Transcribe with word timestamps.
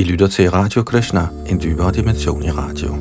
I 0.00 0.02
lytter 0.02 0.26
til 0.26 0.50
Radio 0.50 0.82
Krishna, 0.82 1.26
en 1.48 1.62
dybere 1.62 1.92
dimension 1.92 2.42
i 2.42 2.50
radio. 2.50 2.94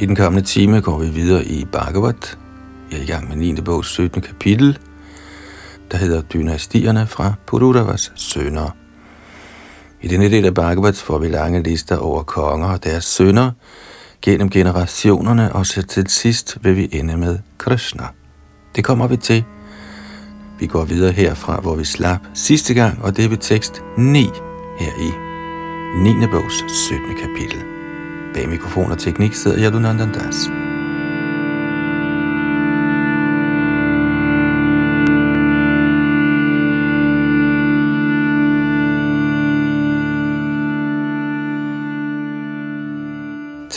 I 0.00 0.06
den 0.06 0.16
kommende 0.16 0.46
time 0.46 0.80
går 0.80 0.98
vi 0.98 1.08
videre 1.08 1.44
i 1.44 1.64
Bhagavat. 1.72 2.38
Jeg 2.90 2.98
er 2.98 3.02
i 3.02 3.06
gang 3.06 3.28
med 3.28 3.36
9. 3.36 3.60
bogs 3.60 3.88
17. 3.88 4.22
kapitel, 4.22 4.78
der 5.98 6.06
hedder 6.06 6.22
Dynastierne 6.22 7.06
fra 7.06 7.32
Purudavas 7.46 8.12
sønner. 8.14 8.70
I 10.02 10.08
denne 10.08 10.30
del 10.30 10.44
af 10.44 10.54
Bhagavats 10.54 11.02
får 11.02 11.18
vi 11.18 11.28
lange 11.28 11.62
lister 11.62 11.96
over 11.96 12.22
konger 12.22 12.68
og 12.68 12.84
deres 12.84 13.04
sønner 13.04 13.50
gennem 14.22 14.50
generationerne, 14.50 15.52
og 15.52 15.66
så 15.66 15.82
til 15.82 16.06
sidst 16.06 16.58
vil 16.62 16.76
vi 16.76 16.88
ende 16.92 17.16
med 17.16 17.38
Krishna. 17.58 18.04
Det 18.76 18.84
kommer 18.84 19.06
vi 19.06 19.16
til. 19.16 19.44
Vi 20.60 20.66
går 20.66 20.84
videre 20.84 21.12
herfra, 21.12 21.60
hvor 21.60 21.74
vi 21.74 21.84
slap 21.84 22.20
sidste 22.34 22.74
gang, 22.74 23.02
og 23.02 23.16
det 23.16 23.24
er 23.24 23.28
ved 23.28 23.38
tekst 23.38 23.82
9 23.98 24.30
her 24.78 24.92
i 25.00 25.10
9. 26.02 26.26
bogs 26.30 26.72
17. 26.72 27.06
kapitel. 27.20 27.62
Bag 28.34 28.48
mikrofon 28.48 28.92
og 28.92 28.98
teknik 28.98 29.34
sidder 29.34 29.58
Yadunandandas. 29.58 30.24
Das. 30.24 30.67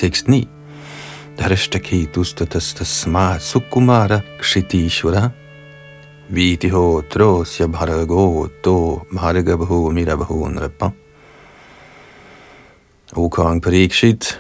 Tekst 0.02 0.28
9. 0.28 0.48
Dharashtaketustastasma 1.38 3.40
sukumara 3.40 4.24
kshitishvara 4.40 5.32
Vidiho 6.34 7.04
drosya 7.10 7.68
bharago 7.68 8.50
to 8.64 9.06
bharagabhu 9.14 9.92
mirabhu 9.94 10.50
nrapa 10.50 10.94
O 13.16 13.30
kong 13.30 13.62
Parikshit, 13.62 14.40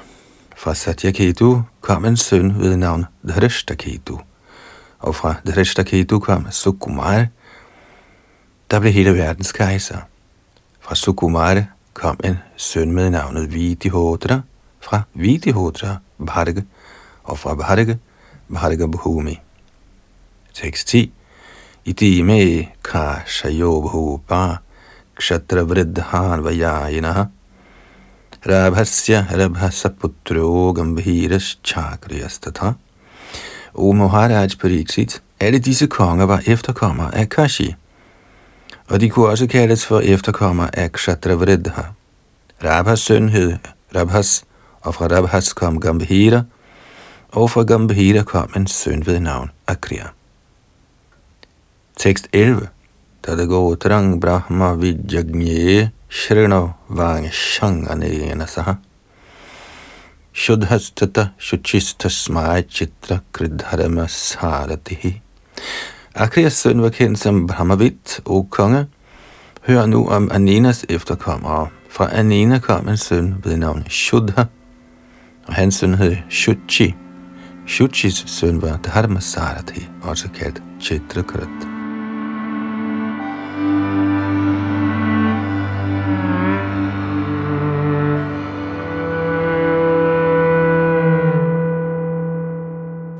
fra 0.55 0.73
Satyaketu 0.73 1.63
kom 1.81 2.05
en 2.05 2.17
søn 2.17 2.59
ved 2.59 2.77
navn 2.77 3.05
Dhrishtaketu, 3.23 4.19
og 4.99 5.15
fra 5.15 5.35
Dhrishtaketu 5.45 6.19
kom 6.19 6.47
Sukumar, 6.51 7.27
der 8.71 8.79
blev 8.79 8.93
hele 8.93 9.13
verdens 9.13 9.51
kejser. 9.51 9.97
Fra 10.79 10.95
Sukumar 10.95 11.63
kom 11.93 12.17
en 12.23 12.37
søn 12.57 12.91
med 12.91 13.09
navnet 13.09 13.53
Vidihodra, 13.53 14.41
fra 14.81 15.01
Vidihotra 15.13 15.95
Bharga, 16.25 16.61
og 17.23 17.39
fra 17.39 17.55
Bharga 17.55 17.95
Bharga 18.53 18.85
Bhumi. 18.85 19.39
Tekst 20.53 20.87
10. 20.87 21.11
Idime 21.85 22.67
ka 22.83 23.21
shayobhupa 23.25 24.57
kshatra 25.15 25.63
vridhan 25.63 27.31
Rabhasya 28.45 29.27
Rabhasaputro 29.29 30.73
Gambhiras 30.73 31.59
Chakriyastatha 31.63 32.73
O 33.73 33.93
Maharaj 33.93 34.55
Pariksit, 34.55 35.21
alle 35.39 35.59
disse 35.59 35.87
konger 35.87 36.25
var 36.25 36.41
efterkommere 36.47 37.15
af 37.15 37.29
Kashi, 37.29 37.75
og 38.89 39.01
de 39.01 39.09
kunne 39.09 39.27
også 39.27 39.47
kaldes 39.47 39.85
for 39.85 39.99
efterkommere 39.99 40.79
af 40.79 40.91
Kshatravridha. 40.91 41.81
Rabhas 42.63 42.99
søn 42.99 43.29
hed 43.29 43.57
Rabhas, 43.95 44.43
og 44.81 44.95
fra 44.95 45.07
Rabhas 45.07 45.53
kom 45.53 45.79
Gambhira, 45.81 46.43
og 47.31 47.49
fra 47.49 47.63
Gambhira 47.63 48.23
kom 48.23 48.49
en 48.55 48.67
søn 48.67 49.05
ved 49.05 49.19
navn 49.19 49.51
Akriya. 49.67 50.11
Tekst 51.97 52.27
11. 52.33 52.67
Tadagotrang 53.23 54.21
Brahma 54.21 54.73
Vijagnye 54.73 55.91
Shrino 56.09 56.69
Vangshanganena 56.89 58.45
Saha 58.45 58.73
Shudhastata 60.33 61.27
Shuchistasmai 61.37 62.63
Chitra 62.69 63.19
Kridharama 63.33 64.07
Saratihi 64.07 65.21
Akriyas 66.15 66.53
søn 66.53 66.81
var 66.81 66.89
kendt 66.89 67.19
som 67.19 67.45
Brahmavit, 67.47 68.19
o 68.25 68.41
konge. 68.43 68.85
Hør 69.61 69.85
nu 69.85 70.07
om 70.09 70.31
Anenas 70.31 70.85
efterkommere. 70.89 71.67
Fra 71.89 72.09
Anena 72.11 72.59
kom 72.59 72.89
en 72.89 72.97
søn 72.97 73.35
ved 73.43 73.57
navn 73.57 73.85
Shudha, 73.89 74.45
og 75.51 75.55
hans 75.57 75.75
søn 75.75 75.95
hed 75.99 76.15
Shuchi. 76.29 76.93
Shuchis 77.67 78.23
søn 78.27 78.61
var 78.61 78.77
Dharma 78.85 79.19
Sarati, 79.19 79.81
også 80.01 80.29
kaldt 80.31 80.61
Chitrakrit. 80.79 81.67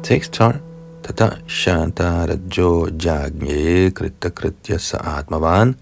Tekst 0.03 0.33
12. 0.33 0.55
Tata 1.03 1.29
Shanta 1.47 2.25
Rajo 2.29 2.87
Jagnye 3.03 3.91
Krita 3.91 4.29
Kritya 4.29 4.77
Saatmavan 4.77 5.75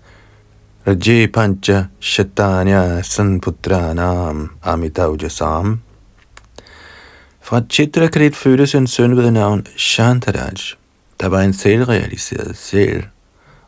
Raje 0.88 1.28
Pancha 1.28 1.84
Shatanya 2.00 3.02
Sanputranam 3.02 4.50
Amitavjasam 4.64 5.89
fra 7.50 7.62
Chitrakrit 7.70 8.36
fødtes 8.36 8.76
en 8.76 8.88
søn 8.88 9.18
ved 9.18 9.32
navn 9.32 9.66
Shantaraj, 9.78 10.54
der 11.20 11.28
var 11.28 11.42
en 11.42 11.54
selvrealiseret 11.54 12.58
sjæl, 12.58 13.08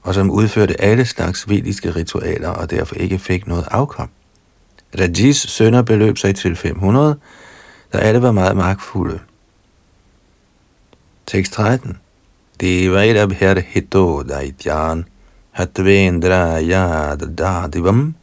og 0.02 0.14
som 0.14 0.32
udførte 0.32 0.82
alle 0.82 1.06
slags 1.06 1.50
vediske 1.50 1.96
ritualer 1.96 2.50
og 2.50 2.72
derfor 2.72 2.96
ikke 2.96 3.20
fik 3.20 3.48
noget 3.48 3.68
afkom. 3.72 4.10
Rajis 5.00 5.38
sønner 5.38 5.82
beløb 5.82 6.18
sig 6.18 6.36
til 6.36 6.56
500, 6.56 7.18
der 7.94 8.00
alle 8.00 8.22
var 8.22 8.32
meget 8.32 8.58
magtfulde. 8.58 9.20
Tekst 11.28 11.54
13. 11.54 11.98
Devairabhir 12.60 13.62
hito 13.68 14.22
daityan 14.22 15.06
hatvendra 15.52 16.62
yad 16.62 17.18
dadivam 17.36 18.16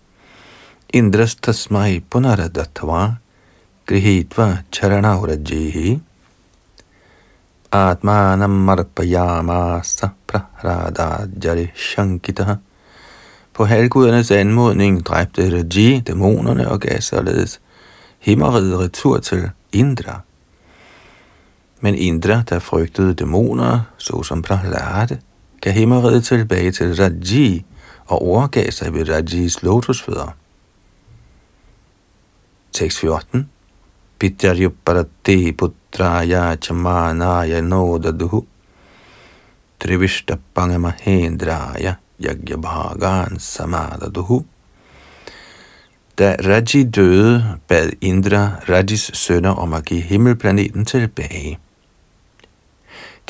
indras 0.95 1.35
tasmai 1.35 2.01
punaradatva 2.11 3.15
grihitva 3.88 4.59
charanaurajihi 4.71 6.00
atmanam 7.72 8.50
marpayamasa 8.69 10.12
prahrada 10.26 11.28
jari 11.44 11.72
shankita. 11.75 12.59
På 13.53 13.65
halvgudernes 13.65 14.31
anmodning 14.31 15.00
dræbte 15.04 15.50
Raji 15.50 16.00
dæmonerne 16.00 16.69
og 16.69 16.81
gav 16.81 17.00
således 17.00 17.60
himmeriget 18.19 18.78
retur 18.78 19.19
til 19.19 19.50
Indra. 19.72 20.21
Men 21.81 21.94
Indra, 21.94 22.43
der 22.48 22.59
frygtede 22.59 23.15
dæmoner, 23.15 23.81
såsom 23.97 24.43
Prahlade, 24.43 25.21
gav 25.60 25.72
himmeriget 25.72 26.25
tilbage 26.25 26.72
til 26.72 26.97
Raji 26.97 27.65
og 28.06 28.22
overgav 28.22 28.71
sig 28.71 28.94
ved 28.94 29.09
Rajis 29.09 29.62
lotusfødder. 29.62 30.34
Tekst 32.72 32.98
14. 32.98 33.48
Pityarjuparate 34.19 35.53
putraya 35.53 36.56
chamanaya 36.56 37.61
nodaduhu 37.62 38.47
Trivishta 39.79 40.39
pangamahendraya 40.55 41.97
yagyabhagan 42.19 43.39
samadaduhu 43.39 44.45
Da 46.19 46.34
Raji 46.34 46.84
døde, 46.84 47.59
bad 47.69 47.91
Indra 48.01 48.60
Rajis 48.69 49.10
sønner 49.15 49.51
om 49.51 49.72
at 49.72 49.84
give 49.84 50.01
himmelplaneten 50.01 50.84
tilbage. 50.84 51.59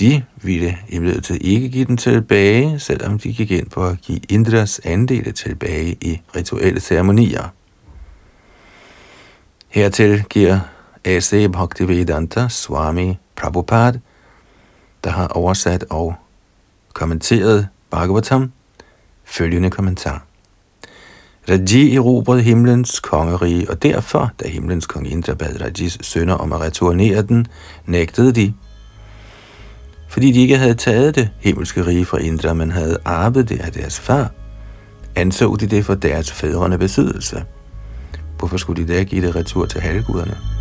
De 0.00 0.24
ville 0.42 0.78
imidlertid 0.88 1.38
ikke 1.40 1.68
give 1.68 1.84
den 1.84 1.96
tilbage, 1.96 2.78
selvom 2.78 3.18
de 3.18 3.32
gik 3.32 3.50
ind 3.50 3.70
på 3.70 3.86
at 3.86 4.00
give 4.00 4.20
Indras 4.28 4.80
andele 4.84 5.32
tilbage 5.32 5.96
i 6.00 6.20
rituelle 6.36 6.80
ceremonier. 6.80 7.48
Hertil 9.68 10.24
giver 10.30 10.60
A.C. 11.04 11.48
Bhaktivedanta 11.52 12.48
Swami 12.48 13.18
Prabhupada, 13.36 13.98
der 15.04 15.10
har 15.10 15.26
oversat 15.28 15.84
og 15.90 16.14
kommenteret 16.94 17.68
Bhagavatam, 17.90 18.52
følgende 19.24 19.70
kommentar. 19.70 20.24
Raji 21.48 21.96
erobrede 21.96 22.42
himlens 22.42 23.00
kongerige, 23.00 23.70
og 23.70 23.82
derfor, 23.82 24.32
da 24.42 24.48
himlens 24.48 24.86
kong 24.86 25.10
Indra 25.10 25.34
bad 25.34 25.60
Rajis 25.60 25.98
sønner 26.00 26.34
om 26.34 26.52
at 26.52 26.60
returnere 26.60 27.22
den, 27.22 27.46
nægtede 27.86 28.32
de. 28.32 28.54
fordi 30.08 30.32
de 30.32 30.40
ikke 30.40 30.58
havde 30.58 30.74
taget 30.74 31.14
det 31.14 31.30
himmelske 31.40 31.86
rige 31.86 32.04
fra 32.04 32.18
Indra, 32.18 32.52
men 32.52 32.70
havde 32.70 32.98
arvet 33.04 33.48
det 33.48 33.60
af 33.60 33.72
deres 33.72 34.00
far, 34.00 34.30
anså 35.16 35.56
de 35.56 35.66
det 35.66 35.84
for 35.84 35.94
deres 35.94 36.32
fædrene 36.32 36.78
besiddelse. 36.78 37.44
Hvorfor 38.38 38.56
skulle 38.56 38.86
de 38.86 38.94
da 38.94 39.02
give 39.02 39.26
det 39.26 39.36
retur 39.36 39.66
til 39.66 39.80
halvguderne? 39.80 40.57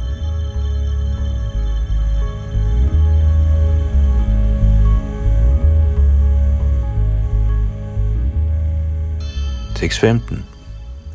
Tekst 9.78 10.00
15. 10.00 10.44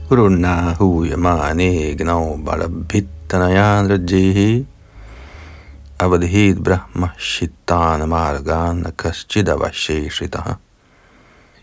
Gurunahu 0.08 1.04
yamane 1.04 1.96
gnau 1.98 2.36
balabhittanayandra 2.46 3.96
jehi 4.10 4.66
avadhit 5.98 6.62
brahma 6.62 7.08
shittana 7.18 8.06
margana 8.06 8.90
kaschidavasheshitaha. 8.90 10.54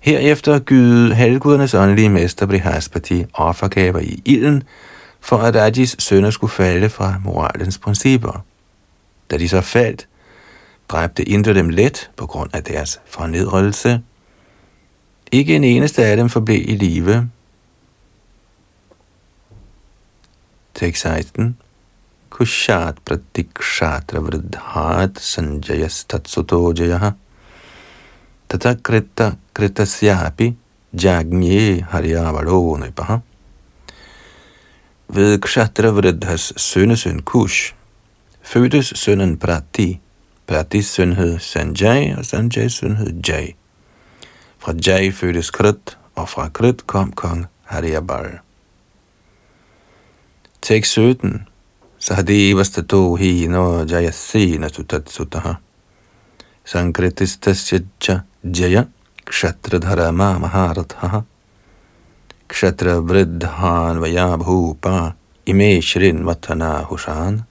Herefter 0.02 0.60
gyde 0.60 1.16
halvgudernes 1.16 1.74
åndelige 1.74 2.10
mester 2.10 2.46
Brihaspati 2.46 3.26
offergaver 3.34 4.00
i 4.00 4.22
ilden, 4.26 4.64
for 5.22 5.38
at 5.38 5.56
Rajis 5.56 5.96
sønner 6.00 6.32
skulle 6.32 6.52
falde 6.52 6.90
fra 6.90 7.14
moralens 7.24 7.78
principper. 7.78 8.44
Da 9.32 9.38
de 9.38 9.50
så 9.50 9.62
faldt, 9.62 10.08
dræbte 10.90 11.24
Indra 11.24 11.54
dem 11.54 11.70
let 11.70 12.10
på 12.18 12.26
grund 12.26 12.50
af 12.54 12.64
deres 12.64 13.00
fornedrelse. 13.08 14.02
Ikke 15.32 15.56
en 15.56 15.64
eneste 15.64 16.06
af 16.06 16.18
dem 16.18 16.30
forblev 16.30 16.62
i 16.70 16.76
live. 16.76 17.30
Tekst 20.74 21.02
16 21.02 21.58
Kushat 22.30 22.96
pratikshatra 23.06 24.20
vridhat 24.20 25.20
sanjayas 25.20 26.06
tatsutojayaha 26.06 27.12
tata 28.50 28.76
krita 28.76 29.36
kritasyapi 29.54 30.54
jagnye 30.94 31.82
haryavado 31.82 32.78
nipaha. 32.78 33.20
Ved 35.10 35.42
Kshatra 35.42 35.90
Vridhas 35.90 36.54
sønnesøn 36.58 37.22
Kush 37.22 37.74
fødtes 38.42 38.94
sønnen 38.96 39.38
Prati. 39.38 40.00
Pratis 40.48 40.86
søn 40.86 41.14
hed 41.14 41.40
Sanjay, 41.40 42.16
og 42.18 42.26
Sanjays 42.26 42.74
søn 42.74 42.96
hed 42.96 43.14
Jay. 43.28 43.59
Fra 44.60 44.74
Jay 44.88 45.12
fødtes 45.12 45.52
Krit, 45.52 45.98
og 46.16 46.30
fra 46.30 46.50
Krit 46.50 46.88
kom 46.88 47.12
kong 47.12 47.46
Hariabar. 47.64 48.42
Tekst 50.62 50.92
17. 50.94 51.48
Sahadeva 52.00 52.64
hi 53.20 53.48
no 53.48 53.86
jayasena 53.86 54.70
tutatsutaha. 54.70 55.56
Sankritistasya 56.66 58.22
jaya 58.44 58.86
kshatradharama 59.26 60.40
maharathaha. 60.40 61.24
Kshatra 62.48 63.00
vridhan 63.00 64.02
vaya 64.02 64.38
bhupa 64.38 65.14
ime 65.46 65.82
shrin 65.82 66.26
vatana 66.26 66.84
hushan. 66.84 67.44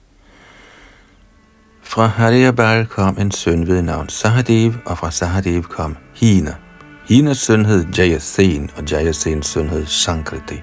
Fra 1.81 2.07
Hariabar 2.07 2.85
kom 2.85 3.17
en 3.17 3.31
søn 3.31 3.67
ved 3.67 3.81
navn 3.81 4.09
Sahadev, 4.09 4.73
og 4.85 4.97
fra 4.97 5.11
Sahadev 5.11 5.63
kom 5.63 5.97
Hina. 6.13 6.68
Hendes 7.09 7.37
søn 7.37 7.65
hed 7.65 7.85
Jayasen, 7.97 8.69
og 8.77 8.91
Jayasens 8.91 9.47
søn 9.47 9.69
hed 9.69 9.85
Sankriti. 9.85 10.61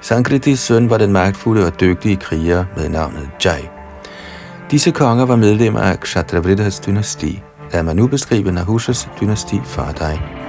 Sankritis 0.00 0.58
søn 0.58 0.90
var 0.90 0.98
den 0.98 1.12
magtfulde 1.12 1.66
og 1.66 1.80
dygtige 1.80 2.16
kriger 2.16 2.64
med 2.76 2.88
navnet 2.88 3.30
Jai. 3.44 3.68
Disse 4.70 4.90
konger 4.90 5.26
var 5.26 5.36
medlemmer 5.36 5.80
af 5.80 6.00
Kshatravridas 6.00 6.80
dynasti. 6.80 7.42
Lad 7.72 7.82
mig 7.82 7.96
nu 7.96 8.06
beskrive 8.06 8.52
Nahushas 8.52 9.08
dynasti 9.20 9.60
for 9.64 9.94
dig. 9.98 10.39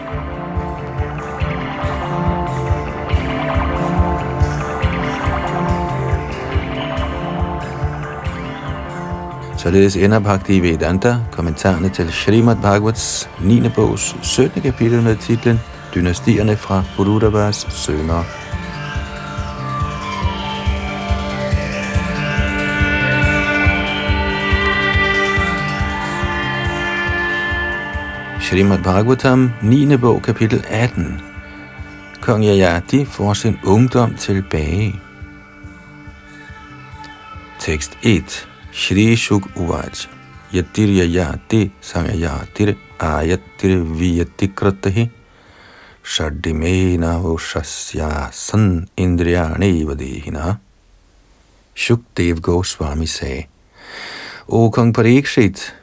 Således 9.62 9.96
ender 9.96 10.20
Bhakti 10.20 10.60
Vedanta 10.60 11.18
kommentarerne 11.32 11.90
til 11.90 12.14
Srimad 12.14 12.56
Bhagavats 12.56 13.30
9. 13.42 13.70
bogs 13.76 14.16
17. 14.22 14.62
kapitel 14.62 15.02
med 15.02 15.16
titlen 15.16 15.60
Dynastierne 15.96 16.58
fra 16.58 16.84
Purudavas 16.96 17.68
sønner. 17.70 18.24
Srimad 28.42 28.84
Bhagavatam, 28.84 29.52
9. 29.62 29.98
bog, 29.98 30.22
kapitel 30.22 30.66
18. 30.70 31.22
Kong 32.22 32.46
Yayati 32.46 33.06
får 33.06 33.34
sin 33.34 33.60
ungdom 33.64 34.16
tilbage. 34.16 35.00
Tekst 37.60 37.98
1. 38.04 38.51
Shri 38.72 39.16
Shuk 39.16 39.44
Uvaj. 39.56 40.08
Yatir 40.52 40.88
Yayati 40.88 41.72
Samyayatir 41.82 42.78
Ayatir 43.00 43.84
Viyati 43.84 44.48
Kratahi. 44.56 45.10
Shardimena 46.04 47.22
Voshasya 47.22 48.32
San 48.34 48.88
Indriyane 48.98 49.86
Vadehina. 49.86 50.60
Shukdev 51.76 52.42
Goswami 52.42 53.08
sagde, 53.08 53.48
O 54.48 54.70
kong 54.70 54.94
Parikshit, 54.94 55.74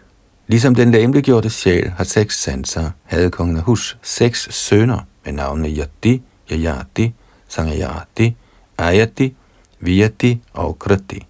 Ligesom 0.49 0.75
den 0.75 0.91
lemliggjorte 0.91 1.51
sjæl 1.51 1.91
har 1.91 2.05
seks 2.05 2.43
sanser, 2.43 2.91
havde 3.05 3.31
kongen 3.31 3.61
Hus 3.61 3.97
seks 4.03 4.49
sønner 4.51 5.01
med 5.25 5.33
navnene 5.33 5.69
Yati, 5.69 6.23
Yayati, 6.51 7.15
Sangayati, 7.49 8.37
Ayati, 8.79 9.37
Viyati 9.81 10.41
og 10.53 10.79
Krati. 10.79 11.28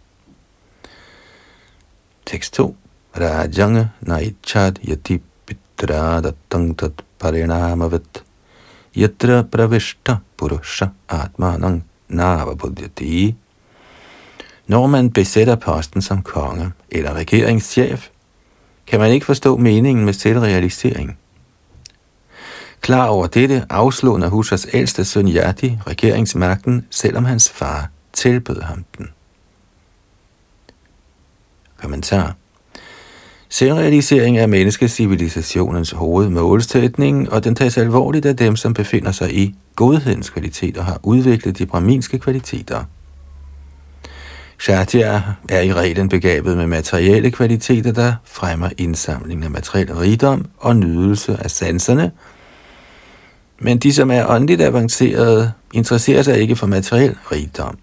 Tekst 2.29 2.53
2. 2.55 2.75
Rajang 3.17 3.89
naichad 4.05 4.79
yati 4.85 5.21
pitra 5.47 6.21
dattang 6.21 6.75
tat 6.77 7.01
parinamavat 7.19 8.23
yatra 8.95 9.43
pravishta 9.43 10.21
purusha 10.37 10.91
atmanang 11.09 11.81
navabuddhati. 12.09 13.35
Når 14.67 14.87
man 14.87 15.11
besætter 15.11 15.57
posten 15.57 16.03
som 16.03 16.23
konge 16.23 16.73
eller 16.91 17.15
regeringschef, 17.15 18.09
kan 18.87 19.01
man 19.01 19.13
ikke 19.13 19.27
forstå 19.27 19.57
meningen 19.57 20.05
med 20.05 20.13
selvrealisering. 20.13 21.19
Klar 22.81 23.07
over 23.07 23.27
dette 23.27 23.67
afslog 23.71 24.21
Nahusas 24.21 24.67
ældste 24.73 25.05
søn 25.05 25.29
Yati 25.29 25.79
regeringsmagten, 25.87 26.87
selvom 26.91 27.25
hans 27.25 27.51
far 27.51 27.91
tilbød 28.13 28.61
ham 28.63 28.85
den. 28.99 29.09
Kommentar 31.83 32.35
Selvrealisering 33.49 34.39
er 34.39 34.47
menneskecivilisationens 34.47 35.91
hovedmålsætning, 35.91 37.33
og 37.33 37.45
den 37.45 37.55
tages 37.55 37.79
alvorligt 37.79 38.27
af 38.27 38.37
dem, 38.37 38.57
som 38.57 38.75
befinder 38.75 39.13
sig 39.13 39.35
i 39.35 39.55
godhedens 39.77 40.31
kvalitet 40.31 40.77
og 40.77 40.85
har 40.85 41.01
udviklet 41.03 41.59
de 41.59 41.67
braminske 41.67 42.19
kvaliteter. 42.19 42.85
Shatya 44.59 45.23
er 45.49 45.61
i 45.61 45.73
reglen 45.73 46.09
begabet 46.09 46.57
med 46.57 46.67
materielle 46.67 47.31
kvaliteter, 47.31 47.93
der 47.93 48.15
fremmer 48.25 48.71
indsamling 48.79 49.45
af 49.45 49.51
materiel 49.51 49.95
rigdom 49.95 50.47
og 50.59 50.77
nydelse 50.77 51.37
af 51.45 51.51
sanserne, 51.51 52.11
men 53.61 53.79
de, 53.79 53.93
som 53.93 54.11
er 54.11 54.27
åndeligt 54.29 54.61
avancerede, 54.61 55.53
interesserer 55.73 56.23
sig 56.23 56.41
ikke 56.41 56.57
for 56.57 56.67
materiel 56.67 57.17
rigdom. 57.33 57.79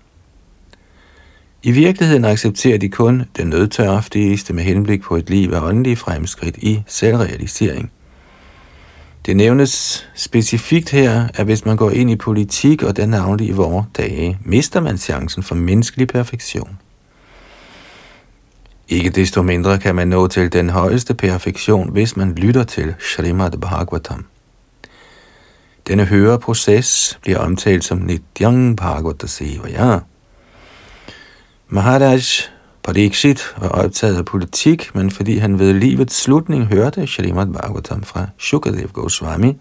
I 1.65 1.72
virkeligheden 1.72 2.25
accepterer 2.25 2.77
de 2.77 2.89
kun 2.89 3.24
den 3.38 3.48
nødtørftigste 3.48 4.53
med 4.53 4.63
henblik 4.63 5.01
på 5.01 5.15
et 5.15 5.29
liv 5.29 5.51
af 5.53 5.62
åndelige 5.62 5.95
fremskridt 5.95 6.57
i 6.57 6.84
selvrealisering. 6.88 7.91
Det 9.25 9.38
nævnes 9.38 10.05
specifikt 10.15 10.89
her, 10.89 11.27
at 11.34 11.45
hvis 11.45 11.65
man 11.65 11.77
går 11.77 11.91
ind 11.91 12.12
i 12.12 12.15
politik, 12.15 12.84
og 12.84 12.98
den 12.98 13.10
navnlig 13.10 13.48
i 13.48 13.51
vore 13.51 13.86
dage, 13.98 14.38
mister 14.43 14.79
man 14.79 14.98
chancen 14.98 15.43
for 15.43 15.55
menneskelig 15.55 16.07
perfektion. 16.07 16.77
Ikke 18.89 19.10
desto 19.10 19.41
mindre 19.41 19.79
kan 19.79 19.95
man 19.95 20.07
nå 20.07 20.27
til 20.27 20.53
den 20.53 20.69
højeste 20.69 21.13
perfektion, 21.13 21.91
hvis 21.91 22.17
man 22.17 22.34
lytter 22.36 22.63
til 22.63 22.95
Srimad 23.00 23.51
Bhagavatam. 23.51 24.25
Denne 25.88 26.05
høreproces 26.05 27.19
bliver 27.22 27.39
omtalt 27.39 27.84
som 27.84 27.98
Nityang 27.98 28.77
Bhagavata 28.77 29.27
Sevaya. 29.27 30.00
Maharaj 31.75 32.48
Parikshit 32.84 33.41
var 33.58 33.67
optaget 33.67 34.17
af 34.17 34.25
politik, 34.25 34.96
men 34.96 35.12
fordi 35.12 35.38
han 35.38 35.60
ved 35.60 35.74
livets 35.74 36.22
slutning 36.22 36.65
hørte 36.65 37.08
Srimad 37.08 37.48
Bhagavatam 37.48 38.03
fra 38.03 38.27
Shukadev 38.39 38.88
Goswami, 38.88 39.58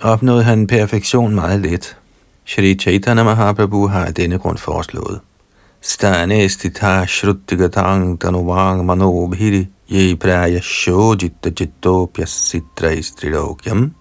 opnåede 0.00 0.42
han 0.42 0.66
perfektion 0.66 1.34
meget 1.34 1.60
let. 1.60 1.96
Shri 2.44 2.74
Chaitanya 2.74 3.22
Mahaprabhu 3.22 3.86
har 3.86 4.04
af 4.04 4.14
denne 4.14 4.38
grund 4.38 4.58
foreslået. 4.58 5.20
Stane 5.80 6.48
stita 6.48 7.06
shruttigatang 7.06 8.20
tanuvang 8.20 8.84
manobhiri 8.84 9.66
ye 9.92 10.16
praya 10.16 10.60
shojita 10.60 11.50
jitopya 11.60 12.26
sitra 12.26 12.88
istrilokyam. 12.88 13.94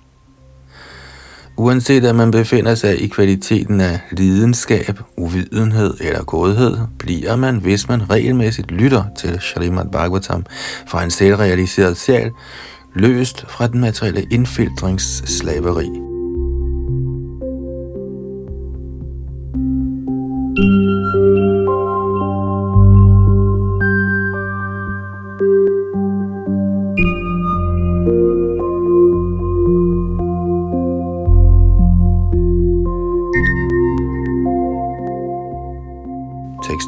Uanset 1.57 2.05
at 2.05 2.15
man 2.15 2.31
befinder 2.31 2.75
sig 2.75 3.01
i 3.01 3.07
kvaliteten 3.07 3.81
af 3.81 4.00
lidenskab, 4.12 5.00
uvidenhed 5.17 5.93
eller 6.00 6.24
godhed, 6.24 6.77
bliver 7.00 7.35
man, 7.35 7.57
hvis 7.57 7.88
man 7.88 8.09
regelmæssigt 8.09 8.71
lytter 8.71 9.03
til 9.17 9.39
Srimad 9.41 9.85
Bhagavatam 9.91 10.45
fra 10.88 11.03
en 11.03 11.12
selvrealiseret 11.12 11.97
sjæl, 11.97 12.31
løst 12.95 13.45
fra 13.50 13.67
den 13.67 13.81
materielle 13.81 14.24
indfiltringsslaveri. 14.31 15.89
Tekst 20.57 20.85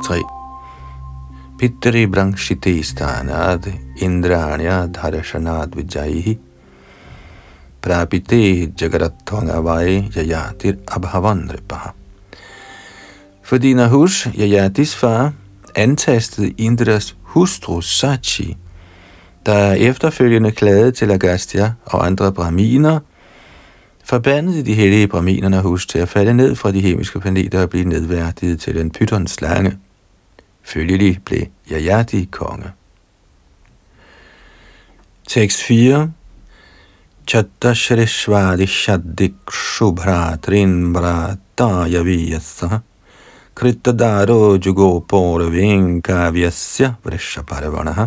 3 0.07 0.23
Pitri 1.59 2.07
Brangshiti 2.07 2.81
Stanad 2.81 3.63
Indranya 3.99 4.87
Dharashanad 4.87 5.75
Vijaihi 5.75 6.37
Prapite 7.81 8.71
Jagarathangavai 8.71 10.09
Yayatir 10.13 10.77
Abhavan 10.85 11.49
Ripaha 11.49 11.91
Fordi 13.43 13.73
Nahush, 13.73 14.27
Yajatis 14.27 14.95
far, 14.95 15.33
antastede 15.75 16.53
Indras 16.57 17.15
hustru 17.23 17.81
Sachi, 17.81 18.57
der 19.45 19.73
efterfølgende 19.73 20.51
klagede 20.51 20.91
til 20.91 21.11
Agastya 21.11 21.71
og 21.85 22.05
andre 22.05 22.33
brahminer, 22.33 22.99
forbandede 24.03 24.65
de 24.65 24.73
hellige 24.73 25.07
brahminerne 25.07 25.61
hus 25.61 25.85
til 25.85 25.99
at 25.99 26.09
falde 26.09 26.33
ned 26.33 26.55
fra 26.55 26.71
de 26.71 26.81
hemiske 26.81 27.19
planeter 27.19 27.61
og 27.61 27.69
blive 27.69 27.85
nedværdiget 27.85 28.59
til 28.59 28.77
en 28.79 28.91
pythons 28.91 29.31
slange. 29.31 29.77
Følgelig 30.67 31.19
blev 31.25 31.41
Yayati 31.71 32.27
konge. 32.31 32.71
Tekst 35.27 35.63
4 35.63 36.12
Chattashrishvadi 37.27 38.67
Shaddik 38.67 39.33
Shubhratrin 39.51 40.93
Brataya 40.93 42.03
Vyasa 42.03 42.79
Krittadaro 43.55 44.57
Jugo 44.65 45.00
Vinkavyasya 45.00 46.01
Kavyasya 46.01 46.93
Vrishaparvanaha 47.03 48.05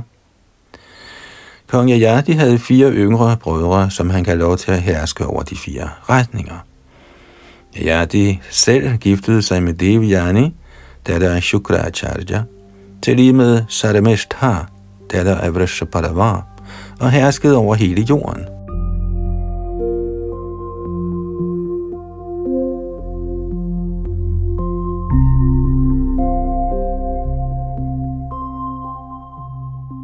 Kong 1.67 1.91
Yajati 1.91 2.33
havde 2.33 2.59
fire 2.59 2.93
yngre 2.93 3.37
brødre, 3.37 3.91
som 3.91 4.11
han 4.11 4.25
gav 4.25 4.37
lov 4.37 4.57
til 4.57 4.71
at 4.71 4.83
herske 4.83 5.27
over 5.27 5.43
de 5.43 5.57
fire 5.57 5.91
retninger. 6.09 6.59
Yajati 7.77 8.41
selv 8.51 8.97
giftede 8.97 9.43
sig 9.43 9.63
med 9.63 9.75
Devyani, 9.75 10.55
datter 11.07 11.31
af 11.31 11.43
Shukracharya, 11.43 12.43
til 13.03 13.17
lige 13.17 13.33
med 13.33 13.63
Sarameshtha, 13.69 14.55
datter 15.13 15.37
af 15.37 15.55
Vrishapadava, 15.55 16.33
og 17.01 17.11
herskede 17.11 17.57
over 17.57 17.75
hele 17.75 18.07
jorden. 18.11 18.45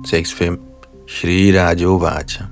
Tekst 0.06 0.34
5 0.34 0.60
Shri 1.08 1.58
Rajo 1.58 1.96
Vacha 1.96 2.44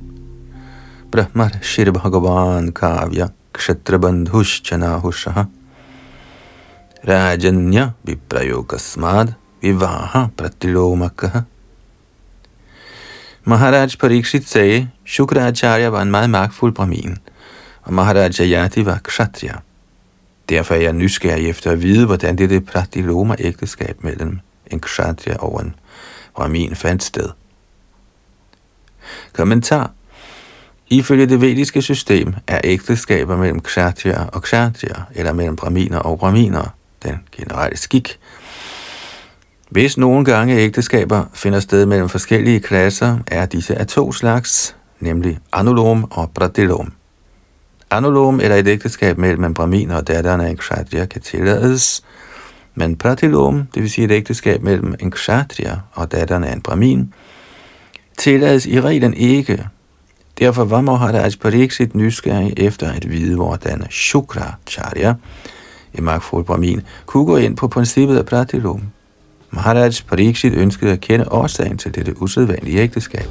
Brahmar 1.12 1.50
Shri 1.62 1.90
Bhagavan 1.90 2.72
Kavya 2.72 3.28
Kshatrabandhushchanahushaha 3.52 5.44
Rajanya 7.08 7.90
Viprayogasmad 8.02 9.34
Vivaha 9.62 10.28
Pratilomakaha 10.37 11.40
Maharaj 13.44 13.96
Pariksit 13.96 14.49
sagde, 14.49 14.88
Shukracharya 15.04 15.88
var 15.88 16.02
en 16.02 16.11
meget 16.11 16.30
magtfuld 16.30 16.75
brahmin, 16.75 17.16
og 17.82 17.92
Maharaj 17.94 18.40
Ayati 18.40 18.87
var 18.87 19.00
kshatriya. 19.04 19.54
Derfor 20.49 20.75
er 20.75 20.80
jeg 20.80 20.92
nysgerrig 20.92 21.49
efter 21.49 21.70
at 21.70 21.82
vide, 21.82 22.06
hvordan 22.06 22.38
dette 22.38 22.61
pratiloma-ægteskab 22.61 24.04
mellem 24.04 24.40
en 24.66 24.80
kshatriya 24.80 25.37
og 25.37 25.61
en 25.61 25.75
brahmin 26.37 26.75
fandt 26.75 27.02
sted. 27.02 27.28
Kommentar 29.32 29.90
Ifølge 30.90 31.26
det 31.26 31.40
vediske 31.40 31.82
system 31.82 32.34
er 32.46 32.61
ægteskaber 32.64 33.37
mellem 33.37 33.61
kshatriya 33.61 34.25
og 34.25 34.42
kshatriya, 34.42 35.02
eller 35.14 35.32
mellem 35.32 35.56
brahminer 35.56 35.99
og 35.99 36.18
brahminer, 36.18 36.75
den 37.04 37.18
generelle 37.32 37.76
skik. 37.76 38.18
Hvis 39.70 39.99
nogle 39.99 40.25
gange 40.25 40.56
ægteskaber 40.56 41.25
finder 41.34 41.61
sted 41.61 41.87
mellem 41.87 42.08
forskellige 42.08 42.61
klasser, 42.61 43.18
er 43.26 43.46
disse 43.46 43.75
af 43.75 43.87
to 43.87 44.12
slags, 44.12 44.76
nemlig 45.00 45.38
anulom 45.52 46.04
og 46.11 46.30
pratilom. 46.34 46.92
Anulom 47.90 48.40
eller 48.40 48.56
et 48.56 48.68
ægteskab 48.68 49.18
mellem 49.18 49.44
en 49.44 49.54
brahminer 49.54 49.96
og 49.96 50.08
datteren 50.08 50.40
af 50.40 50.49
en 50.49 50.56
kshatriya 50.56 51.06
kan 51.06 51.20
tillades, 51.23 52.04
men 52.75 52.96
pratilom, 52.96 53.66
det 53.75 53.82
vil 53.82 53.90
sige 53.90 54.04
et 54.04 54.11
ægteskab 54.11 54.62
mellem 54.62 54.94
en 55.00 55.11
kshatriya 55.11 55.76
og 55.92 56.12
datteren 56.12 56.44
af 56.44 56.52
en 56.52 56.62
brahmin, 56.62 57.14
tillades 58.18 58.66
i 58.66 58.80
reglen 58.80 59.14
ikke. 59.14 59.68
Derfor 60.38 60.64
var 60.64 60.80
Maharaj 60.80 61.30
Pariksit 61.40 61.94
nysgerrig 61.94 62.52
efter 62.56 62.92
at 62.92 63.11
vide, 63.11 63.37
hvordan 63.37 63.87
Shukracharya, 63.90 65.14
i 65.94 66.00
magtfuld 66.00 66.44
brahmin, 66.44 66.82
kunne 67.06 67.26
gå 67.26 67.36
ind 67.36 67.56
på 67.56 67.68
princippet 67.68 68.16
af 68.16 68.26
Pratilum. 68.26 68.82
Maharaj 69.50 69.92
Pariksit 70.08 70.52
ønskede 70.52 70.92
at 70.92 71.00
kende 71.00 71.32
årsagen 71.32 71.78
til 71.78 71.94
dette 71.94 72.22
usædvanlige 72.22 72.78
ægteskab. 72.78 73.26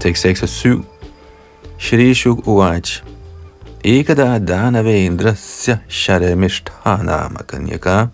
Tekst 0.00 0.22
6 0.22 0.42
og 0.42 0.48
7 0.48 0.84
Shri 1.78 2.14
Shuk 2.14 2.46
Uvaj 2.46 2.82
Ekada 3.84 4.38
Danavendrasya 4.38 5.78
Sharemishthanama 5.88 7.28
Makanyaka 7.28 8.06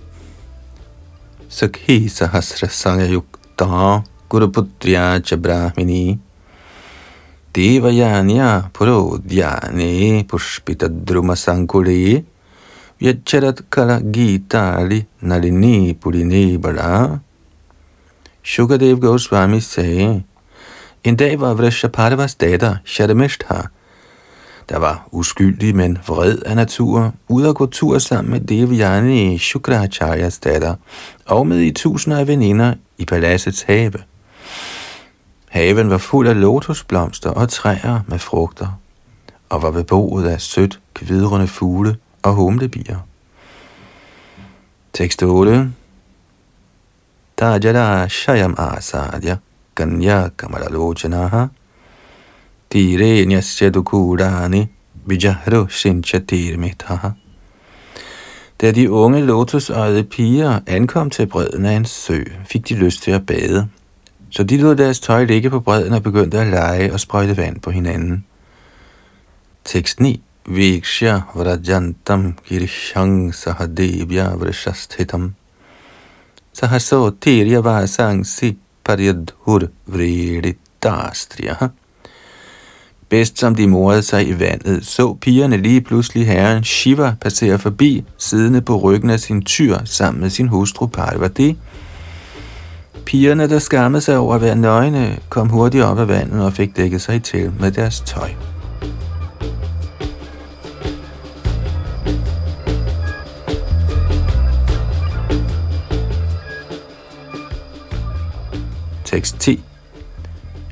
Sakhi 1.49 2.09
Sahasra 2.09 2.69
Sangayukta 3.57 4.05
Guruputriya 4.29 5.25
Cha 5.25 5.37
Brahmini 5.37 6.19
Devayanya 7.53 8.71
Purodhyane 8.73 10.27
Pushpita 10.27 10.89
Druma 10.89 11.35
Sankule 11.37 12.25
Vyacharat 13.01 13.71
Kala 13.71 14.01
Gitali 14.01 15.07
Nalini 15.23 15.95
Purine 15.95 16.61
Bala 16.61 17.21
Shukadev 18.43 19.01
Goswami 19.01 19.61
sagde, 19.61 20.25
en 21.03 21.17
dag 21.17 21.39
var 21.41 21.55
Vrishapardavas 21.57 22.37
datter, 22.39 22.81
Shadamishtha, 22.85 23.71
der 24.69 24.79
var 24.79 25.09
uskyldig, 25.13 25.77
men 25.77 25.99
vred 26.07 26.39
af 26.39 26.57
natur, 26.57 27.13
ud 27.29 27.47
at 27.47 27.55
gå 27.55 27.67
tur 27.67 27.99
sammen 27.99 28.31
med 28.31 28.41
Devyani 28.41 29.39
Shukracharyas 29.39 30.39
datter, 30.39 30.75
og 31.27 31.47
med 31.47 31.61
i 31.61 31.73
tusinder 31.73 32.19
af 32.19 32.27
veninder 32.27 32.75
i 32.99 33.05
paladsets 33.05 33.63
have. 33.63 33.93
Haven 35.49 35.91
var 35.91 35.99
fuld 35.99 36.29
af 36.29 36.41
lotusblomster 36.41 37.31
og 37.31 37.49
træer 37.49 38.01
med 38.07 38.19
frugter, 38.19 38.79
og 39.49 39.63
var 39.63 39.71
beboet 39.71 40.27
af 40.27 40.41
sødt 40.41 40.81
kvidrende 40.95 41.47
fugle 41.47 41.97
og 42.23 42.33
humlebier. 42.33 42.99
Tekst 44.93 45.23
8 45.23 45.73
Tajada 47.37 48.09
Shayam 48.09 48.55
Asadya 48.59 49.37
Ganya 49.75 50.29
Kamalalochanaha 50.39 51.47
Tire 52.77 53.25
Nyasya 53.25 53.71
Dukurani 53.71 54.69
Vijahro 55.07 55.67
Sinchatir 55.69 56.59
Da 58.61 58.71
de 58.73 58.91
unge 58.91 59.21
lotusøjede 59.21 60.05
piger 60.05 60.61
ankom 60.67 61.11
til 61.11 61.27
bredden 61.27 61.65
af 61.65 61.73
en 61.73 61.85
sø, 61.85 62.25
fik 62.45 62.69
de 62.69 62.75
lyst 62.75 63.03
til 63.03 63.11
at 63.11 63.27
bade. 63.27 63.69
Så 64.31 64.43
de 64.43 64.57
lod 64.57 64.77
deres 64.77 65.01
tøj 65.01 65.25
ligge 65.25 65.51
på 65.51 65.61
bredden 65.61 65.93
og 65.93 66.03
begyndte 66.03 66.39
at 66.41 66.47
lege 66.47 66.93
og 66.93 67.01
sprøjte 67.01 67.37
vand 67.37 67.61
på 67.61 67.71
hinanden. 67.71 68.25
Tekst 69.65 70.01
9. 70.01 70.23
Viksha 70.47 71.19
vrajantam 71.35 72.35
girishang 72.49 73.35
sahadevya 73.35 74.35
vrishasthitam 74.35 75.35
sahaso 76.53 77.11
tirya 77.11 77.59
vasangsi 77.59 78.57
paryadhur 78.85 79.63
vrididastriya. 79.87 81.69
Bedst 83.09 83.39
som 83.39 83.55
de 83.55 83.67
morede 83.67 84.03
sig 84.03 84.29
i 84.29 84.41
vandet, 84.41 84.87
så 84.87 85.15
pigerne 85.15 85.57
lige 85.57 85.81
pludselig 85.81 86.27
herren 86.27 86.65
Shiva 86.65 87.15
passere 87.21 87.59
forbi, 87.59 88.05
siddende 88.19 88.61
på 88.63 88.77
ryggen 88.77 89.11
af 89.11 89.21
sin 89.21 89.43
tyr 89.43 89.79
sammen 89.85 90.21
med 90.21 90.31
sin 90.31 90.49
hustru 90.49 90.87
Parvati. 90.87 91.59
Pigerne, 93.05 93.49
der 93.49 93.59
skammede 93.59 94.01
sig 94.01 94.19
over 94.19 94.35
at 94.35 94.41
være 94.41 94.57
nøgne, 94.57 95.19
kom 95.29 95.49
hurtigt 95.49 95.85
op 95.85 95.99
af 95.99 96.09
vandet 96.09 96.45
og 96.45 96.53
fik 96.53 96.77
dækket 96.77 97.01
sig 97.01 97.23
til 97.23 97.53
med 97.61 97.73
deres 97.73 98.01
tøj. 98.01 98.31
Tekst 109.05 109.41
10 109.41 109.66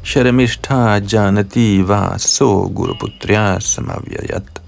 Sharamishta 0.04 1.00
janati 1.00 1.82
vaso 1.82 2.68
guruputrya 2.68 3.56
samavyayat 3.60 4.60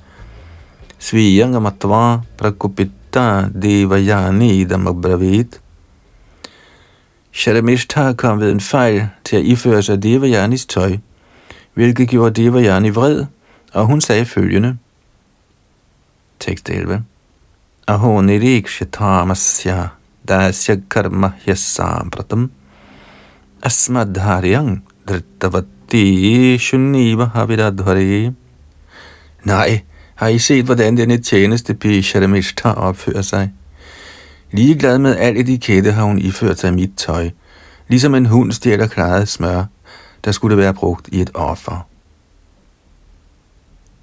Sviyangamatva 0.98 2.24
prakupitta 2.38 3.50
devayani 3.52 4.64
damabravit 4.64 5.60
Sharamishta 7.32 8.14
kom 8.16 8.40
ved 8.40 8.50
en 8.50 8.60
fejl 8.60 9.08
til 9.24 9.36
at 9.36 9.44
iføre 9.44 9.82
sig 9.82 10.02
Devayanis 10.02 10.66
tøj, 10.66 10.96
hvilket 11.74 12.08
gjorde 12.08 12.42
Devayani 12.42 12.90
vred, 12.90 13.24
og 13.72 13.86
hun 13.86 14.00
sagde 14.00 14.24
følgende. 14.24 14.76
Tekst 16.40 16.70
11. 16.70 17.04
Aho 17.86 18.20
nirikshatamasya 18.20 19.88
dasya 20.28 20.76
karma 20.90 21.32
hyasampratam 21.44 22.50
asmadharyang 23.62 24.85
drittavati 25.08 26.58
shuniva 26.58 27.24
havidadhari. 27.24 28.30
Nej, 29.44 29.80
har 30.14 30.28
I 30.28 30.38
set, 30.38 30.64
hvordan 30.64 30.96
denne 30.96 31.18
tjeneste 31.18 31.74
pige 31.74 32.02
Sharamishta 32.02 32.72
opfører 32.72 33.22
sig? 33.22 33.52
Ligeglad 34.52 34.98
med 34.98 35.16
al 35.16 35.36
etikette 35.36 35.92
har 35.92 36.04
hun 36.04 36.18
iført 36.18 36.58
sig 36.58 36.74
mit 36.74 36.90
tøj, 36.96 37.30
ligesom 37.88 38.14
en 38.14 38.26
hund 38.26 38.52
stjæler 38.52 38.86
klaret 38.86 39.28
smør, 39.28 39.64
der 40.24 40.32
skulle 40.32 40.56
være 40.56 40.74
brugt 40.74 41.08
i 41.12 41.20
et 41.20 41.30
offer. 41.34 41.86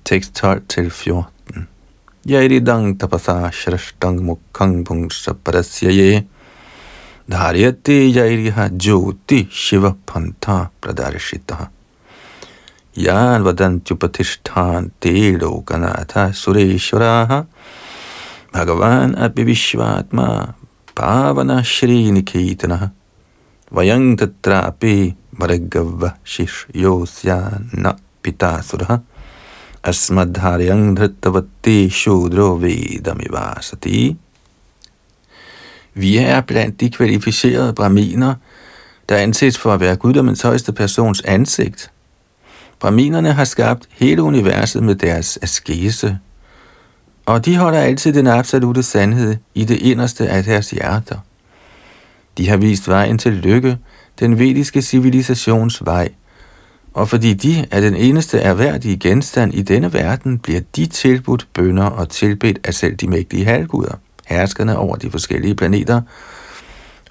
Tekst 0.06 0.36
12 0.36 0.62
til 0.70 0.92
14. 0.92 1.68
Yairidang 2.30 3.00
tapasa 3.00 3.52
shrashtang 3.52 4.26
mukhang 4.26 4.86
pungsha 4.86 5.34
parasyaye 5.34 6.24
धार्यते 7.32 8.12
जैरिह 8.12 8.68
ज्योति 8.68 9.50
शिव 9.54 9.92
पंथा 9.92 10.72
प्रदर्शितः। 10.82 11.68
यान् 12.98 13.44
वदन्त्युपतिष्ठान् 13.44 14.90
ते 14.90 15.32
लोकनाथ 15.32 16.32
सुरेश्वराः। 16.32 17.42
भगवान् 18.56 19.16
अपि 19.16 19.44
विश्वात्मा 19.44 20.28
पावनः 20.98 21.62
श्रीनिकेतनः 21.62 22.90
वयं 23.74 24.16
तत्रापि 24.16 25.16
भर्गव 25.40 26.12
शिष्योऽस्य 26.26 27.34
न 27.76 27.94
पितासुरः 28.24 29.00
अस्मद्धार्यं 29.86 30.96
धृतवती 30.96 31.90
शूद्रो 31.90 32.56
वेदमिवासति। 32.56 34.18
Vi 35.94 36.18
er 36.18 36.42
blandt 36.42 36.80
de 36.80 36.90
kvalificerede 36.90 37.74
braminer, 37.74 38.34
der 39.10 39.18
anses 39.18 39.58
for 39.58 39.74
at 39.74 39.80
være 39.80 39.96
guddommens 39.96 40.42
højeste 40.42 40.74
persons 40.74 41.22
ansigt. 41.22 41.92
Braminerne 42.80 43.34
har 43.34 43.44
skabt 43.44 43.88
hele 43.92 44.24
universet 44.24 44.84
med 44.84 44.96
deres 44.96 45.40
askese, 45.42 46.18
og 47.26 47.46
de 47.46 47.58
holder 47.58 47.80
altid 47.80 48.14
den 48.14 48.28
absolute 48.28 48.84
sandhed 48.84 49.36
i 49.56 49.66
det 49.66 49.78
inderste 49.78 50.28
af 50.30 50.44
deres 50.44 50.72
hjerter. 50.72 51.18
De 52.38 52.50
har 52.50 52.58
vist 52.58 52.88
vejen 52.88 53.18
til 53.18 53.34
lykke, 53.34 53.78
den 54.20 54.40
vediske 54.40 54.82
civilisations 54.82 55.86
vej, 55.86 56.10
og 56.94 57.10
fordi 57.10 57.34
de 57.34 57.66
er 57.72 57.82
den 57.82 57.96
eneste 57.96 58.40
erhverdige 58.40 58.98
genstand 58.98 59.54
i 59.54 59.62
denne 59.62 59.94
verden, 59.94 60.40
bliver 60.40 60.62
de 60.76 60.86
tilbudt 60.86 61.48
bønder 61.54 61.86
og 61.86 62.10
tilbedt 62.10 62.60
af 62.64 62.74
selv 62.74 62.96
de 62.96 63.08
mægtige 63.08 63.46
halvguder 63.46 63.96
herskerne 64.26 64.78
over 64.78 64.96
de 64.96 65.12
forskellige 65.12 65.56
planeter, 65.56 66.02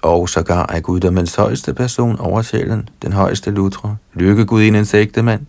og 0.01 0.29
sågar 0.29 0.65
er 0.73 0.79
guddommens 0.79 1.35
højeste 1.35 1.73
person 1.73 2.19
over 2.19 2.41
sjælen, 2.41 2.89
den 3.01 3.13
højeste 3.13 3.51
lutre, 3.51 3.97
lykkegudindens 4.13 4.93
ægtemand. 4.93 5.45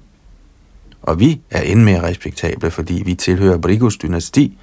Og 1.03 1.21
vi 1.21 1.41
er 1.51 1.61
endnu 1.61 1.85
mere 1.85 2.03
respektable, 2.03 2.71
fordi 2.71 3.03
vi 3.07 3.15
tilhører 3.15 3.59
Brigus 3.59 3.97
dynasti, 3.97 4.59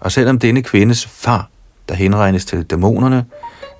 og 0.00 0.12
selvom 0.12 0.38
denne 0.38 0.62
kvindes 0.62 1.06
far, 1.06 1.50
der 1.88 1.94
henregnes 1.94 2.44
til 2.44 2.64
dæmonerne, 2.64 3.24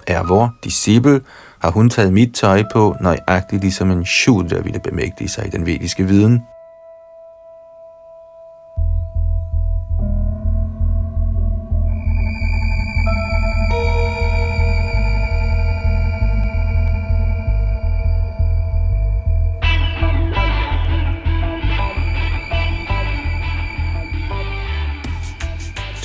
er 0.07 0.23
vor 0.23 0.55
disciple, 0.65 1.21
har 1.59 1.71
hun 1.71 1.91
taget 1.91 2.13
mit 2.13 2.35
tøj 2.35 2.63
på, 2.73 2.97
nøjagtigt 3.01 3.63
ligesom 3.63 3.91
en 3.91 4.07
shudra 4.07 4.61
ville 4.61 4.81
bemægtige 4.85 5.29
sig 5.29 5.47
i 5.47 5.51
den 5.51 5.67
vediske 5.67 6.05
viden. 6.05 6.43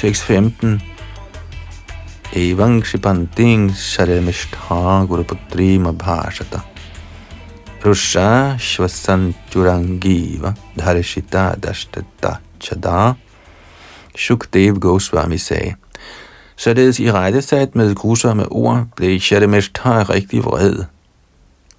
Tekst 0.03 0.23
15. 0.23 0.81
Evang 2.33 2.85
Shipanting 2.85 3.71
Sharemishtha 3.71 5.05
Guruputri 5.07 5.79
Mabhashata 5.79 6.61
Rusha 7.81 8.57
Shvasanturangiva 8.57 10.53
Dharishita 10.77 11.55
Dashtata 11.55 12.39
Chada 12.59 13.15
Shukdev 14.13 14.79
Goswami 14.79 15.37
sagde, 15.37 15.75
Således 16.55 16.99
i 16.99 17.11
rettesat 17.11 17.75
med 17.75 17.95
grusomme 17.95 18.51
ord 18.51 18.85
blev 18.95 19.19
Sharemishtha 19.19 20.03
rigtig 20.03 20.45
vred. 20.45 20.83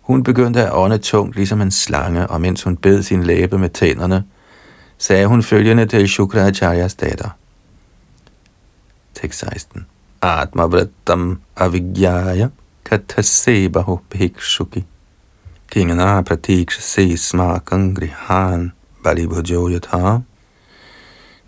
Hun 0.00 0.22
begyndte 0.22 0.62
at 0.62 0.74
ånde 0.74 0.98
tungt 0.98 1.36
ligesom 1.36 1.60
en 1.60 1.70
slange, 1.70 2.26
og 2.26 2.40
mens 2.40 2.62
hun 2.62 2.76
bed 2.76 3.02
sin 3.02 3.22
læbe 3.22 3.58
med 3.58 3.70
tænderne, 3.70 4.24
sagde 4.98 5.26
hun 5.26 5.42
følgende 5.42 5.86
til 5.86 6.08
Shukracharyas 6.08 6.94
datter– 6.94 7.28
tekst 9.24 9.40
16. 9.40 9.86
Atmavrattam 10.22 11.40
avigyaya 11.56 12.48
kathasebaho 12.84 13.98
bhikshuki. 14.10 14.84
Kingana 15.72 16.22
pratikshase 16.22 17.16
smakang 17.16 17.96
grihan 17.96 18.72
balibhujoyatha. 19.04 20.20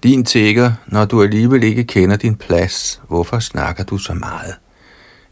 Din 0.02 0.24
tigger, 0.24 0.72
når 0.86 1.04
du 1.04 1.22
alligevel 1.22 1.62
ikke 1.62 1.84
kender 1.84 2.16
din 2.16 2.36
plads, 2.36 3.00
hvorfor 3.08 3.38
snakker 3.38 3.84
du 3.84 3.98
så 3.98 4.14
meget? 4.14 4.54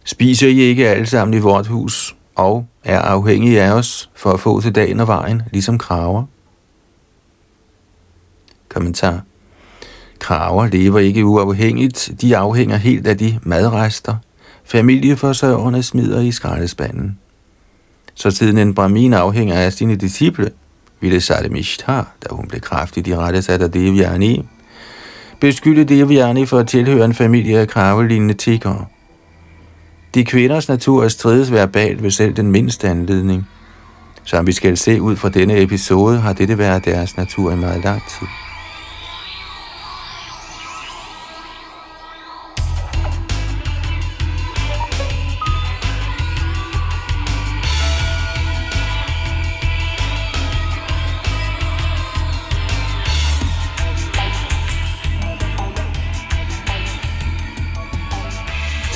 Spiser 0.04 0.48
I 0.48 0.61
ikke 0.61 0.88
alle 0.88 1.07
sammen 1.07 1.35
i 1.35 1.38
vort 1.38 1.66
hus, 1.66 2.16
og 2.35 2.66
er 2.85 3.00
afhængige 3.00 3.62
af 3.62 3.72
os 3.72 4.11
for 4.14 4.33
at 4.33 4.40
få 4.40 4.61
til 4.61 4.74
dagen 4.74 5.00
og 5.00 5.07
vejen, 5.07 5.42
ligesom 5.52 5.78
kraver? 5.78 6.24
Kommentar 8.68 9.22
Kraver 10.24 10.66
lever 10.66 10.98
ikke 10.98 11.24
uafhængigt, 11.24 12.10
de 12.20 12.37
afhænger 12.37 12.76
helt 12.76 13.06
af 13.06 13.18
de 13.18 13.38
madrester, 13.42 14.16
familieforsørgerne 14.64 15.82
smider 15.82 16.20
i 16.20 16.32
skraldespanden. 16.32 17.18
Så 18.14 18.30
siden 18.30 18.58
en 18.58 18.74
brahmin 18.74 19.12
afhænger 19.12 19.54
af 19.54 19.72
sine 19.72 19.96
disciple, 19.96 20.50
ville 21.00 21.20
Sadamishtar, 21.20 22.12
da 22.22 22.34
hun 22.34 22.48
blev 22.48 22.60
kraftigt 22.60 23.06
i 23.06 23.16
rette 23.16 23.42
sat 23.42 23.62
af 23.62 23.70
Devyani, 23.70 24.46
beskylde 25.40 25.84
Devyani 25.84 26.46
for 26.46 26.58
at 26.58 26.68
tilhøre 26.68 27.04
en 27.04 27.14
familie 27.14 27.58
af 27.58 27.68
kravelignende 27.68 28.34
tiggere. 28.34 28.87
De 30.14 30.24
kvinders 30.24 30.68
natur 30.68 31.08
strides 31.08 31.52
verbalt 31.52 32.02
ved 32.02 32.10
selv 32.10 32.37
den 32.37 32.52
mindste 32.52 32.88
anledning. 32.88 33.48
Som 34.24 34.46
vi 34.46 34.52
skal 34.52 34.76
se 34.76 35.02
ud 35.02 35.16
fra 35.16 35.28
denne 35.28 35.62
episode, 35.62 36.18
har 36.18 36.32
dette 36.32 36.58
været 36.58 36.84
deres 36.84 37.16
natur 37.16 37.52
i 37.52 37.56
meget 37.56 37.84
lang 37.84 38.02
tid. 38.08 38.43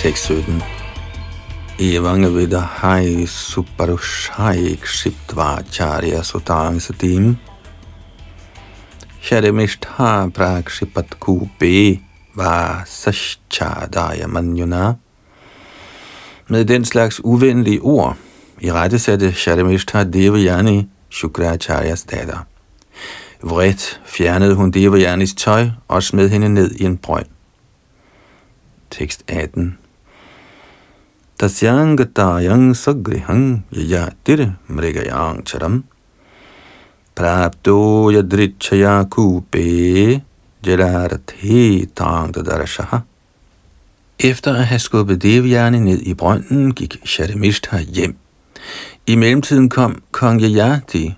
Tekst 0.08 0.24
17. 0.24 0.62
Evang 1.78 2.24
vidahai 2.32 3.26
suparushai 3.26 4.78
kshiptva 4.80 5.62
charya 5.70 6.22
sutang 6.24 6.80
satim 6.80 7.36
Shademishtha 9.20 10.32
prakshipat 10.32 11.20
kube 11.20 12.00
va 12.34 12.84
sashchadaya 12.86 14.26
manjuna. 14.26 14.96
Med 16.48 16.64
den 16.64 16.84
slags 16.84 17.20
uvenlige 17.24 17.80
ord 17.82 18.16
i 18.60 18.72
rette 18.72 18.98
satte 18.98 19.32
Shademishtha 19.32 20.04
Devayani 20.04 20.88
Shukracharyas 21.10 22.04
datter. 22.04 22.46
Vredt 23.42 24.00
fjernede 24.04 24.54
hun 24.54 24.70
Devayanis 24.70 25.34
tøj 25.34 25.68
og 25.88 26.02
smed 26.02 26.28
hende 26.28 26.48
ned 26.48 26.70
i 26.70 26.84
en 26.84 26.96
brønd. 26.96 27.26
Tekst 28.90 29.24
18 29.28 29.78
Tasyang 31.38 31.94
gatayang 31.94 32.74
sagrihang 32.74 33.62
yayatir 33.70 34.59
mrigayang 34.66 35.46
charam 35.46 35.85
prapto 37.14 38.11
yadrichaya 38.11 39.07
kupe 39.07 40.20
jalarthi 40.64 41.87
tangdadarashaha. 41.94 43.05
Efter 44.18 44.51
at 44.51 44.66
have 44.66 44.81
skubbet 44.81 45.22
Devyani 45.22 45.79
ned 45.79 46.01
i 46.03 46.14
brønden, 46.14 46.74
gik 46.74 47.07
Sharimishtha 47.07 47.79
hjem. 47.79 48.16
I 49.07 49.14
mellemtiden 49.14 49.68
kom 49.68 50.03
kong 50.11 50.42
Yajati, 50.42 51.14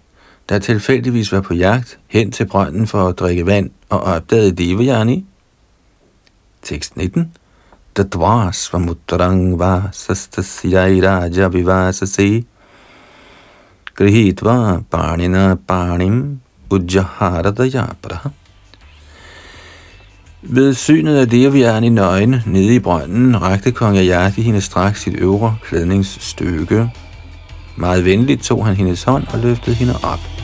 der 0.49 0.59
tilfældigvis 0.59 1.33
var 1.33 1.41
på 1.41 1.55
jagt, 1.55 1.99
hen 2.09 2.31
til 2.31 2.47
brønden 2.47 2.87
for 2.87 3.09
at 3.09 3.19
drikke 3.19 3.47
vand 3.47 3.71
og 3.89 4.01
opdagede 4.01 4.53
Devyani. 4.53 5.25
Tekst 6.63 6.97
19 6.97 7.33
Tatva 7.94 8.53
svamutrang 8.53 9.59
vasastasyai 9.59 11.00
raja 11.03 11.48
vivasasi 11.48 12.44
grihitva 14.00 14.83
panina 14.90 15.57
panim 15.68 16.40
ujjaharadayapra. 16.70 18.31
Ved 20.42 20.74
synet 20.74 21.16
af 21.16 21.29
Devyani 21.29 21.88
nøgen 21.88 22.42
nede 22.46 22.74
i 22.74 22.79
brønden, 22.79 23.42
rakte 23.42 23.72
kong 23.72 23.98
Ayati 23.98 24.42
hende 24.42 24.61
straks 24.61 25.03
sit 25.03 25.14
øvre 25.18 25.57
klædningsstykke. 25.64 26.90
Meget 27.76 28.05
venligt 28.05 28.42
tog 28.42 28.66
han 28.66 28.76
hendes 28.76 29.03
hånd 29.03 29.24
og 29.33 29.38
løftede 29.38 29.76
hende 29.76 29.94
op. 30.03 30.39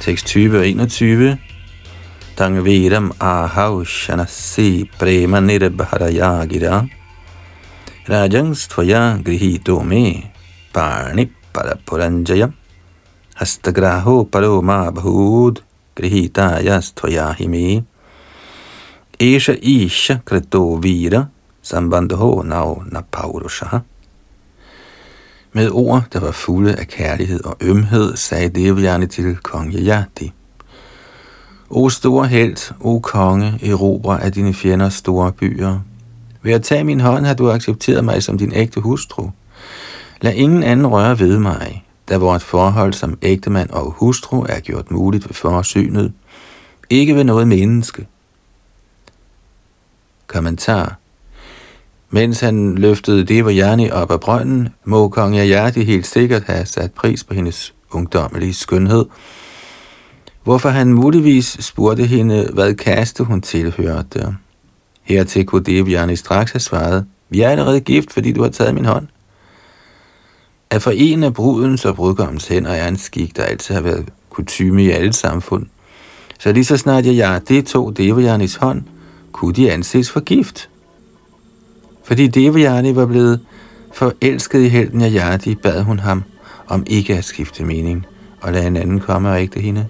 Tekst 0.00 0.32
20 0.32 0.56
og 0.56 0.64
21. 0.64 1.36
Tang 2.32 2.54
vidam 2.64 3.10
ahau 3.20 3.84
shanasi 3.84 4.88
prema 4.96 5.42
nirbharayagira. 5.44 6.88
Rajans 8.08 8.64
tvaya 8.72 9.20
grihito 9.20 9.76
me 9.84 10.32
parni 10.72 11.28
parapuranjaya. 11.52 12.48
Hastagraho 13.36 14.24
paro 14.24 14.62
ma 14.64 14.88
bahud 14.88 15.60
grihitayas 15.92 16.96
tvaya 16.96 17.36
himi. 17.36 17.84
Esha 19.20 19.52
isha 19.60 20.22
krito 20.24 20.80
vira 20.80 21.28
sambandho 21.62 22.40
nao 22.42 22.80
napaurushaha. 22.88 23.84
Med 25.52 25.70
ord, 25.70 26.04
der 26.12 26.20
var 26.20 26.30
fulde 26.30 26.74
af 26.74 26.88
kærlighed 26.88 27.44
og 27.44 27.56
ømhed, 27.60 28.16
sagde 28.16 28.48
Devjani 28.48 29.06
til 29.06 29.36
kong 29.36 29.74
Yajati. 29.74 30.32
O 31.70 31.88
store 31.88 32.26
held, 32.26 32.74
o 32.80 32.98
konge, 32.98 33.70
erobre 33.70 34.22
af 34.22 34.32
dine 34.32 34.54
fjenders 34.54 34.94
store 34.94 35.32
byer. 35.32 35.78
Ved 36.42 36.52
at 36.52 36.62
tage 36.62 36.84
min 36.84 37.00
hånd 37.00 37.26
har 37.26 37.34
du 37.34 37.50
accepteret 37.50 38.04
mig 38.04 38.22
som 38.22 38.38
din 38.38 38.52
ægte 38.54 38.80
hustru. 38.80 39.30
Lad 40.20 40.34
ingen 40.34 40.62
anden 40.62 40.86
røre 40.86 41.18
ved 41.18 41.38
mig, 41.38 41.84
da 42.08 42.16
vort 42.16 42.42
forhold 42.42 42.92
som 42.92 43.18
ægtemand 43.22 43.70
og 43.70 43.90
hustru 43.90 44.46
er 44.48 44.60
gjort 44.60 44.90
muligt 44.90 45.28
ved 45.28 45.34
forsynet, 45.34 46.12
ikke 46.90 47.14
ved 47.14 47.24
noget 47.24 47.48
menneske. 47.48 48.06
Kommentar 50.26 50.99
mens 52.10 52.40
han 52.40 52.74
løftede 52.74 53.24
Devajani 53.24 53.90
op 53.90 54.10
af 54.10 54.20
brønden, 54.20 54.68
må 54.84 55.08
kong 55.08 55.38
Ayati 55.38 55.84
helt 55.84 56.06
sikkert 56.06 56.42
have 56.44 56.66
sat 56.66 56.92
pris 56.92 57.24
på 57.24 57.34
hendes 57.34 57.74
ungdommelige 57.90 58.54
skønhed, 58.54 59.04
hvorfor 60.44 60.68
han 60.68 60.92
muligvis 60.92 61.56
spurgte 61.60 62.06
hende, 62.06 62.48
hvad 62.52 62.74
kaste 62.74 63.24
hun 63.24 63.40
tilhørte. 63.40 64.36
Hertil 65.02 65.46
kunne 65.46 65.64
Devajani 65.64 66.16
straks 66.16 66.52
have 66.52 66.60
svaret, 66.60 67.06
vi 67.28 67.40
er 67.40 67.48
allerede 67.48 67.80
gift, 67.80 68.12
fordi 68.12 68.32
du 68.32 68.42
har 68.42 68.50
taget 68.50 68.74
min 68.74 68.84
hånd. 68.84 69.06
At 70.70 70.82
forene 70.82 71.32
brudens 71.32 71.84
og 71.84 71.96
brudgommens 71.96 72.48
hænder 72.48 72.70
er 72.70 72.88
en 72.88 72.96
skik, 72.96 73.36
der 73.36 73.42
altid 73.42 73.74
har 73.74 73.82
været 73.82 74.08
kutume 74.30 74.84
i 74.84 74.90
alle 74.90 75.12
samfund. 75.12 75.66
Så 76.38 76.52
lige 76.52 76.64
så 76.64 76.76
snart 76.76 77.06
jeg 77.06 77.40
det 77.48 77.66
tog 77.66 77.96
Devajanis 77.96 78.54
hånd, 78.54 78.82
kunne 79.32 79.54
de 79.54 79.72
anses 79.72 80.10
for 80.10 80.20
gift. 80.20 80.68
Fordi 82.04 82.26
Devayani 82.26 82.96
var 82.96 83.06
blevet 83.06 83.40
forelsket 83.92 84.60
i 84.60 84.68
helten 84.68 85.00
af 85.00 85.10
Yadi, 85.10 85.54
bad 85.54 85.82
hun 85.82 85.98
ham 85.98 86.22
om 86.66 86.84
ikke 86.86 87.16
at 87.16 87.24
skifte 87.24 87.64
mening 87.64 88.06
og 88.40 88.52
lade 88.52 88.66
en 88.66 88.76
anden 88.76 89.00
komme 89.00 89.30
og 89.30 89.42
ægte 89.42 89.60
hende. 89.60 89.86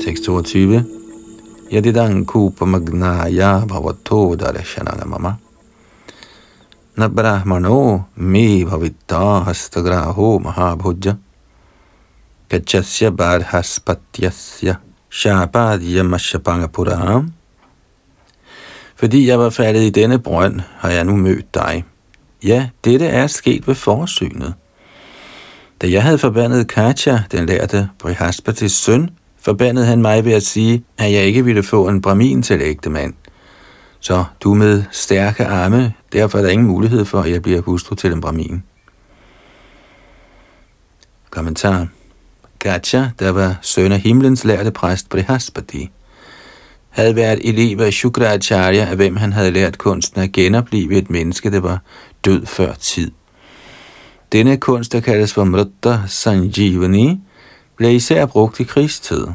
Tekst 0.00 0.24
22 0.24 1.01
yadidan 1.72 2.12
Yadidang 2.12 2.26
kupamagnaya 2.26 3.64
bhavato 3.66 4.36
darshananga 4.36 5.06
mama. 5.06 5.38
Na 6.96 7.08
brahmano 7.08 8.04
me 8.16 8.64
bhavitta 8.64 9.44
hastagraho 9.46 10.38
mahabhujja. 10.38 11.16
Kachasya 12.50 13.10
barhaspatyasya 13.10 14.76
shapadya 15.10 16.04
mashapangapuram. 16.04 17.32
Fordi 18.96 19.26
jeg 19.26 19.38
var 19.38 19.50
faldet 19.50 19.82
i 19.82 19.90
denne 19.90 20.18
brønd, 20.18 20.60
har 20.78 20.90
jeg 20.90 21.04
nu 21.04 21.16
mødt 21.16 21.54
dig. 21.54 21.84
Ja, 22.44 22.68
dette 22.84 23.06
er 23.06 23.26
sket 23.26 23.66
ved 23.66 23.74
forsynet. 23.74 24.54
Da 25.82 25.90
jeg 25.90 26.02
havde 26.02 26.18
forbandet 26.18 26.68
Katja, 26.68 27.22
den 27.32 27.46
lærte 27.46 27.88
Brihaspatis 27.98 28.72
søn, 28.72 29.10
forbandede 29.42 29.86
han 29.86 30.02
mig 30.02 30.24
ved 30.24 30.32
at 30.32 30.42
sige, 30.42 30.84
at 30.98 31.12
jeg 31.12 31.24
ikke 31.24 31.44
ville 31.44 31.62
få 31.62 31.88
en 31.88 32.02
bramin 32.02 32.42
til 32.42 32.60
ægtemand. 32.62 33.14
Så 34.00 34.24
du 34.40 34.54
med 34.54 34.82
stærke 34.90 35.46
arme, 35.46 35.92
derfor 36.12 36.38
er 36.38 36.42
der 36.42 36.50
ingen 36.50 36.68
mulighed 36.68 37.04
for, 37.04 37.20
at 37.20 37.30
jeg 37.30 37.42
bliver 37.42 37.60
hustru 37.60 37.94
til 37.94 38.12
en 38.12 38.20
bramin. 38.20 38.62
Kommentar. 41.30 41.86
Gacha, 42.58 43.04
der 43.18 43.30
var 43.30 43.58
søn 43.62 43.92
af 43.92 44.00
himlens 44.00 44.44
lærte 44.44 44.70
præst 44.70 45.08
Brihaspati, 45.08 45.90
havde 46.90 47.16
været 47.16 47.48
elev 47.48 47.80
af 47.80 47.92
Shukracharya, 47.92 48.84
af 48.84 48.96
hvem 48.96 49.16
han 49.16 49.32
havde 49.32 49.50
lært 49.50 49.78
kunsten 49.78 50.22
at 50.22 50.32
genopleve 50.32 50.94
et 50.94 51.10
menneske, 51.10 51.50
der 51.50 51.60
var 51.60 51.82
død 52.24 52.46
før 52.46 52.74
tid. 52.74 53.10
Denne 54.32 54.56
kunst, 54.56 54.92
der 54.92 55.00
kaldes 55.00 55.34
for 55.34 55.44
Mrutta 55.44 55.98
Sanjivani, 56.06 57.20
blev 57.76 57.94
især 57.94 58.26
brugt 58.26 58.60
i 58.60 58.64
krigstid. 58.64 59.26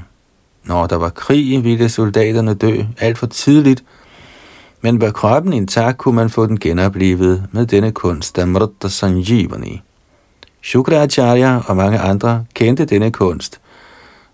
Når 0.63 0.87
der 0.87 0.95
var 0.95 1.09
krig, 1.09 1.63
ville 1.63 1.89
soldaterne 1.89 2.53
dø 2.53 2.83
alt 2.99 3.17
for 3.17 3.27
tidligt, 3.27 3.83
men 4.81 5.01
var 5.01 5.11
kroppen 5.11 5.53
intakt, 5.53 5.97
kunne 5.97 6.15
man 6.15 6.29
få 6.29 6.45
den 6.45 6.59
genoplevet 6.59 7.47
med 7.51 7.65
denne 7.65 7.91
kunst, 7.91 8.39
Amrita 8.39 8.87
Sanjivani. 8.87 9.81
Shukracharya 10.63 11.61
og 11.67 11.77
mange 11.77 11.99
andre 11.99 12.45
kendte 12.53 12.85
denne 12.85 13.11
kunst, 13.11 13.59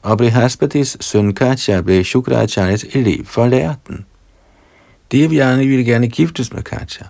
og 0.01 0.17
Brihaspatis 0.17 0.97
søn 0.99 1.33
Katja 1.33 1.81
blev 1.81 2.03
Shukracharyas 2.03 2.85
elev 2.93 3.25
for 3.25 3.43
at 3.43 3.49
lære 3.49 3.75
den. 3.87 4.05
Devyani 5.11 5.67
ville 5.67 5.85
gerne 5.85 6.07
giftes 6.07 6.53
med 6.53 6.63
Katja, 6.63 7.05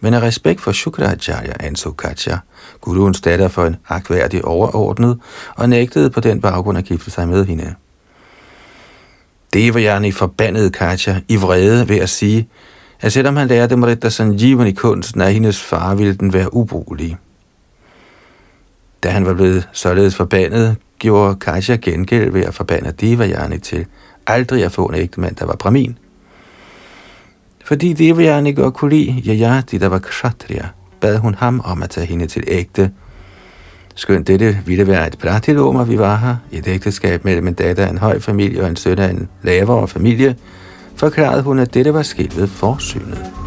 men 0.00 0.14
af 0.14 0.20
respekt 0.22 0.60
for 0.60 0.72
Shukracharya 0.72 1.52
anså 1.60 1.90
Katja, 1.90 2.38
guruens 2.80 3.20
datter 3.20 3.48
for 3.48 3.66
en 3.66 3.76
akværdig 3.88 4.44
overordnet, 4.44 5.18
og 5.56 5.68
nægtede 5.68 6.10
på 6.10 6.20
den 6.20 6.40
baggrund 6.40 6.78
at 6.78 6.84
gifte 6.84 7.10
sig 7.10 7.28
med 7.28 7.46
hende. 7.46 7.74
Devajani 9.54 10.12
forbandede 10.12 10.70
Katja 10.70 11.20
i 11.28 11.36
vrede 11.36 11.88
ved 11.88 11.96
at 11.96 12.08
sige, 12.08 12.48
at 13.00 13.12
selvom 13.12 13.36
han 13.36 13.48
lærte 13.48 13.76
Mrita 13.76 14.08
Sanjivani 14.08 14.72
kunsten 14.72 15.20
af 15.20 15.32
hendes 15.32 15.62
far, 15.62 15.94
ville 15.94 16.14
den 16.14 16.32
være 16.32 16.54
ubrugelig. 16.54 17.16
Da 19.02 19.08
han 19.08 19.26
var 19.26 19.34
blevet 19.34 19.68
således 19.72 20.14
forbandet, 20.14 20.76
gjorde 20.98 21.36
Katja 21.36 21.76
gengæld 21.76 22.30
ved 22.30 22.44
at 22.44 22.54
forbande 22.54 22.92
Devajani 22.92 23.58
til 23.58 23.86
aldrig 24.26 24.64
at 24.64 24.72
få 24.72 24.86
en 24.86 24.94
ægtemand, 24.94 25.36
der 25.36 25.46
var 25.46 25.56
bramin 25.56 25.98
fordi 27.70 27.92
Devayani 27.92 28.52
godt 28.52 28.74
kunne 28.74 28.90
lide 28.90 29.22
Yayati, 29.26 29.78
der 29.78 29.86
var 29.86 29.98
kshatriya, 29.98 30.66
bad 31.00 31.18
hun 31.18 31.34
ham 31.34 31.60
om 31.64 31.82
at 31.82 31.90
tage 31.90 32.06
hende 32.06 32.26
til 32.26 32.44
ægte. 32.48 32.90
Skønt 33.94 34.26
dette 34.26 34.58
ville 34.66 34.86
være 34.86 35.06
et 35.06 35.18
pratiloma, 35.18 35.82
vi 35.82 35.98
var 35.98 36.16
her, 36.16 36.36
et 36.52 36.68
ægteskab 36.68 37.24
mellem 37.24 37.46
en 37.46 37.54
datter 37.54 37.86
af 37.86 37.90
en 37.90 37.98
høj 37.98 38.18
familie 38.18 38.62
og 38.62 38.68
en 38.68 38.76
søn 38.76 38.98
af 38.98 39.10
en 39.10 39.28
lavere 39.42 39.88
familie, 39.88 40.36
forklarede 40.96 41.42
hun, 41.42 41.58
at 41.58 41.74
dette 41.74 41.94
var 41.94 42.02
sket 42.02 42.36
ved 42.36 42.46
forsynet. 42.46 43.39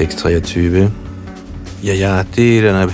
Tekst 0.00 0.18
23. 0.18 0.90
Yayatirana 1.82 2.88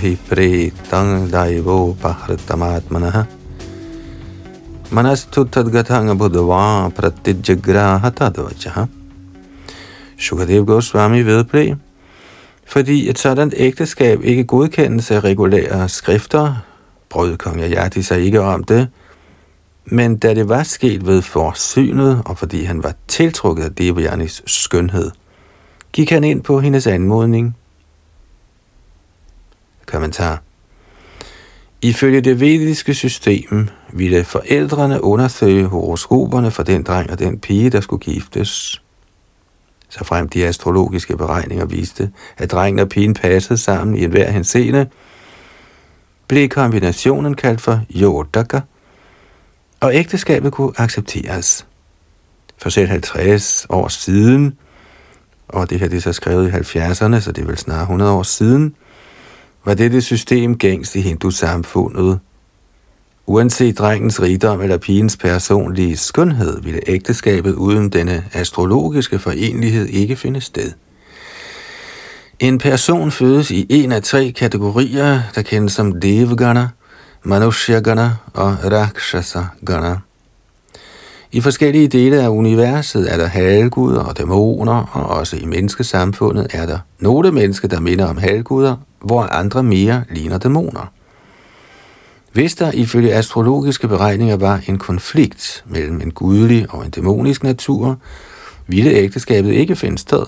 tang 0.89 1.31
daivo 1.31 1.95
pahratamatmanaha 1.95 3.25
Manastu 4.91 5.45
tadgatanga 5.45 6.17
buddhava 6.17 6.91
pratidjagraha 6.91 8.11
tadvachaha 8.11 8.89
Shukadev 10.17 10.65
Goswami 10.65 11.21
vedblev, 11.25 11.75
fordi 12.65 13.09
et 13.09 13.19
sådan 13.19 13.51
ægteskab 13.55 14.21
ikke 14.23 14.43
godkendes 14.43 15.11
af 15.11 15.23
regulære 15.23 15.89
skrifter, 15.89 16.55
brød 17.09 17.37
kong 17.37 17.59
Yayati 17.59 18.01
sig 18.01 18.21
ikke 18.21 18.41
om 18.41 18.63
det, 18.63 18.87
men 19.85 20.17
da 20.17 20.33
det 20.33 20.49
var 20.49 20.63
sket 20.63 21.07
ved 21.07 21.21
forsynet, 21.21 22.21
og 22.25 22.37
fordi 22.37 22.63
han 22.63 22.83
var 22.83 22.93
tiltrukket 23.07 23.63
af 23.63 23.75
Devajanis 23.75 24.43
skønhed, 24.45 25.11
gik 25.93 26.09
han 26.09 26.23
ind 26.23 26.43
på 26.43 26.59
hendes 26.59 26.87
anmodning. 26.87 27.57
Kommentar. 29.85 30.41
Ifølge 31.81 32.21
det 32.21 32.39
vediske 32.39 32.93
system 32.93 33.69
ville 33.93 34.23
forældrene 34.23 35.03
undersøge 35.03 35.65
horoskoperne 35.65 36.51
for 36.51 36.63
den 36.63 36.83
dreng 36.83 37.11
og 37.11 37.19
den 37.19 37.39
pige, 37.39 37.69
der 37.69 37.81
skulle 37.81 37.99
giftes. 37.99 38.81
Så 39.89 40.03
frem 40.03 40.29
de 40.29 40.45
astrologiske 40.45 41.17
beregninger 41.17 41.65
viste, 41.65 42.11
at 42.37 42.51
drengen 42.51 42.79
og 42.79 42.89
pigen 42.89 43.13
passede 43.13 43.57
sammen 43.57 43.95
i 43.95 44.03
enhver 44.03 44.31
henseende, 44.31 44.89
blev 46.27 46.49
kombinationen 46.49 47.33
kaldt 47.33 47.61
for 47.61 47.81
Yodaka, 47.95 48.59
og 49.79 49.95
ægteskabet 49.95 50.53
kunne 50.53 50.71
accepteres. 50.77 51.67
For 52.57 52.69
selv 52.69 52.89
50 52.89 53.65
år 53.69 53.87
siden 53.87 54.57
og 55.49 55.69
det 55.69 55.79
her 55.79 55.87
det 55.87 55.97
er 55.97 56.01
så 56.01 56.13
skrevet 56.13 56.47
i 56.47 56.51
70'erne, 56.51 57.19
så 57.19 57.31
det 57.31 57.41
er 57.41 57.45
vel 57.45 57.57
snart 57.57 57.81
100 57.81 58.11
år 58.11 58.23
siden, 58.23 58.75
var 59.65 59.73
dette 59.73 60.01
system 60.01 60.57
gængst 60.57 60.95
i 60.95 61.01
hindu-samfundet. 61.01 62.19
Uanset 63.25 63.77
drengens 63.77 64.21
rigdom 64.21 64.61
eller 64.61 64.77
pigens 64.77 65.17
personlige 65.17 65.97
skønhed, 65.97 66.61
ville 66.61 66.79
ægteskabet 66.87 67.53
uden 67.53 67.89
denne 67.89 68.23
astrologiske 68.33 69.19
forenlighed 69.19 69.85
ikke 69.85 70.15
finde 70.15 70.41
sted. 70.41 70.71
En 72.39 72.57
person 72.57 73.11
fødes 73.11 73.51
i 73.51 73.67
en 73.69 73.91
af 73.91 74.03
tre 74.03 74.31
kategorier, 74.31 75.21
der 75.35 75.41
kendes 75.41 75.73
som 75.73 75.99
Devgana, 75.99 76.69
Manushyagana 77.23 78.11
og 78.33 78.57
Rakshasagana. 78.71 79.95
I 81.31 81.41
forskellige 81.41 81.87
dele 81.87 82.21
af 82.21 82.27
universet 82.27 83.13
er 83.13 83.17
der 83.17 83.25
halvguder 83.25 83.99
og 83.99 84.17
dæmoner, 84.17 84.89
og 84.91 85.17
også 85.17 85.37
i 85.37 85.45
menneskesamfundet 85.45 86.47
er 86.53 86.65
der 86.65 86.79
nogle 86.99 87.31
mennesker, 87.31 87.67
der 87.67 87.79
minder 87.79 88.05
om 88.05 88.17
halvguder, 88.17 88.75
hvor 89.01 89.21
andre 89.21 89.63
mere 89.63 90.03
ligner 90.09 90.37
dæmoner. 90.37 90.91
Hvis 92.33 92.55
der 92.55 92.71
ifølge 92.71 93.13
astrologiske 93.13 93.87
beregninger 93.87 94.35
var 94.35 94.61
en 94.67 94.77
konflikt 94.77 95.63
mellem 95.65 96.01
en 96.01 96.11
gudelig 96.11 96.65
og 96.69 96.85
en 96.85 96.91
dæmonisk 96.91 97.43
natur, 97.43 97.97
ville 98.67 98.91
ægteskabet 98.91 99.51
ikke 99.51 99.75
finde 99.75 99.97
sted. 99.97 100.23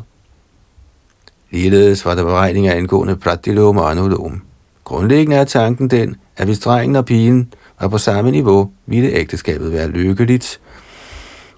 Ligeledes 1.51 2.05
var 2.05 2.15
der 2.15 2.23
beregninger 2.23 2.73
angående 2.73 3.15
pratilom 3.15 3.77
og 3.77 3.91
anulom. 3.91 4.41
Grundlæggende 4.83 5.35
er 5.35 5.43
tanken 5.43 5.87
den, 5.89 6.15
at 6.37 6.45
hvis 6.45 6.59
drengen 6.59 6.95
og 6.95 7.05
pigen 7.05 7.53
var 7.81 7.87
på 7.87 7.97
samme 7.97 8.31
niveau, 8.31 8.71
ville 8.85 9.09
ægteskabet 9.09 9.73
være 9.73 9.87
lykkeligt, 9.87 10.59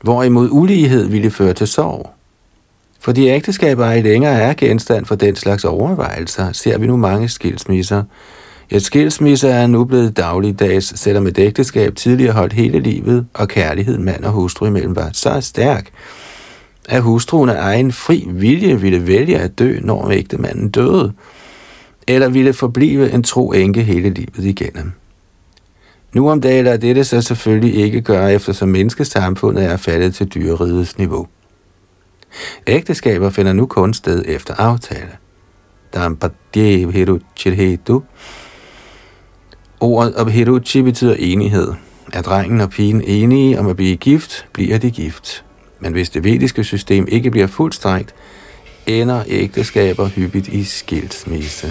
hvorimod 0.02 0.50
ulighed 0.52 1.08
ville 1.08 1.32
føre 1.32 1.54
til 1.54 1.68
sorg. 1.68 2.10
Fordi 3.00 3.28
ægteskaber 3.28 3.92
ikke 3.92 4.10
længere 4.10 4.34
er 4.34 4.54
genstand 4.54 5.06
for 5.06 5.16
den 5.16 5.36
slags 5.36 5.66
overvejelser, 5.66 6.52
ser 6.52 6.78
vi 6.78 6.88
nu 6.88 6.98
mange 6.98 7.30
skilsmisser. 7.30 8.04
Et 8.70 8.82
skilsmisse 8.82 9.48
er 9.48 9.68
nu 9.68 9.86
blevet 9.86 10.18
dagligdags, 10.18 11.00
selvom 11.00 11.28
et 11.28 11.38
ægteskab 11.38 11.96
tidligere 11.96 12.34
holdt 12.34 12.54
hele 12.54 12.80
livet, 12.80 13.26
og 13.34 13.48
kærligheden 13.48 14.04
mand 14.04 14.24
og 14.24 14.32
hustru 14.32 14.66
imellem 14.66 14.96
var 14.96 15.10
så 15.14 15.42
stærk, 15.42 15.90
at 16.90 17.02
hustruen 17.02 17.50
af 17.50 17.62
egen 17.62 17.92
fri 17.92 18.28
vilje 18.30 18.82
ville 18.82 19.08
vælge 19.08 19.38
at 19.38 19.60
dø, 19.60 19.80
når 19.82 20.12
ægtemanden 20.12 20.70
døde, 20.70 21.14
eller 22.08 22.30
ville 22.30 22.54
forblive 22.54 23.12
en 23.12 23.24
tro 23.24 23.52
enke 23.52 23.84
hele 23.84 24.10
livet 24.10 24.46
igennem. 24.46 24.94
Nu 26.14 26.30
om 26.30 26.42
dagen 26.42 26.68
er 26.68 26.78
dette 26.78 27.04
så 27.04 27.22
selvfølgelig 27.22 27.76
ikke 27.76 28.02
gøre, 28.02 28.34
eftersom 28.34 28.70
menneskesamfundet 28.70 29.66
er 29.66 29.78
faldet 29.78 30.16
til 30.16 30.28
dyreridets 30.28 30.98
niveau. 30.98 31.28
Ægteskaber 32.68 33.30
finder 33.30 33.54
nu 33.54 33.66
kun 33.66 33.94
sted 33.94 34.24
efter 34.28 34.54
aftale. 34.54 35.12
Ordet 39.80 40.14
Abhiruchi 40.18 40.82
betyder 40.82 41.16
enighed. 41.20 41.74
Er 42.14 42.22
drengen 42.22 42.62
og 42.62 42.70
pigen 42.70 43.02
enige 43.02 43.60
om 43.60 43.68
at 43.68 43.76
blive 43.76 43.98
gift, 43.98 44.48
bliver 44.54 44.78
de 44.78 44.92
gift. 44.92 45.46
Men 45.80 45.94
hvis 45.94 46.10
det 46.10 46.24
vediske 46.24 46.64
system 46.64 47.08
ikke 47.10 47.32
bliver 47.32 47.48
fuldt 47.48 47.76
strengt, 47.76 48.16
ender 48.88 49.24
ægteskaber 49.28 50.08
hyppigt 50.08 50.48
i 50.48 50.64
skilsmisse. 50.64 51.68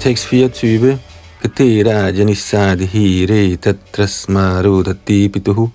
Tekst 0.00 0.26
24. 0.26 0.98
Katera 1.42 2.08
janisadi 2.08 2.86
hire 2.86 3.56
tatrasmarudati 3.56 5.28
pituhu. 5.28 5.70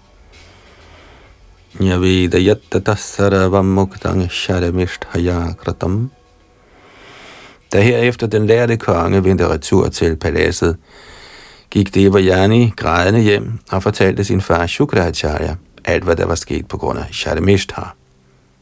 Nyaveda 1.79 2.39
yattata 2.39 2.95
saravam 2.95 3.65
muktang 3.65 4.27
haya 5.13 5.53
kratam. 5.53 6.09
Da 7.71 7.81
herefter 7.81 8.27
den 8.27 8.47
lærte 8.47 8.77
konge 8.77 9.23
vendte 9.23 9.47
retur 9.47 9.89
til 9.89 10.15
paladset, 10.15 10.77
gik 11.69 11.95
Devayani 11.95 12.73
grædende 12.75 13.21
hjem 13.21 13.59
og 13.71 13.83
fortalte 13.83 14.23
sin 14.23 14.41
far 14.41 14.67
Shukracharya 14.67 15.55
alt, 15.85 16.03
hvad 16.03 16.15
der 16.15 16.25
var 16.25 16.35
sket 16.35 16.67
på 16.67 16.77
grund 16.77 16.99
af 16.99 17.05
Sharamishta. 17.11 17.81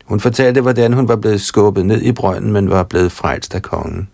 Hun 0.05 0.19
fortalte, 0.19 0.61
hvordan 0.61 0.93
hun 0.93 1.07
var 1.07 1.15
blevet 1.15 1.41
skubbet 1.41 1.85
ned 1.85 2.01
i 2.01 2.11
brønden, 2.11 2.51
men 2.51 2.69
var 2.69 2.83
blevet 2.83 3.11
frelst 3.11 3.55
af 3.55 3.61
kongen. 3.61 4.09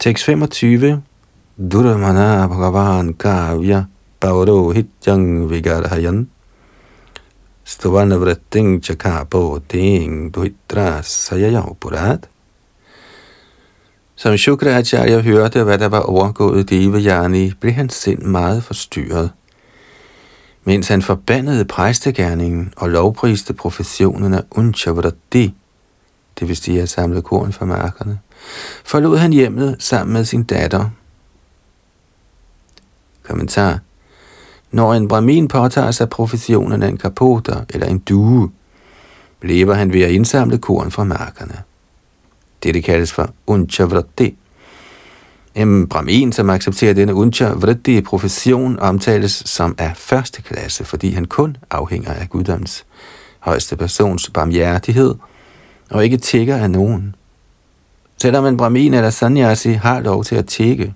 Tekst 0.00 0.24
25. 0.24 1.02
Duramana 1.58 2.48
Bhagavan 2.48 3.14
Kavya 3.18 3.84
Pauro 4.18 4.72
Hityang 4.72 5.50
Vigarhayan 5.50 6.26
Stovana 7.64 8.16
Vratting 8.16 8.80
Chakapo 8.80 9.60
Ting 9.68 10.32
Duhitra 10.32 11.02
Sayayapurat 11.02 12.28
Som 14.16 14.36
Shukracharya 14.36 15.20
hørte, 15.20 15.64
hvad 15.64 15.78
der 15.78 15.88
var 15.88 16.00
overgået 16.00 16.70
Devayani, 16.70 17.52
blev 17.60 17.72
hans 17.72 17.94
sind 17.94 18.22
meget 18.22 18.64
forstyrret. 18.64 19.30
Mens 20.64 20.88
han 20.88 21.02
forbandede 21.02 21.64
præstegærningen 21.64 22.72
og 22.76 22.90
lovpriste 22.90 23.54
professionen 23.54 24.34
af 24.34 24.42
Unchavraddi, 24.50 25.54
det 26.40 26.48
vil 26.48 26.56
sige 26.56 26.82
at 26.82 26.88
samle 26.88 27.22
korn 27.22 27.52
fra 27.52 27.66
markerne, 27.66 28.18
forlod 28.84 29.18
han 29.18 29.32
hjemmet 29.32 29.76
sammen 29.78 30.12
med 30.12 30.24
sin 30.24 30.42
datter. 30.42 30.90
Kommentar. 33.22 33.78
Når 34.70 34.94
en 34.94 35.08
brahmin 35.08 35.48
påtager 35.48 35.90
sig 35.90 36.08
professionen 36.08 36.82
af 36.82 36.88
en 36.88 36.96
kapoter 36.96 37.64
eller 37.68 37.86
en 37.86 37.98
due, 37.98 38.50
lever 39.42 39.74
han 39.74 39.92
ved 39.92 40.02
at 40.02 40.10
indsamle 40.10 40.58
korn 40.58 40.90
fra 40.90 41.04
markerne. 41.04 41.62
Dette 42.62 42.82
kaldes 42.82 43.12
for 43.12 43.30
unchavrati. 43.46 44.36
En 45.54 45.86
brahmin, 45.86 46.32
som 46.32 46.50
accepterer 46.50 46.94
denne 46.94 47.14
unchavrati 47.14 48.00
profession, 48.00 48.78
omtales 48.78 49.42
som 49.46 49.74
af 49.78 49.92
første 49.96 50.42
klasse, 50.42 50.84
fordi 50.84 51.10
han 51.10 51.24
kun 51.24 51.56
afhænger 51.70 52.12
af 52.12 52.28
guddoms 52.28 52.86
højeste 53.40 53.76
persons 53.76 54.30
barmhjertighed, 54.30 55.14
og 55.90 56.04
ikke 56.04 56.16
tigger 56.16 56.56
af 56.56 56.70
nogen. 56.70 57.14
Selvom 58.22 58.46
en 58.46 58.56
brahmin 58.56 58.94
eller 58.94 59.10
sannyasi 59.10 59.72
har 59.72 60.00
lov 60.00 60.24
til 60.24 60.36
at 60.36 60.46
tække. 60.46 60.94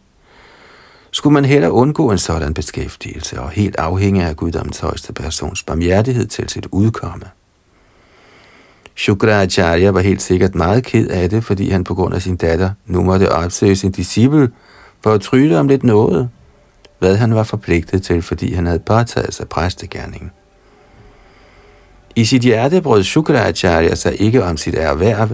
skulle 1.10 1.34
man 1.34 1.44
heller 1.44 1.68
undgå 1.68 2.10
en 2.10 2.18
sådan 2.18 2.54
beskæftigelse 2.54 3.40
og 3.40 3.50
helt 3.50 3.76
afhænge 3.76 4.26
af 4.26 4.36
guddommens 4.36 4.78
højeste 4.78 5.12
persons 5.12 5.62
barmhjertighed 5.62 6.26
til 6.26 6.48
sit 6.48 6.66
udkomme. 6.70 7.24
Shukracharya 8.96 9.90
var 9.90 10.00
helt 10.00 10.22
sikkert 10.22 10.54
meget 10.54 10.84
ked 10.84 11.08
af 11.08 11.30
det, 11.30 11.44
fordi 11.44 11.70
han 11.70 11.84
på 11.84 11.94
grund 11.94 12.14
af 12.14 12.22
sin 12.22 12.36
datter 12.36 12.70
nu 12.86 13.02
måtte 13.02 13.32
opsøge 13.32 13.76
sin 13.76 13.92
disciple 13.92 14.50
for 15.02 15.12
at 15.12 15.20
trylle 15.20 15.58
om 15.58 15.68
lidt 15.68 15.84
noget, 15.84 16.28
hvad 16.98 17.16
han 17.16 17.34
var 17.34 17.42
forpligtet 17.42 18.02
til, 18.02 18.22
fordi 18.22 18.54
han 18.54 18.66
havde 18.66 18.78
påtaget 18.78 19.34
sig 19.34 19.48
præstegærningen. 19.48 20.30
I 22.16 22.24
sit 22.24 22.42
hjerte 22.42 22.80
brød 22.80 23.02
Shukracharya 23.02 23.94
sig 23.94 24.20
ikke 24.20 24.44
om 24.44 24.56
sit 24.56 24.74
erhverv, 24.74 25.28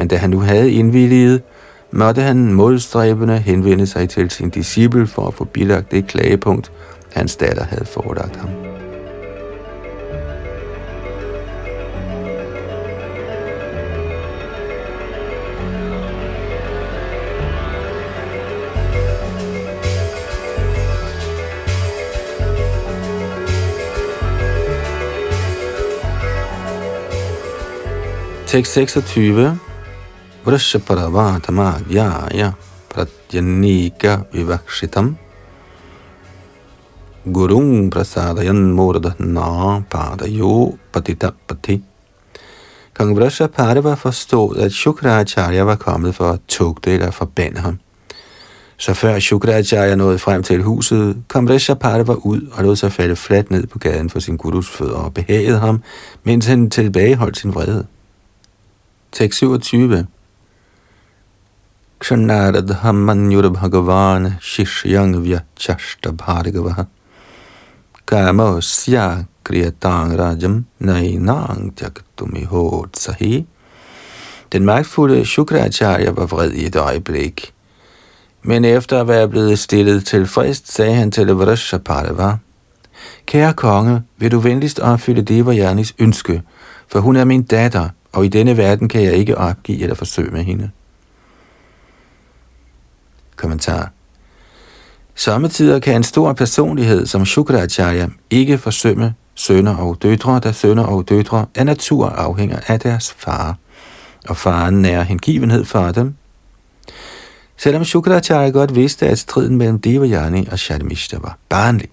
men 0.00 0.08
da 0.08 0.16
han 0.16 0.30
nu 0.30 0.40
havde 0.40 0.72
indvilliget, 0.72 1.42
måtte 1.90 2.22
han 2.22 2.52
modstræbende 2.52 3.38
henvende 3.38 3.86
sig 3.86 4.08
til 4.08 4.30
sin 4.30 4.50
disciple 4.50 5.06
for 5.06 5.26
at 5.26 5.34
få 5.34 5.44
bilagt 5.44 5.90
det 5.90 6.06
klagepunkt, 6.06 6.72
hans 7.12 7.36
datter 7.36 7.64
havde 7.64 7.84
forelagt 7.84 8.36
ham. 8.36 8.48
Tekst 28.46 28.72
26 28.72 29.69
वृषपरवातमाज्ञाय 30.45 32.41
प्रत्यन्नीकविवक्षितम् 32.91 35.11
गुरुं 37.27 37.89
प्रसादयन्मूर्धना 37.89 39.85
padayo 39.89 40.77
patitapati. 40.91 41.81
Kong 42.93 43.15
Vrishapati 43.15 43.97
forstod, 43.97 44.57
at 44.57 44.71
Shukracharya 44.71 45.65
var 45.65 45.75
kommet 45.75 46.15
for 46.15 46.31
at 46.31 46.39
tugte 46.47 46.91
eller 46.91 47.11
forbande 47.11 47.59
ham. 47.59 47.79
Så 48.77 48.93
før 48.93 49.19
Shukracharya 49.19 49.95
nåede 49.95 50.19
frem 50.19 50.43
til 50.43 50.63
huset, 50.63 51.23
kom 51.27 51.47
Vrishapati 51.47 52.11
ud 52.11 52.41
og 52.51 52.63
lod 52.63 52.75
sig 52.75 52.91
falde 52.91 53.15
fladt 53.15 53.51
ned 53.51 53.67
på 53.67 53.79
gaden 53.79 54.09
for 54.09 54.19
sin 54.19 54.37
gurus 54.37 54.69
fødder 54.69 54.95
og 54.95 55.13
behagede 55.13 55.59
ham, 55.59 55.83
mens 56.23 56.45
han 56.45 56.69
tilbageholdt 56.69 57.37
sin 57.37 57.55
vrede. 57.55 57.85
Tekst 59.11 59.37
27 59.37 60.07
क्षणारधमन्युर 61.99 63.47
भगवान 63.47 64.27
शिष्यंग 64.41 65.15
व्यचष्ट 65.15 66.07
भार्गव 66.07 66.69
कामोस्या 68.07 69.05
kriyatang 69.45 70.17
rajam 70.17 70.65
nainang 70.81 71.71
tyakutumihot 71.75 72.95
sahi. 72.95 73.45
Den 74.51 74.65
magtfulde 74.65 75.25
Shukracharya 75.25 76.11
var 76.17 76.25
vred 76.25 76.51
i 76.53 76.65
et 76.65 76.75
øjeblik. 76.75 77.51
Men 78.43 78.65
efter 78.65 79.01
at 79.01 79.07
være 79.07 79.27
blevet 79.27 79.59
stillet 79.59 80.05
til 80.05 80.27
frist, 80.27 80.73
sagde 80.73 80.93
han 80.93 81.11
til 81.11 81.27
Vrishapalava, 81.27 82.37
Kære 83.25 83.53
konge, 83.53 84.03
vil 84.17 84.31
du 84.31 84.39
venligst 84.39 84.79
opfylde 84.79 85.21
Devajanis 85.21 85.93
ønske, 85.99 86.43
for 86.87 86.99
hun 86.99 87.15
er 87.15 87.25
min 87.25 87.43
datter, 87.43 87.89
og 88.13 88.25
i 88.25 88.27
denne 88.27 88.57
verden 88.57 88.89
kan 88.89 89.03
jeg 89.03 89.13
ikke 89.13 89.37
opgive 89.37 89.81
eller 89.81 89.95
forsøge 89.95 90.31
med 90.31 90.43
hende. 90.43 90.71
Kommentar. 93.40 93.90
Samtidig 95.14 95.82
kan 95.82 95.96
en 95.96 96.02
stor 96.02 96.32
personlighed 96.32 97.06
som 97.06 97.26
Shukracharya 97.26 98.08
ikke 98.30 98.58
forsømme 98.58 99.14
sønner 99.34 99.76
og 99.76 100.02
døtre, 100.02 100.40
da 100.40 100.52
sønner 100.52 100.82
og 100.82 101.08
døtre 101.08 101.46
af 101.54 101.66
natur 101.66 102.08
afhænger 102.08 102.58
af 102.66 102.80
deres 102.80 103.14
far, 103.18 103.56
og 104.28 104.36
faren 104.36 104.82
nærer 104.82 105.02
hengivenhed 105.02 105.64
for 105.64 105.92
dem. 105.92 106.14
Selvom 107.56 107.84
Shukracharya 107.84 108.50
godt 108.50 108.74
vidste, 108.74 109.08
at 109.08 109.18
striden 109.18 109.56
mellem 109.56 109.80
Devayani 109.80 110.48
og 110.52 110.58
Shadmishta 110.58 111.18
var 111.20 111.38
barnlig, 111.48 111.88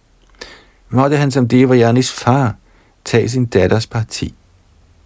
måtte 0.89 1.17
han 1.17 1.31
som 1.31 1.47
Devayanis 1.47 2.11
far 2.11 2.55
tage 3.05 3.29
sin 3.29 3.45
datters 3.45 3.87
parti. 3.87 4.33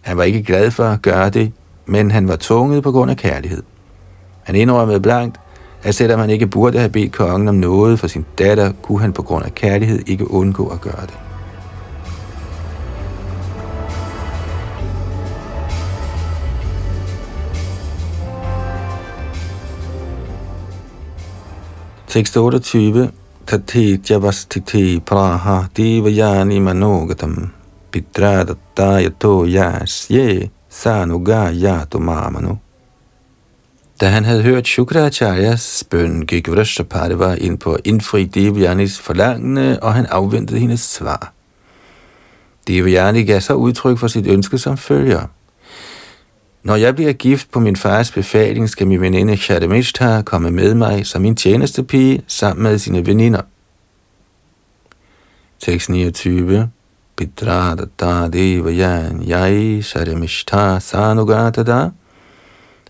Han 0.01 0.17
var 0.17 0.23
ikke 0.23 0.43
glad 0.43 0.71
for 0.71 0.83
at 0.83 1.01
gøre 1.01 1.29
det, 1.29 1.51
men 1.85 2.11
han 2.11 2.27
var 2.27 2.35
tvunget 2.35 2.83
på 2.83 2.91
grund 2.91 3.11
af 3.11 3.17
kærlighed. 3.17 3.63
Han 4.43 4.55
indrømmede 4.55 4.99
blankt, 4.99 5.40
at 5.83 5.95
selvom 5.95 6.19
han 6.19 6.29
ikke 6.29 6.47
burde 6.47 6.77
have 6.77 6.89
bedt 6.89 7.11
kongen 7.11 7.47
om 7.47 7.55
noget 7.55 7.99
for 7.99 8.07
sin 8.07 8.25
datter, 8.37 8.71
kunne 8.81 8.99
han 8.99 9.13
på 9.13 9.21
grund 9.21 9.45
af 9.45 9.55
kærlighed 9.55 9.99
ikke 10.07 10.31
undgå 10.31 10.67
at 10.67 10.81
gøre 10.81 11.01
det. 11.01 11.17
Tekst 22.07 22.37
28. 22.37 23.11
Tati 23.47 24.01
javastiti 24.09 24.99
praha 24.99 25.61
divayani 25.77 26.59
manogatam 26.59 27.51
pidradattayato 27.91 29.45
yasye 29.45 30.49
sanuga 30.69 31.51
yato 31.51 31.99
mamanu. 31.99 32.70
Da 34.01 34.07
han 34.07 34.25
havde 34.25 34.43
hørt 34.43 34.67
Shukracharyas 34.67 35.83
bøn, 35.89 36.21
gik 36.21 36.51
Vrishapadiva 36.51 37.35
ind 37.35 37.57
på 37.57 37.73
at 37.73 37.81
indfri 37.83 38.25
Devayanis 38.25 38.99
forlangende, 38.99 39.79
og 39.81 39.93
han 39.93 40.05
afventede 40.05 40.59
hendes 40.59 40.79
svar. 40.79 41.33
Devayani 42.67 43.23
gav 43.23 43.41
så 43.41 43.53
udtryk 43.53 43.97
for 43.97 44.07
sit 44.07 44.27
ønske 44.27 44.57
som 44.57 44.77
følger. 44.77 45.27
Når 46.63 46.75
jeg 46.75 46.95
bliver 46.95 47.13
gift 47.13 47.51
på 47.51 47.59
min 47.59 47.75
fars 47.75 48.11
befaling, 48.11 48.69
skal 48.69 48.87
min 48.87 49.01
veninde 49.01 49.37
Shadamishta 49.37 50.21
komme 50.25 50.51
med 50.51 50.73
mig 50.73 51.05
som 51.05 51.21
min 51.21 51.35
tjenestepige 51.35 52.23
sammen 52.27 52.63
med 52.63 52.77
sine 52.77 53.05
veninder. 53.05 53.41
Tekst 55.59 55.89
29 55.89 56.69
Pidrada 57.17 57.85
Devayan 58.33 59.23
Yai 59.29 59.81
Shadamishta 59.81 60.79
Sanugatada 60.79 61.89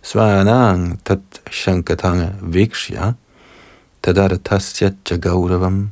Svaranang 0.03 0.99
tat 1.05 1.41
shankatanga 1.51 2.33
vikshya 2.41 3.13
tadartasya 4.03 4.95
jagauravam 5.05 5.91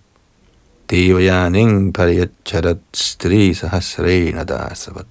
devayaning 0.90 1.94
pariyacharat 1.94 2.80
stri 2.94 3.54
sahasrena 3.54 4.44
dasavat. 4.44 5.06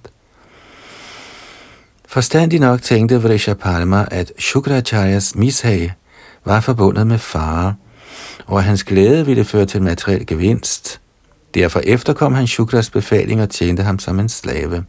Forstandig 2.07 2.59
nok 2.59 2.81
tænkte 2.81 3.23
Vrishapalma, 3.23 4.05
at 4.11 4.31
Shukracharyas 4.37 5.35
mishag 5.35 5.93
var 6.45 6.61
forbundet 6.61 7.07
med 7.07 7.17
fare, 7.17 7.75
og 8.45 8.57
at 8.57 8.63
hans 8.63 8.83
glæde 8.83 9.25
ville 9.25 9.45
føre 9.45 9.65
til 9.65 9.81
materiel 9.81 10.25
gevinst. 10.25 11.01
Derfor 11.53 11.79
efterkom 11.79 12.33
han 12.33 12.47
Shukras 12.47 12.89
befaling 12.89 13.41
og 13.41 13.49
tjente 13.49 13.83
ham 13.83 13.99
som 13.99 14.19
en 14.19 14.29
slave. 14.29 14.85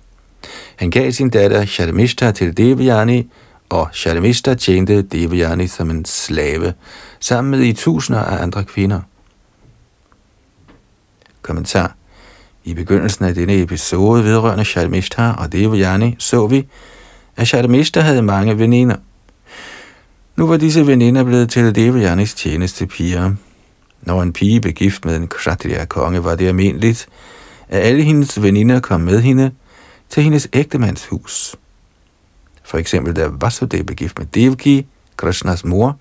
Han 0.77 0.90
gav 0.90 1.12
sin 1.12 1.31
datter 1.31 1.64
Sharmishta 1.66 2.33
til 2.33 2.57
Devayani, 2.57 3.31
og 3.70 3.88
Shalimista 3.92 4.54
tjente 4.54 5.02
Devayani 5.02 5.66
som 5.66 5.90
en 5.90 6.04
slave, 6.04 6.75
sammen 7.21 7.50
med 7.50 7.60
i 7.60 7.73
tusinder 7.73 8.21
af 8.21 8.42
andre 8.42 8.64
kvinder. 8.64 9.00
Kommentar. 11.42 11.94
I 12.64 12.75
begyndelsen 12.75 13.25
af 13.25 13.35
denne 13.35 13.62
episode 13.62 14.25
vedrørende 14.25 14.64
Shalimista 14.64 15.31
og 15.31 15.52
Devayani 15.52 16.16
så 16.18 16.46
vi, 16.46 16.68
at 17.37 17.48
Shalimista 17.48 18.00
havde 18.00 18.23
mange 18.23 18.58
veninder. 18.58 18.96
Nu 20.37 20.46
var 20.46 20.56
disse 20.56 20.87
veninder 20.87 21.25
blevet 21.25 21.50
til 21.50 21.75
Devayanis 21.75 22.35
tjeneste 22.35 22.87
piger. 22.87 23.35
Når 24.02 24.23
en 24.23 24.33
pige 24.33 24.60
blev 24.60 24.75
gift 24.75 25.04
med 25.04 25.16
en 25.16 25.29
kshatriya 25.29 25.85
konge, 25.85 26.25
var 26.25 26.35
det 26.35 26.48
almindeligt, 26.48 27.08
at 27.68 27.81
alle 27.83 28.02
hendes 28.02 28.42
veninder 28.42 28.81
kom 28.81 29.00
med 29.00 29.21
hende 29.21 29.50
til 30.08 30.23
hendes 30.23 30.48
ægtemands 30.52 31.06
hus. 31.06 31.56
For 32.71 32.79
eksempel 32.79 33.16
da 33.16 33.29
Vasudev 33.40 33.85
blev 33.85 33.96
gift 33.96 34.18
med 34.18 34.27
Devki, 34.27 34.87
Krishnas 35.16 35.64
mor, 35.64 35.96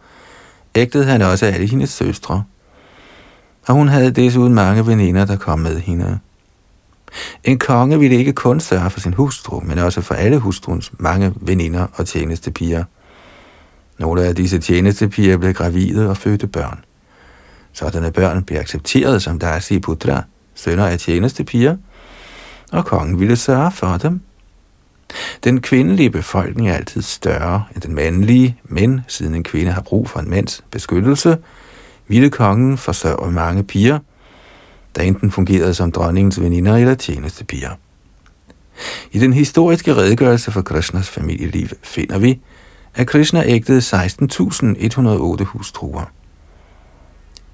ægtede 0.75 1.05
han 1.05 1.21
også 1.21 1.45
alle 1.45 1.67
hendes 1.67 1.89
søstre. 1.89 2.43
Og 3.67 3.75
hun 3.75 3.87
havde 3.87 4.11
desuden 4.11 4.53
mange 4.53 4.87
veninder, 4.87 5.25
der 5.25 5.35
kom 5.35 5.59
med 5.59 5.79
hende. 5.79 6.19
En 7.43 7.59
konge 7.59 7.99
ville 7.99 8.17
ikke 8.17 8.33
kun 8.33 8.59
sørge 8.59 8.89
for 8.89 8.99
sin 8.99 9.13
hustru, 9.13 9.59
men 9.59 9.77
også 9.77 10.01
for 10.01 10.15
alle 10.15 10.37
hustruens 10.37 10.91
mange 10.97 11.33
veninder 11.35 11.87
og 11.93 12.07
tjenestepiger. 12.07 12.83
Nogle 13.97 14.23
af 14.23 14.35
disse 14.35 14.59
tjenestepiger 14.59 15.37
blev 15.37 15.53
gravide 15.53 16.09
og 16.09 16.17
fødte 16.17 16.47
børn. 16.47 16.79
Sådanne 17.73 18.11
børn 18.11 18.43
blev 18.43 18.59
accepteret 18.59 19.21
som 19.21 19.39
Dasi 19.39 19.79
Putra, 19.79 20.23
sønner 20.55 20.85
af 20.85 20.99
tjenestepiger, 20.99 21.77
og 22.71 22.85
kongen 22.85 23.19
ville 23.19 23.35
sørge 23.35 23.71
for 23.71 23.97
dem. 23.97 24.21
Den 25.43 25.61
kvindelige 25.61 26.09
befolkning 26.09 26.69
er 26.69 26.73
altid 26.73 27.01
større 27.01 27.63
end 27.75 27.81
den 27.81 27.95
mandlige, 27.95 28.57
men 28.63 29.01
siden 29.07 29.35
en 29.35 29.43
kvinde 29.43 29.71
har 29.71 29.81
brug 29.81 30.09
for 30.09 30.19
en 30.19 30.29
mands 30.29 30.63
beskyttelse, 30.71 31.37
ville 32.07 32.29
kongen 32.29 32.77
forsørge 32.77 33.31
mange 33.31 33.63
piger, 33.63 33.99
der 34.95 35.01
enten 35.01 35.31
fungerede 35.31 35.73
som 35.73 35.91
dronningens 35.91 36.41
veninder 36.41 36.77
eller 36.77 36.95
tjenestepiger. 36.95 37.69
I 39.11 39.19
den 39.19 39.33
historiske 39.33 39.95
redegørelse 39.95 40.51
for 40.51 40.61
Krishnas 40.61 41.09
familieliv 41.09 41.67
finder 41.83 42.19
vi, 42.19 42.39
at 42.95 43.07
Krishna 43.07 43.43
ægtede 43.45 43.79
16.108 43.79 45.43
hustruer. 45.43 46.11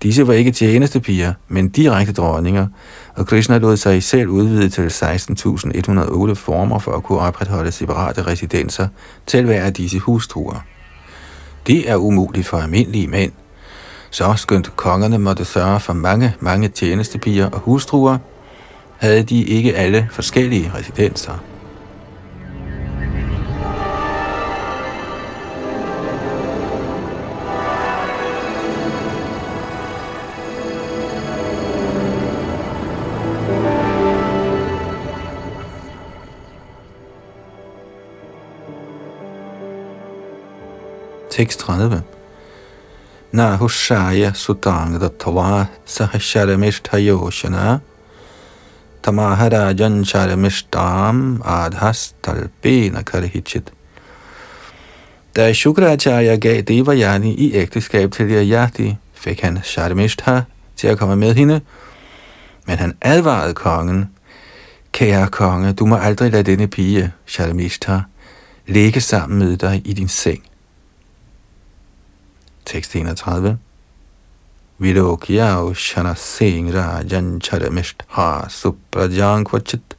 Disse 0.05 0.27
var 0.27 0.33
ikke 0.33 0.51
tjenestepiger, 0.51 1.33
men 1.47 1.69
direkte 1.69 2.13
dronninger, 2.13 2.67
og 3.15 3.27
Krishna 3.27 3.57
lod 3.57 3.77
sig 3.77 4.03
selv 4.03 4.27
udvide 4.27 4.69
til 4.69 4.87
16.108 4.87 6.33
former 6.33 6.79
for 6.79 6.91
at 6.91 7.03
kunne 7.03 7.19
opretholde 7.19 7.71
separate 7.71 8.21
residenser 8.27 8.87
til 9.25 9.45
hver 9.45 9.63
af 9.63 9.73
disse 9.73 9.99
hustruer. 9.99 10.65
Det 11.67 11.89
er 11.89 11.95
umuligt 11.95 12.47
for 12.47 12.57
almindelige 12.57 13.07
mænd. 13.07 13.31
Så 14.09 14.33
skønt 14.35 14.75
kongerne 14.75 15.17
måtte 15.17 15.45
sørge 15.45 15.79
for 15.79 15.93
mange, 15.93 16.35
mange 16.39 16.67
tjenestepiger 16.67 17.49
og 17.49 17.59
hustruer, 17.59 18.17
havde 18.97 19.23
de 19.23 19.43
ikke 19.43 19.75
alle 19.75 20.07
forskellige 20.11 20.71
residenser. 20.75 21.33
Tekst 41.35 41.59
30. 41.59 42.01
Na 43.33 43.57
hushaya 43.57 44.31
sutang 44.33 44.97
dattva 44.99 45.67
sahasharamishtayoshana 45.85 47.81
tamaharajan 49.01 50.05
charamishtam 50.05 51.39
adhastalpena 51.43 53.03
karhichit. 53.03 53.67
Da 55.35 55.51
Shukracharya 55.51 56.39
gav 56.39 56.63
Devayani 56.63 57.33
i 57.33 57.53
ægteskab 57.53 58.11
til 58.11 58.31
Yajati, 58.31 58.97
fik 59.13 59.41
han 59.41 59.59
Sharmishtha 59.63 60.41
til 60.75 60.87
at 60.87 60.97
komme 60.97 61.15
med 61.15 61.35
hende, 61.35 61.61
men 62.67 62.77
han 62.77 62.97
advarede 63.01 63.53
kongen, 63.53 64.09
Kære 64.91 65.27
konge, 65.27 65.73
du 65.73 65.85
må 65.85 65.95
aldrig 65.95 66.31
lade 66.31 66.51
denne 66.51 66.67
pige, 66.67 67.13
Sharmishtha, 67.25 67.99
ligge 68.67 69.01
sammen 69.01 69.39
med 69.39 69.57
dig 69.57 69.81
i 69.85 69.93
din 69.93 70.07
seng. 70.07 70.43
Tekst 72.65 72.95
31. 72.95 73.57
Vidokyao 74.81 75.73
shana 75.73 76.15
singra 76.15 77.03
jancharamist 77.03 78.03
ha 78.07 78.47
suprajang 78.49 79.45
kvachit 79.45 79.95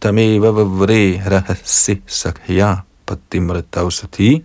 tameva 0.00 0.50
vavre 0.52 1.20
rahasi 1.20 2.00
sakhya 2.06 2.82
patimratausati. 3.06 4.42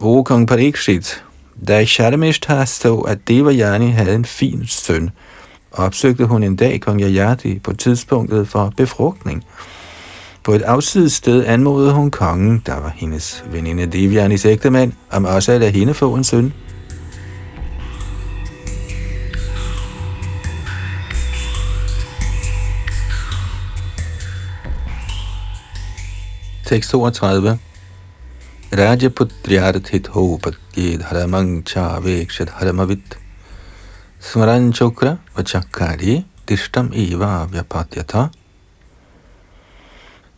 O 0.00 0.22
kong 0.22 0.46
Parikshit, 0.46 1.22
da 1.66 1.84
Sharamishta 1.84 2.66
så, 2.66 3.00
at 3.00 3.28
Devajani 3.28 3.90
havde 3.90 4.14
en 4.14 4.24
fin 4.24 4.66
søn, 4.66 5.10
opsøgte 5.72 6.24
hun 6.24 6.42
en 6.42 6.56
dag 6.56 6.80
kong 6.80 7.00
Yajati 7.00 7.58
på 7.58 7.72
tidspunktet 7.72 8.48
for 8.48 8.72
befrugtning– 8.76 9.44
på 10.46 10.54
et 10.54 10.62
afsides 10.62 11.12
sted 11.12 11.44
anmodede 11.44 11.92
hun 11.92 12.10
kongen, 12.10 12.62
der 12.66 12.74
var 12.74 12.92
hendes 12.96 13.44
veninde 13.50 13.86
Devianis 13.86 14.44
ægtemand, 14.44 14.92
om 15.10 15.24
også 15.24 15.52
at 15.52 15.60
lade 15.60 15.70
hende 15.70 15.94
få 15.94 16.14
en 16.14 16.24
søn. 16.24 16.54
Tekst 26.64 26.90
32 26.90 27.58
Rajaputriarthit 28.78 30.06
hopatyed 30.06 31.02
haramang 31.02 31.66
chavekshat 31.66 32.48
haramavit. 32.48 33.18
Smaran 34.20 34.72
chokra 34.72 35.16
vachakari 35.36 36.24
dishtam 36.48 36.92
eva 36.94 37.44
vyapatyata 37.44 38.26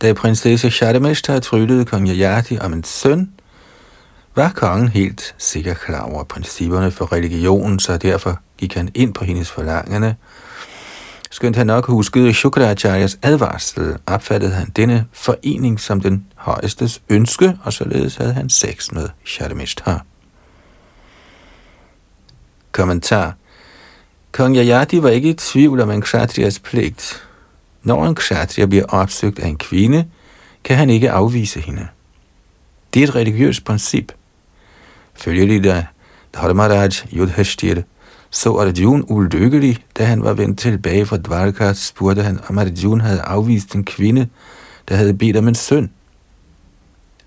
da 0.01 0.13
prinsesse 0.13 0.71
Shadameshta 0.71 1.39
tryllede 1.39 1.85
kong 1.85 2.09
Yayati 2.09 2.57
om 2.61 2.73
en 2.73 2.83
søn, 2.83 3.31
var 4.35 4.51
kongen 4.55 4.87
helt 4.87 5.35
sikker 5.37 5.73
klar 5.73 6.01
over 6.01 6.23
principperne 6.23 6.91
for 6.91 7.11
religionen, 7.11 7.79
så 7.79 7.97
derfor 7.97 8.39
gik 8.57 8.73
han 8.73 8.89
ind 8.95 9.13
på 9.13 9.23
hendes 9.23 9.51
forlangende. 9.51 10.15
Skønt 11.31 11.55
han 11.55 11.67
nok 11.67 11.85
huskede 11.85 12.33
Shukracharyas 12.33 13.19
advarsel, 13.21 13.97
opfattede 14.05 14.51
han 14.51 14.69
denne 14.75 15.05
forening 15.13 15.79
som 15.79 16.01
den 16.01 16.25
højestes 16.35 17.01
ønske, 17.09 17.57
og 17.63 17.73
således 17.73 18.15
havde 18.15 18.33
han 18.33 18.49
sex 18.49 18.91
med 18.91 19.09
Shadameshta. 19.25 19.99
Kommentar 22.71 23.33
Kong 24.31 24.55
Yayati 24.55 25.03
var 25.03 25.09
ikke 25.09 25.29
i 25.29 25.33
tvivl 25.33 25.81
om 25.81 25.91
en 25.91 26.01
kshatriyas 26.01 26.59
pligt, 26.59 27.28
når 27.83 28.05
en 28.05 28.15
kshatriya 28.15 28.65
bliver 28.65 28.85
opsøgt 28.85 29.39
af 29.39 29.47
en 29.47 29.57
kvinde, 29.57 30.05
kan 30.63 30.77
han 30.77 30.89
ikke 30.89 31.11
afvise 31.11 31.59
hende. 31.59 31.87
Det 32.93 32.99
er 32.99 33.07
et 33.07 33.15
religiøst 33.15 33.65
princip. 33.65 34.11
Følgelig 35.13 35.63
da 35.63 35.85
Dharmaraj 36.35 36.89
Yudhishthir 37.13 37.81
så 38.31 38.57
Arjun 38.57 39.05
ulykkelig, 39.07 39.77
da 39.97 40.03
han 40.03 40.23
var 40.23 40.33
vendt 40.33 40.59
tilbage 40.59 41.05
fra 41.05 41.17
Dvarka, 41.17 41.73
spurgte 41.73 42.23
han, 42.23 42.39
om 42.49 42.57
Arjun 42.57 43.01
havde 43.01 43.21
afvist 43.21 43.75
en 43.75 43.83
kvinde, 43.83 44.27
der 44.89 44.95
havde 44.95 45.13
bedt 45.13 45.37
om 45.37 45.47
en 45.47 45.55
søn. 45.55 45.91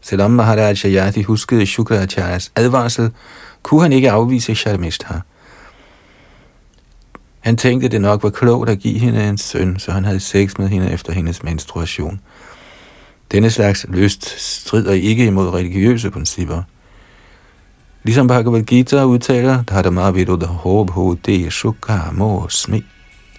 Selvom 0.00 0.30
Maharaj 0.30 0.74
Yati 0.84 1.22
huskede 1.22 1.66
Shukracharyas 1.66 2.52
advarsel, 2.56 3.10
kunne 3.62 3.82
han 3.82 3.92
ikke 3.92 4.10
afvise 4.10 4.54
Sharmishtha. 4.54 5.14
Han 7.42 7.56
tænkte, 7.56 7.88
det 7.88 8.00
nok 8.00 8.22
var 8.22 8.30
klogt 8.30 8.70
at 8.70 8.78
give 8.78 8.98
hende 8.98 9.28
en 9.28 9.38
søn, 9.38 9.78
så 9.78 9.92
han 9.92 10.04
havde 10.04 10.20
sex 10.20 10.58
med 10.58 10.68
hende 10.68 10.90
efter 10.90 11.12
hendes 11.12 11.42
menstruation. 11.42 12.20
Denne 13.32 13.50
slags 13.50 13.86
lyst 13.88 14.40
strider 14.40 14.92
ikke 14.92 15.26
imod 15.26 15.54
religiøse 15.54 16.10
principper. 16.10 16.62
Ligesom 18.02 18.26
Bhagavad 18.26 18.62
Gita 18.62 19.04
udtaler, 19.04 19.62
der 19.62 19.74
har 19.74 19.82
der 19.82 19.90
meget 19.90 20.14
vidt 20.14 20.28
ud 20.28 20.42
af 21.88 22.14
mo 22.14 22.48
smi. 22.48 22.84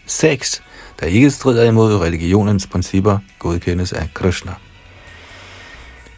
Sex, 0.06 0.60
der 0.99 1.06
ikke 1.06 1.32
strider 1.32 1.64
imod 1.64 2.01
religionens 2.01 2.68
principper, 2.68 3.18
godkendes 3.39 3.93
af 3.93 4.10
Krishna. 4.14 4.51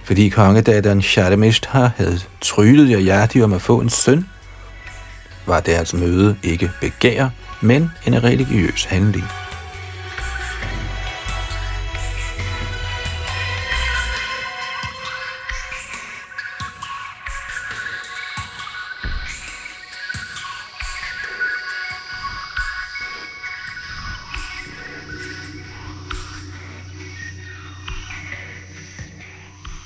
Fordi 0.04 0.30
kongedatteren 0.30 1.02
Shadamishtha 1.02 1.90
havde 1.98 2.20
tryllet 2.42 2.88
Yayati 2.92 3.42
om 3.42 3.54
at 3.54 3.62
få 3.62 3.80
en 3.80 3.90
søn, 3.90 4.26
var 5.46 5.60
deres 5.60 5.94
møde 5.94 6.38
ikke 6.44 6.72
begær, 6.82 7.30
men 7.66 7.92
en 8.08 8.24
religiøs 8.24 8.86
handling. 8.86 9.26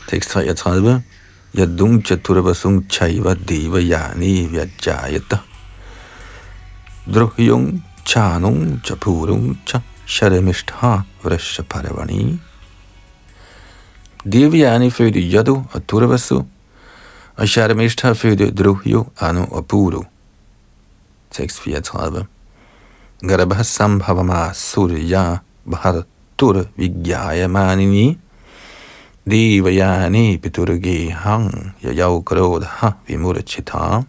Tekst 0.10 0.30
33. 0.30 1.02
Yadung 1.58 2.04
chaturvasung 2.06 2.90
chaiva 2.90 3.34
deva 3.34 3.80
yani 3.80 4.48
vyajayata 4.52 5.49
Druhyung 7.10 7.82
Chanung 8.06 8.84
Chapurung 8.84 9.58
Cha 9.66 9.82
Sharemishtha 10.06 11.04
Vrasha 11.24 11.64
Paravani. 11.64 12.38
Devyani 14.24 14.92
fødte 14.92 15.20
Yadu 15.20 15.66
og 15.74 15.88
Turvasu, 15.88 16.44
og 17.38 17.48
Sharemishtha 17.48 18.14
fødte 18.14 18.52
Druhyu, 18.52 19.06
Anu 19.22 19.46
og 19.52 19.68
Puru. 19.68 20.04
Tekst 21.32 21.62
34. 21.62 22.26
Garabha 23.24 23.64
Sambhavama 23.64 24.54
Surya 24.54 25.38
Bharatur 25.66 26.68
Vigyaya 26.78 27.48
Manini 27.48 28.18
Devayani 29.26 30.38
Piturgi 30.38 31.10
Hang 31.10 31.74
Yajau 31.84 32.24
Grodha 32.24 32.94
Vimurachita. 33.08 34.06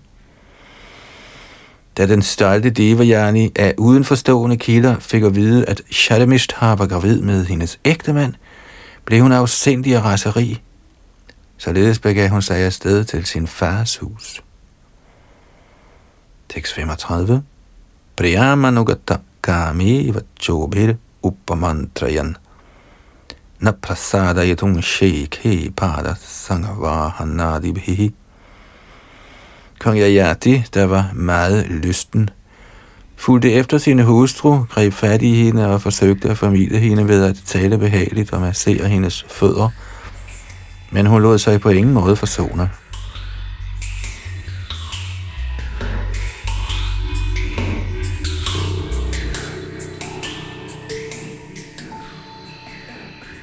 Da 2.01 2.07
den 2.07 2.23
stolte 2.23 2.71
Devajani 2.71 3.53
af 3.57 3.75
udenforstående 3.79 4.57
kilder 4.57 4.99
fik 4.99 5.23
at 5.23 5.35
vide, 5.35 5.65
at 5.65 5.83
Shadamishtar 5.91 6.75
var 6.77 6.87
gravid 6.87 7.21
med 7.21 7.47
hendes 7.47 7.79
ægtemand, 7.85 8.35
blev 9.05 9.23
hun 9.23 9.33
afsindig 9.33 9.97
af 9.97 10.03
raseri. 10.03 10.63
Således 11.59 11.99
begav 11.99 12.29
hun 12.29 12.43
sig 12.43 12.57
afsted 12.57 13.05
til 13.05 13.27
sin 13.27 13.47
fars 13.47 13.97
hus. 13.97 14.43
Tekst 16.49 16.75
35 16.75 17.43
Priyamanugata 18.17 19.17
kami 19.43 20.15
vachobir 20.15 20.95
upamantrayan 21.23 22.37
na 23.61 23.73
prasadayatung 23.73 24.85
shekhe 24.85 25.71
pada 25.77 26.15
sangavahanadibhihi 26.15 28.13
Kong 29.81 29.99
Yayati, 29.99 30.65
der 30.75 30.85
var 30.85 31.11
meget 31.15 31.67
lysten, 31.71 32.31
fulgte 33.17 33.53
efter 33.53 33.79
sine 33.79 34.05
hustru, 34.05 34.59
greb 34.71 34.93
fat 34.93 35.23
i 35.23 35.35
hende 35.35 35.67
og 35.75 35.83
forsøgte 35.83 36.31
at 36.31 36.39
formidle 36.39 36.79
hende 36.79 37.09
ved 37.09 37.25
at 37.25 37.37
tale 37.47 37.79
behageligt 37.79 38.33
og 38.33 38.41
massere 38.41 38.89
hendes 38.89 39.27
fødder, 39.29 39.69
men 40.91 41.07
hun 41.07 41.23
lod 41.23 41.39
sig 41.39 41.61
på 41.61 41.71
ingen 41.71 41.95
måde 41.95 42.17
forsone. 42.17 42.71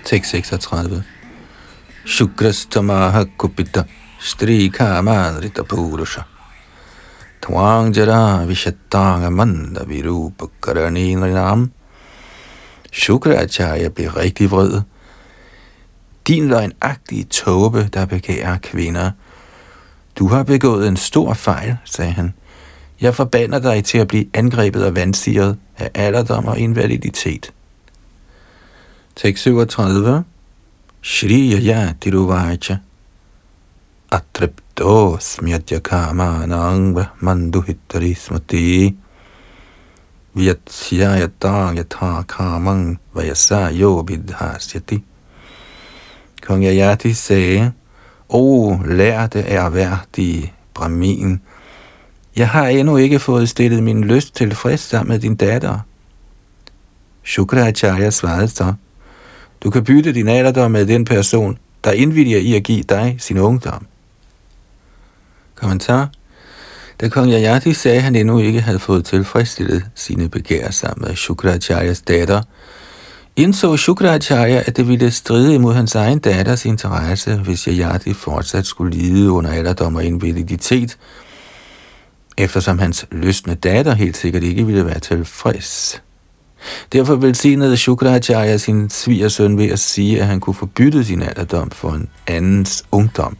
Tekst 0.05 0.31
36. 0.31 1.03
Shukrastamaha 2.05 3.23
kupita 3.37 3.83
strikamadrita 4.19 5.63
purusha. 5.63 6.21
Tvang 7.41 7.95
jara 7.95 8.45
vishatanga 8.45 9.29
manda 9.29 9.83
virupa 9.83 10.45
karaninam. 10.61 11.71
Shukracharya 12.91 13.89
blev 13.89 14.09
rigtig 14.09 14.51
vred. 14.51 14.81
Din 16.27 16.47
løgnagtige 16.47 17.23
tåbe, 17.23 17.89
der 17.93 18.05
begærer 18.05 18.57
kvinder. 18.57 19.11
Du 20.15 20.27
har 20.27 20.43
begået 20.43 20.87
en 20.87 20.97
stor 20.97 21.33
fejl, 21.33 21.77
sagde 21.85 22.11
han. 22.11 22.33
Jeg 23.01 23.15
forbander 23.15 23.59
dig 23.59 23.85
til 23.85 23.97
at 23.97 24.07
blive 24.07 24.25
angrebet 24.33 24.85
og 24.85 24.95
vandsiret 24.95 25.57
af 25.77 25.91
alderdom 25.95 26.45
og 26.45 26.59
invaliditet. 26.59 27.51
Tekst 29.15 29.43
37. 29.43 30.23
Shri 31.01 31.51
Yaya 31.53 31.93
Tiruvacha 32.01 32.77
Atripto 34.09 35.19
Smyatya 35.19 35.81
Kamanang 35.81 36.93
Brahmandu 36.93 37.61
Hittari 37.61 38.15
Smati 38.15 38.95
Vyatsya 40.33 41.19
Yata 41.19 41.75
Yata 41.75 42.23
Kamang 42.25 42.97
Vayasa 43.13 43.77
Yo 43.77 44.01
Vidhasyati 44.03 45.03
Kong 46.41 46.63
Yayati 46.63 47.13
sagde, 47.13 47.73
O 48.29 48.77
lærte 48.85 49.39
er 49.39 49.69
Brahmin, 50.73 51.41
jeg 52.35 52.49
har 52.49 52.67
endnu 52.67 52.97
ikke 52.97 53.19
fået 53.19 53.49
stillet 53.49 53.83
min 53.83 54.03
lyst 54.03 54.35
tilfreds 54.35 54.79
sammen 54.79 55.09
med 55.09 55.19
din 55.19 55.35
datter. 55.35 55.79
Shukracharya 57.23 58.09
svarede 58.09 58.47
så, 58.47 58.73
du 59.63 59.69
kan 59.69 59.83
bytte 59.83 60.13
din 60.13 60.27
alderdom 60.27 60.71
med 60.71 60.85
den 60.85 61.05
person, 61.05 61.57
der 61.83 61.91
indvilliger 61.91 62.39
i 62.39 62.55
at 62.55 62.63
give 62.63 62.83
dig 62.83 63.15
sin 63.19 63.37
ungdom. 63.37 63.87
Kommentar. 65.61 66.09
Da 67.01 67.09
kong 67.09 67.31
Yayati 67.31 67.73
sagde, 67.73 67.97
at 67.97 68.03
han 68.03 68.15
endnu 68.15 68.39
ikke 68.39 68.61
havde 68.61 68.79
fået 68.79 69.05
tilfredsstillet 69.05 69.85
sine 69.95 70.29
begær 70.29 70.71
sammen 70.71 71.07
med 71.07 71.15
Shukracharyas 71.15 72.01
datter, 72.01 72.41
indså 73.35 73.77
Shukracharya, 73.77 74.63
at 74.65 74.77
det 74.77 74.87
ville 74.87 75.11
stride 75.11 75.55
imod 75.55 75.73
hans 75.73 75.95
egen 75.95 76.19
datters 76.19 76.65
interesse, 76.65 77.35
hvis 77.35 77.63
Yayati 77.63 78.13
fortsat 78.13 78.65
skulle 78.65 78.97
lide 78.97 79.31
under 79.31 79.51
alderdom 79.51 79.95
og 79.95 80.03
invaliditet, 80.03 80.97
eftersom 82.37 82.79
hans 82.79 83.05
lystne 83.11 83.55
datter 83.55 83.93
helt 83.93 84.17
sikkert 84.17 84.43
ikke 84.43 84.65
ville 84.65 84.85
være 84.85 84.99
tilfreds. 84.99 86.01
Derfor 86.93 87.15
velsignede 87.15 87.77
Shukracharya 87.77 88.57
sin 88.57 88.89
svigersøn 88.89 89.57
ved 89.57 89.69
at 89.69 89.79
sige, 89.79 90.21
at 90.21 90.27
han 90.27 90.39
kunne 90.39 90.53
forbytte 90.53 91.05
sin 91.05 91.21
alderdom 91.21 91.71
for 91.71 91.91
en 91.91 92.09
andens 92.27 92.85
ungdom. 92.91 93.37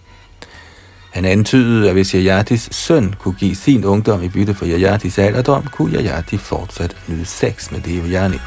Han 1.12 1.26
antydede, 1.26 1.88
at 1.88 1.93
hvis 1.93 2.14
Yayatis 2.14 2.70
søn 2.72 3.14
kunne 3.20 3.36
give 3.39 3.55
sin 3.55 3.86
ungdom 3.86 4.24
i 4.24 4.30
bytte 4.30 4.53
for 4.53 4.66
Yayatis 4.66 5.18
alderdom, 5.18 5.64
kunne 5.72 5.93
Yayati 5.93 6.38
fortsat 6.38 6.95
nyde 7.08 7.26
sex 7.26 7.72
med 7.72 7.80
Devayani. 7.80 8.38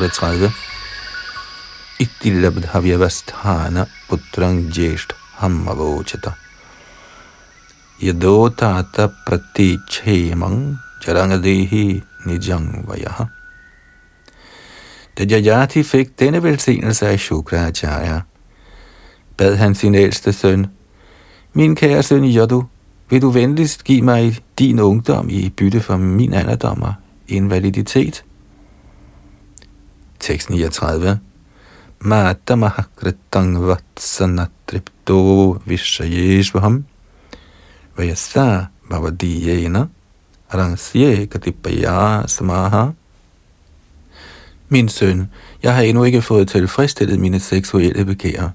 Tekst 0.00 0.22
38. 0.22 0.52
Ittilabdhavyavasthana 1.98 3.86
putrang 4.08 4.70
jesht 4.70 5.12
hammavochata. 5.38 6.34
Yadotata 8.00 9.12
pratichemang 9.26 10.78
jarangadehi 11.00 12.02
nijang 12.26 12.86
vayaha. 12.86 13.28
Da 15.16 15.24
Jajati 15.24 15.82
fik 15.82 16.18
denne 16.20 16.42
velsignelse 16.42 17.06
af 17.08 17.20
Shukracharya, 17.20 18.20
bad 19.36 19.56
han 19.56 19.74
sin 19.74 19.94
ældste 19.94 20.32
søn, 20.32 20.66
Min 21.52 21.76
kære 21.76 22.02
søn 22.02 22.24
Yadu, 22.24 22.64
vil 23.10 23.22
du 23.22 23.30
venligst 23.30 23.84
give 23.84 24.02
mig 24.02 24.38
din 24.58 24.78
ungdom 24.78 25.28
i 25.30 25.50
bytte 25.50 25.80
for 25.80 25.96
min 25.96 26.32
alderdom 26.34 26.82
og 26.82 26.94
invaliditet? 27.28 28.24
Tekst 30.24 30.50
39. 30.50 31.18
Mata 32.00 32.56
mahakritang 32.56 33.60
vatsanatripto 33.60 35.60
vishayeshvaham 35.66 36.84
vayasa 37.96 38.70
bhavadiyena 38.88 39.88
rangsye 40.54 41.26
katipaya 41.26 42.26
samaha. 42.26 42.92
Min 44.68 44.88
søn, 44.88 45.30
jeg 45.62 45.74
har 45.74 45.82
endnu 45.82 46.04
ikke 46.04 46.22
fået 46.22 46.48
tilfredsstillet 46.48 47.20
mine 47.20 47.40
seksuelle 47.40 48.04
begær. 48.04 48.48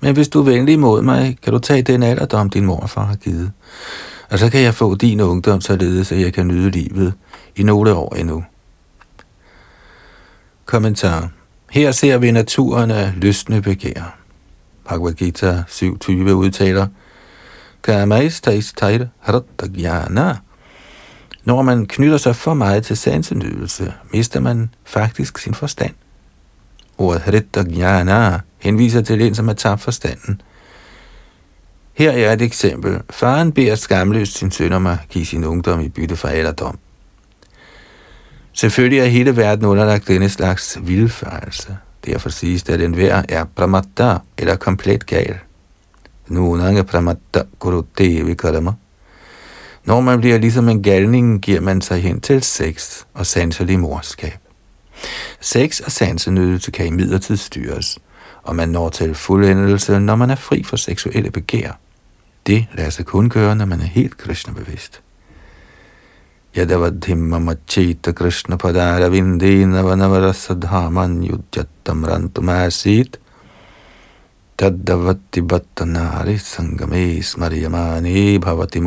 Men 0.00 0.14
hvis 0.14 0.28
du 0.28 0.40
er 0.40 0.44
venlig 0.44 0.78
mod 0.78 1.02
mig, 1.02 1.38
kan 1.42 1.52
du 1.52 1.58
tage 1.58 1.82
den 1.82 2.02
alderdom, 2.02 2.50
din 2.50 2.64
morfar 2.64 3.04
har 3.04 3.16
givet. 3.16 3.52
Og 4.30 4.38
så 4.38 4.50
kan 4.50 4.60
jeg 4.60 4.74
få 4.74 4.94
din 4.94 5.20
ungdom, 5.20 5.60
således 5.60 6.12
at 6.12 6.20
jeg 6.20 6.32
kan 6.32 6.46
nyde 6.46 6.70
livet 6.70 7.14
i 7.56 7.62
nogle 7.62 7.94
år 7.94 8.14
endnu. 8.14 8.44
Kommentar. 10.72 11.28
Her 11.70 11.90
ser 11.90 12.18
vi 12.18 12.30
naturen 12.30 12.90
af 12.90 13.12
lystne 13.16 13.62
begær. 13.62 14.18
Bhagavad 14.88 15.12
Gita 15.12 15.62
7.20 15.68 16.12
udtaler, 16.12 16.86
Når 21.44 21.62
man 21.62 21.86
knytter 21.86 22.16
sig 22.16 22.36
for 22.36 22.54
meget 22.54 22.84
til 22.84 22.96
sansenydelse, 22.96 23.92
mister 24.12 24.40
man 24.40 24.70
faktisk 24.84 25.38
sin 25.38 25.54
forstand. 25.54 25.94
Ordet 26.98 27.22
hrittagyana 27.22 28.40
henviser 28.58 29.00
til 29.00 29.22
en, 29.22 29.34
som 29.34 29.48
har 29.48 29.54
tabt 29.54 29.80
forstanden. 29.80 30.40
Her 31.92 32.10
er 32.10 32.32
et 32.32 32.42
eksempel. 32.42 33.00
Faren 33.10 33.52
beder 33.52 33.74
skamløst 33.74 34.38
sin 34.38 34.50
søn 34.50 34.72
om 34.72 34.86
at 34.86 34.98
give 35.08 35.26
sin 35.26 35.44
ungdom 35.44 35.80
i 35.80 35.88
bytte 35.88 36.16
for 36.16 36.28
alderdom. 36.28 36.78
Selvfølgelig 38.52 38.98
er 38.98 39.06
hele 39.06 39.36
verden 39.36 39.66
underlagt 39.66 40.08
denne 40.08 40.28
slags 40.28 40.78
vildfarelse. 40.82 41.76
Derfor 42.06 42.28
siges 42.30 42.62
det, 42.62 42.72
at 42.72 42.80
enhver 42.80 43.22
er 43.28 43.44
pramatta, 43.44 44.16
eller 44.38 44.56
komplet 44.56 45.06
gal. 45.06 45.38
Nunanga 46.28 46.82
pramatta 46.82 47.42
kurudevi 47.58 48.34
karma. 48.34 48.72
Når 49.84 50.00
man 50.00 50.20
bliver 50.20 50.38
ligesom 50.38 50.68
en 50.68 50.82
galning, 50.82 51.40
giver 51.40 51.60
man 51.60 51.80
sig 51.80 52.02
hen 52.02 52.20
til 52.20 52.42
sex 52.42 53.04
og 53.14 53.26
sanselig 53.26 53.78
morskab. 53.78 54.38
Sex 55.40 55.80
og 55.80 55.92
sansenydelse 55.92 56.70
kan 56.70 56.86
imidlertid 56.86 57.36
styres, 57.36 57.98
og 58.42 58.56
man 58.56 58.68
når 58.68 58.88
til 58.88 59.14
fuldendelse, 59.14 60.00
når 60.00 60.16
man 60.16 60.30
er 60.30 60.34
fri 60.34 60.62
for 60.62 60.76
seksuelle 60.76 61.30
begær. 61.30 61.78
Det 62.46 62.66
lader 62.74 62.90
sig 62.90 63.06
kun 63.06 63.28
gøre, 63.28 63.56
når 63.56 63.64
man 63.64 63.80
er 63.80 63.84
helt 63.84 64.16
Krishna-bevidst. 64.16 65.00
Yadavadhimma 66.54 67.38
machita 67.38 68.12
krishna 68.12 68.56
padara 68.58 69.08
vindena 69.08 69.82
vanavarasadhaman 69.82 71.22
yudjattam 71.24 72.04
rantumasit 72.04 73.16
Tadavati 74.58 75.40
Bhattanari 75.40 76.36
Sangame 76.38 77.22
Bhavati 78.38 78.80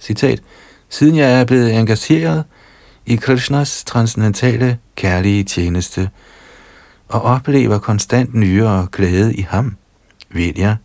Citat. 0.00 0.42
Siden 0.88 1.16
jeg 1.16 1.40
er 1.40 1.44
blevet 1.44 1.78
engageret 1.78 2.44
i 3.06 3.16
Krishnas 3.16 3.84
transcendentale 3.84 4.78
kærlige 4.96 5.44
tjeneste 5.44 6.10
og 7.08 7.22
oplever 7.22 7.78
konstant 7.78 8.34
nyere 8.34 8.86
glæde 8.92 9.34
i 9.34 9.40
ham, 9.40 9.76
ved 10.30 10.52
jeg, 10.56 10.76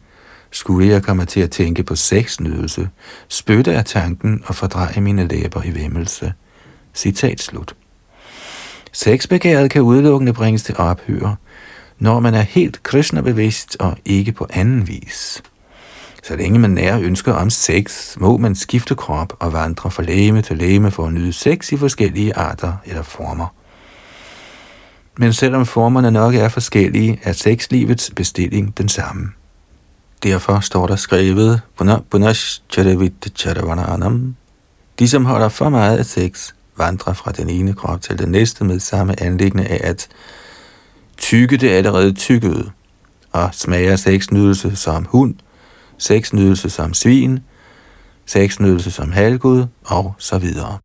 skulle 0.52 0.88
jeg 0.88 1.04
komme 1.04 1.26
til 1.26 1.40
at 1.40 1.52
tænke 1.52 1.84
på 1.84 1.96
sexnydelse, 1.96 2.90
spytte 3.28 3.74
af 3.74 3.86
tanken 3.86 4.44
og 4.46 4.56
fordreje 4.56 5.02
mine 5.02 5.28
læber 5.28 5.64
i 5.64 5.76
væmmelse. 5.76 6.34
Citat 6.94 7.42
slut. 7.42 7.76
Sexbegæret 8.92 9.72
kan 9.72 9.82
udelukkende 9.82 10.34
bringes 10.34 10.64
til 10.64 10.76
ophør, 10.78 11.36
når 12.00 12.20
man 12.20 12.34
er 12.34 12.42
helt 12.42 12.84
kristnebevidst 12.84 13.78
og 13.80 13.98
ikke 14.06 14.32
på 14.32 14.48
anden 14.50 14.88
vis. 14.88 15.44
Så 16.24 16.36
længe 16.36 16.60
man 16.60 16.70
nærer 16.70 17.02
ønsker 17.02 17.34
om 17.34 17.50
sex, 17.50 18.18
må 18.18 18.38
man 18.38 18.56
skifte 18.56 18.96
krop 18.96 19.34
og 19.40 19.54
vandre 19.54 19.92
fra 19.92 20.04
læme 20.04 20.42
til 20.42 20.58
læme 20.58 20.92
for 20.92 21.06
at 21.06 21.14
nyde 21.14 21.34
sex 21.34 21.72
i 21.72 21.78
forskellige 21.78 22.36
arter 22.36 22.74
eller 22.86 23.04
former. 23.04 23.56
Men 25.18 25.34
selvom 25.34 25.66
formerne 25.66 26.12
nok 26.12 26.36
er 26.36 26.50
forskellige, 26.50 27.20
er 27.24 27.32
sexlivets 27.32 28.12
bestilling 28.16 28.78
den 28.78 28.90
samme. 28.90 29.30
Derfor 30.24 30.60
står 30.60 30.88
der 30.88 30.96
skrevet, 30.96 31.62
De, 35.00 35.08
som 35.08 35.26
holder 35.26 35.50
for 35.50 35.70
meget 35.70 35.98
af 35.98 36.06
sex, 36.06 36.54
vandrer 36.78 37.14
fra 37.14 37.32
den 37.32 37.50
ene 37.50 37.74
krop 37.74 38.02
til 38.02 38.20
den 38.20 38.30
næste 38.30 38.64
med 38.64 38.80
samme 38.80 39.22
anlæggende 39.24 39.66
af 39.66 39.80
at 39.84 40.08
tykke 41.18 41.58
det 41.58 41.70
allerede 41.70 42.14
tykkede, 42.14 42.72
og 43.32 43.50
smager 43.54 43.96
sexnydelse 43.96 44.76
som 44.76 45.06
hund, 45.06 45.36
sexnydelse 45.98 46.70
som 46.70 46.94
svin, 46.94 47.40
sexnydelse 48.26 48.92
som 48.92 49.12
halvgud 49.12 49.66
og 49.86 50.14
så 50.18 50.38
videre. 50.38 50.78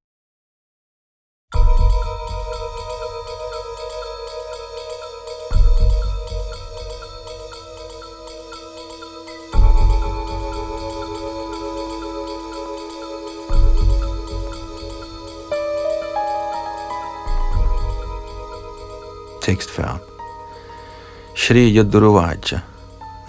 Tekst 19.47 19.71
før. 19.71 20.01
Shri 21.37 21.77
Yaduruvaja 21.77 22.61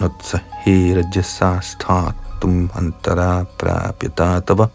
Nutsahirajasasthatum 0.00 2.70
antara 2.74 3.46
prapyata 3.58 4.40
tava 4.40 4.68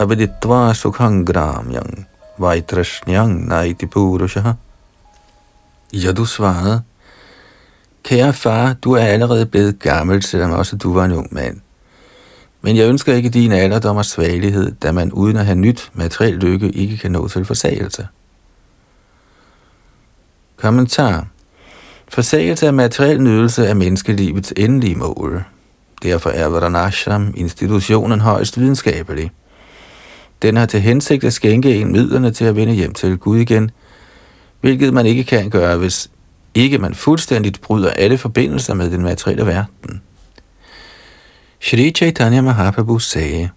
Abhiditva 0.00 0.74
sukhang 0.74 1.26
gramyang 1.26 2.06
Vaitrashnyang 2.38 3.48
naiti 3.48 3.86
purushaha 3.86 4.56
Yadu 5.92 6.24
svarede, 6.24 6.82
Kære 8.04 8.32
far, 8.32 8.74
du 8.84 8.92
er 8.92 9.04
allerede 9.04 9.46
blevet 9.46 9.78
gammel, 9.78 10.22
selvom 10.22 10.50
også 10.50 10.76
du 10.76 10.92
var 10.92 11.04
en 11.04 11.12
ung 11.12 11.34
mand. 11.34 11.60
Men 12.62 12.76
jeg 12.76 12.88
ønsker 12.88 13.14
ikke 13.14 13.30
din 13.30 13.52
alderdom 13.52 13.96
og 13.96 14.04
svagelighed, 14.04 14.72
da 14.82 14.92
man 14.92 15.12
uden 15.12 15.36
at 15.36 15.46
have 15.46 15.58
nyt 15.58 15.90
materiel 15.94 16.34
lykke 16.34 16.70
ikke 16.70 16.96
kan 16.96 17.12
nå 17.12 17.28
til 17.28 17.44
forsagelse. 17.44 18.08
Kommentar. 20.56 21.26
Forsagelse 22.08 22.66
af 22.66 22.72
materiel 22.72 23.22
nydelse 23.22 23.66
er 23.66 23.74
menneskelivets 23.74 24.52
endelige 24.56 24.94
mål. 24.94 25.44
Derfor 26.02 26.30
er 26.30 26.46
Varanashram 26.46 27.34
institutionen 27.36 28.20
højst 28.20 28.60
videnskabelig. 28.60 29.30
Den 30.42 30.56
har 30.56 30.66
til 30.66 30.80
hensigt 30.80 31.24
at 31.24 31.32
skænke 31.32 31.74
en 31.74 31.92
midlerne 31.92 32.30
til 32.30 32.44
at 32.44 32.56
vende 32.56 32.74
hjem 32.74 32.94
til 32.94 33.18
Gud 33.18 33.38
igen, 33.38 33.70
hvilket 34.60 34.94
man 34.94 35.06
ikke 35.06 35.24
kan 35.24 35.50
gøre, 35.50 35.76
hvis 35.76 36.10
ikke 36.54 36.78
man 36.78 36.94
fuldstændigt 36.94 37.60
bryder 37.60 37.90
alle 37.90 38.18
forbindelser 38.18 38.74
med 38.74 38.90
den 38.90 39.02
materielle 39.02 39.46
verden. 39.46 40.02
Shri 41.60 41.90
Chaitanya 41.90 42.40
Mahaprabhu 42.40 42.98
sagde, 42.98 43.48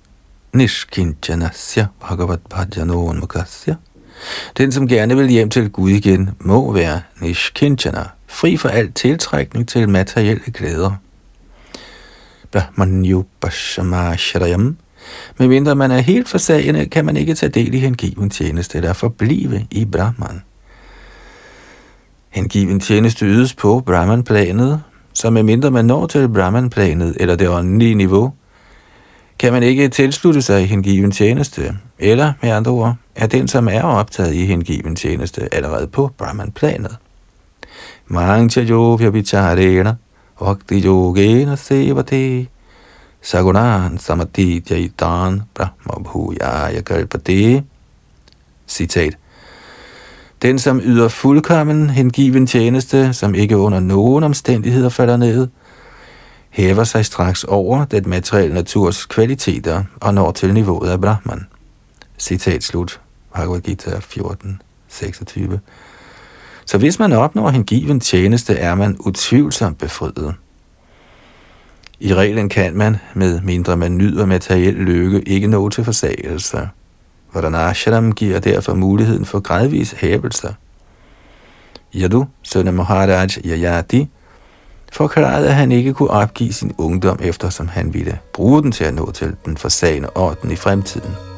Nishkinchanasya 0.53 1.85
Bhagavat 2.01 2.39
Bhajano 2.49 3.13
Mukasya 3.13 3.75
den, 4.57 4.71
som 4.71 4.87
gerne 4.87 5.17
vil 5.17 5.27
hjem 5.27 5.49
til 5.49 5.69
Gud 5.69 5.89
igen, 5.89 6.29
må 6.39 6.73
være 6.73 7.01
nishkinchana, 7.21 8.03
fri 8.27 8.57
for 8.57 8.69
al 8.69 8.91
tiltrækning 8.91 9.67
til 9.67 9.89
materielle 9.89 10.51
glæder. 10.53 10.91
Brahmanyupashamashrayam. 12.51 14.77
Medmindre 15.37 15.75
man 15.75 15.91
er 15.91 15.99
helt 15.99 16.29
forsagende, 16.29 16.85
kan 16.85 17.05
man 17.05 17.17
ikke 17.17 17.33
tage 17.33 17.49
del 17.49 17.73
i 17.73 17.79
hengiven 17.79 18.29
tjeneste 18.29 18.77
eller 18.77 18.93
forblive 18.93 19.67
i 19.71 19.85
Brahman. 19.85 20.41
Hengiven 22.29 22.79
tjeneste 22.79 23.25
ydes 23.25 23.53
på 23.53 23.83
Brahman-planet, 23.85 24.81
så 25.13 25.29
medmindre 25.29 25.71
man 25.71 25.85
når 25.85 26.07
til 26.07 26.29
Brahman-planet 26.29 27.17
eller 27.19 27.35
det 27.35 27.49
åndelige 27.49 27.95
niveau, 27.95 28.33
kan 29.39 29.53
man 29.53 29.63
ikke 29.63 29.89
tilslutte 29.89 30.41
sig 30.41 30.67
hengiven 30.67 31.11
tjeneste, 31.11 31.77
eller 31.99 32.33
med 32.41 32.49
andre 32.49 32.71
ord, 32.71 32.95
er 33.19 33.27
den, 33.27 33.47
som 33.47 33.67
er 33.67 33.81
optaget 33.81 34.33
i 34.33 34.45
hengiven 34.45 34.95
tjeneste 34.95 35.53
allerede 35.53 35.87
på 35.87 36.11
Brahman-planet. 36.17 36.97
Mancha 38.07 38.63
yovya 38.63 39.09
vicharena, 39.09 39.95
vakti 40.41 40.85
yogena 40.85 41.55
sevate, 41.55 42.47
sagunan 43.21 43.97
samati 43.97 44.63
jaitan 44.69 45.41
brahma 45.53 46.03
bhujaya 46.03 46.81
kalpate. 46.81 47.63
Citat. 48.67 49.17
Den, 50.41 50.59
som 50.59 50.81
yder 50.83 51.07
fuldkommen 51.07 51.89
hengiven 51.89 52.47
tjeneste, 52.47 53.13
som 53.13 53.35
ikke 53.35 53.57
under 53.57 53.79
nogen 53.79 54.23
omstændigheder 54.23 54.89
falder 54.89 55.17
ned, 55.17 55.47
hæver 56.49 56.83
sig 56.83 57.05
straks 57.05 57.43
over 57.43 57.85
den 57.85 58.09
materielle 58.09 58.55
naturs 58.55 59.05
kvaliteter 59.05 59.83
og 60.01 60.13
når 60.13 60.31
til 60.31 60.53
niveauet 60.53 60.89
af 60.89 61.01
Brahman. 61.01 61.47
Citat 62.19 62.63
slut. 62.63 63.01
Bhagavad 63.33 63.61
Gita 63.61 63.99
14, 63.99 64.61
26. 64.87 65.59
Så 66.65 66.77
hvis 66.77 66.99
man 66.99 67.13
opnår 67.13 67.49
hengiven 67.49 67.99
tjeneste, 67.99 68.55
er 68.55 68.75
man 68.75 68.97
utvivlsomt 68.99 69.77
befriet. 69.77 70.35
I 71.99 72.13
reglen 72.13 72.49
kan 72.49 72.77
man, 72.77 72.97
med 73.13 73.41
mindre 73.41 73.77
man 73.77 73.97
nyder 73.97 74.25
materiel 74.25 74.73
lykke, 74.73 75.21
ikke 75.21 75.47
nå 75.47 75.69
til 75.69 75.83
forsagelse. 75.83 76.69
Varanashram 77.33 78.11
giver 78.11 78.39
derfor 78.39 78.73
muligheden 78.73 79.25
for 79.25 79.39
gradvis 79.39 79.91
hævelser. 79.91 80.53
Yadu, 81.95 82.25
søn 82.41 82.67
af 82.67 82.73
Maharaj 82.73 83.27
Yayati, 83.45 84.09
forklarede, 84.93 85.47
at 85.47 85.55
han 85.55 85.71
ikke 85.71 85.93
kunne 85.93 86.09
opgive 86.09 86.53
sin 86.53 86.75
ungdom, 86.77 87.19
eftersom 87.21 87.67
han 87.67 87.93
ville 87.93 88.19
bruge 88.33 88.63
den 88.63 88.71
til 88.71 88.83
at 88.83 88.93
nå 88.93 89.11
til 89.11 89.35
den 89.45 89.57
forsagende 89.57 90.09
orden 90.15 90.51
i 90.51 90.55
fremtiden. 90.55 91.28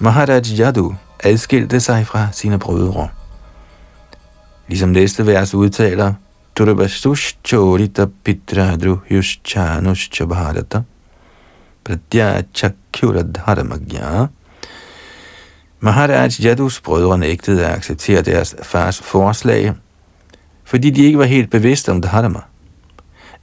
Maharaj 0.00 0.42
Yadu 0.58 0.94
adskilte 1.24 1.80
sig 1.80 2.06
fra 2.06 2.28
sine 2.32 2.58
brødre. 2.58 3.08
Ligesom 4.68 4.88
næste 4.88 5.26
vers 5.26 5.54
udtaler, 5.54 6.14
Turabasush 6.56 7.36
chorita 7.44 8.06
pitradru 8.24 8.96
yushchanus 9.10 9.98
chabharata 9.98 10.82
pradyachakyuradharamagya. 11.84 14.26
Maharaj 15.80 16.30
Yadus 16.44 16.80
brødre 16.80 17.18
nægtede 17.18 17.66
at 17.66 17.76
acceptere 17.76 18.22
deres 18.22 18.56
fars 18.62 19.00
forslag, 19.00 19.74
fordi 20.64 20.90
de 20.90 21.04
ikke 21.04 21.18
var 21.18 21.24
helt 21.24 21.50
bevidste 21.50 21.90
om 21.90 22.02
dharma. 22.02 22.40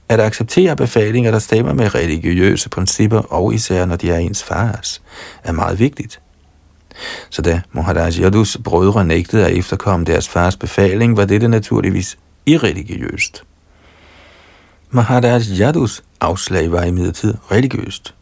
At 0.08 0.20
acceptere 0.20 0.76
befalinger, 0.76 1.30
der 1.30 1.38
stemmer 1.38 1.72
med 1.72 1.94
religiøse 1.94 2.68
principper, 2.68 3.18
og 3.18 3.54
især 3.54 3.86
når 3.86 3.96
de 3.96 4.10
er 4.10 4.18
ens 4.18 4.44
fars, 4.44 5.02
er 5.44 5.52
meget 5.52 5.78
vigtigt. 5.78 6.20
Så 7.30 7.42
da 7.42 7.60
Maharaj 7.72 8.12
Yadus 8.20 8.56
brødre 8.64 9.04
nægtede 9.04 9.46
at 9.46 9.52
efterkomme 9.52 10.06
deres 10.06 10.28
fars 10.28 10.56
befaling, 10.56 11.16
var 11.16 11.24
dette 11.24 11.48
naturligvis 11.48 12.18
irreligiøst. 12.46 13.42
Maharaj 14.90 15.40
Yadus 15.60 16.02
afslag 16.20 16.72
var 16.72 16.82
imidlertid 16.82 17.34
religiøst. 17.50 18.14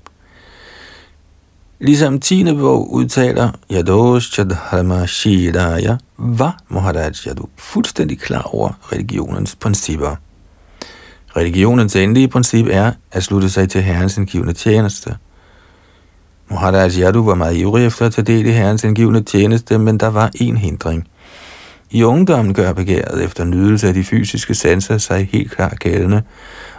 Ligesom 1.79 2.21
10. 2.21 2.45
bog 2.55 2.93
udtaler 2.93 3.51
Yadosh 3.73 4.33
Chadharma 4.33 5.07
Shiraya, 5.07 5.97
var 6.19 6.59
Maharaj 6.69 7.13
Yadu 7.27 7.47
fuldstændig 7.57 8.19
klar 8.21 8.43
over 8.43 8.71
religionens 8.93 9.55
principper. 9.55 10.17
Religionens 11.37 11.97
endelige 11.97 12.29
princip 12.29 12.67
er 12.71 12.93
at 13.13 13.23
slutte 13.23 13.51
sig 13.51 13.71
til 13.71 13.83
Herrens 13.83 14.17
indgivende 14.17 14.53
tjeneste. 14.53 15.17
Maharaj 16.55 16.81
altså, 16.81 17.01
Yadu 17.01 17.25
var 17.25 17.35
meget 17.35 17.57
ivrig 17.57 17.87
efter 17.87 18.07
at 18.07 18.13
tage 18.13 18.25
del 18.25 18.47
i 18.47 18.51
Herrens 18.51 18.85
indgivende 18.85 19.23
tjeneste, 19.23 19.79
men 19.79 19.99
der 19.99 20.07
var 20.07 20.31
en 20.35 20.57
hindring. 20.57 21.09
I 21.91 22.03
ungdommen 22.03 22.55
gør 22.55 22.73
begæret 22.73 23.25
efter 23.25 23.45
nydelse 23.45 23.89
af 23.89 23.95
de 23.95 24.05
fysiske 24.05 24.55
sanser 24.55 24.99
sig 24.99 25.29
helt 25.33 25.51
klart 25.51 25.79
gældende, 25.79 26.23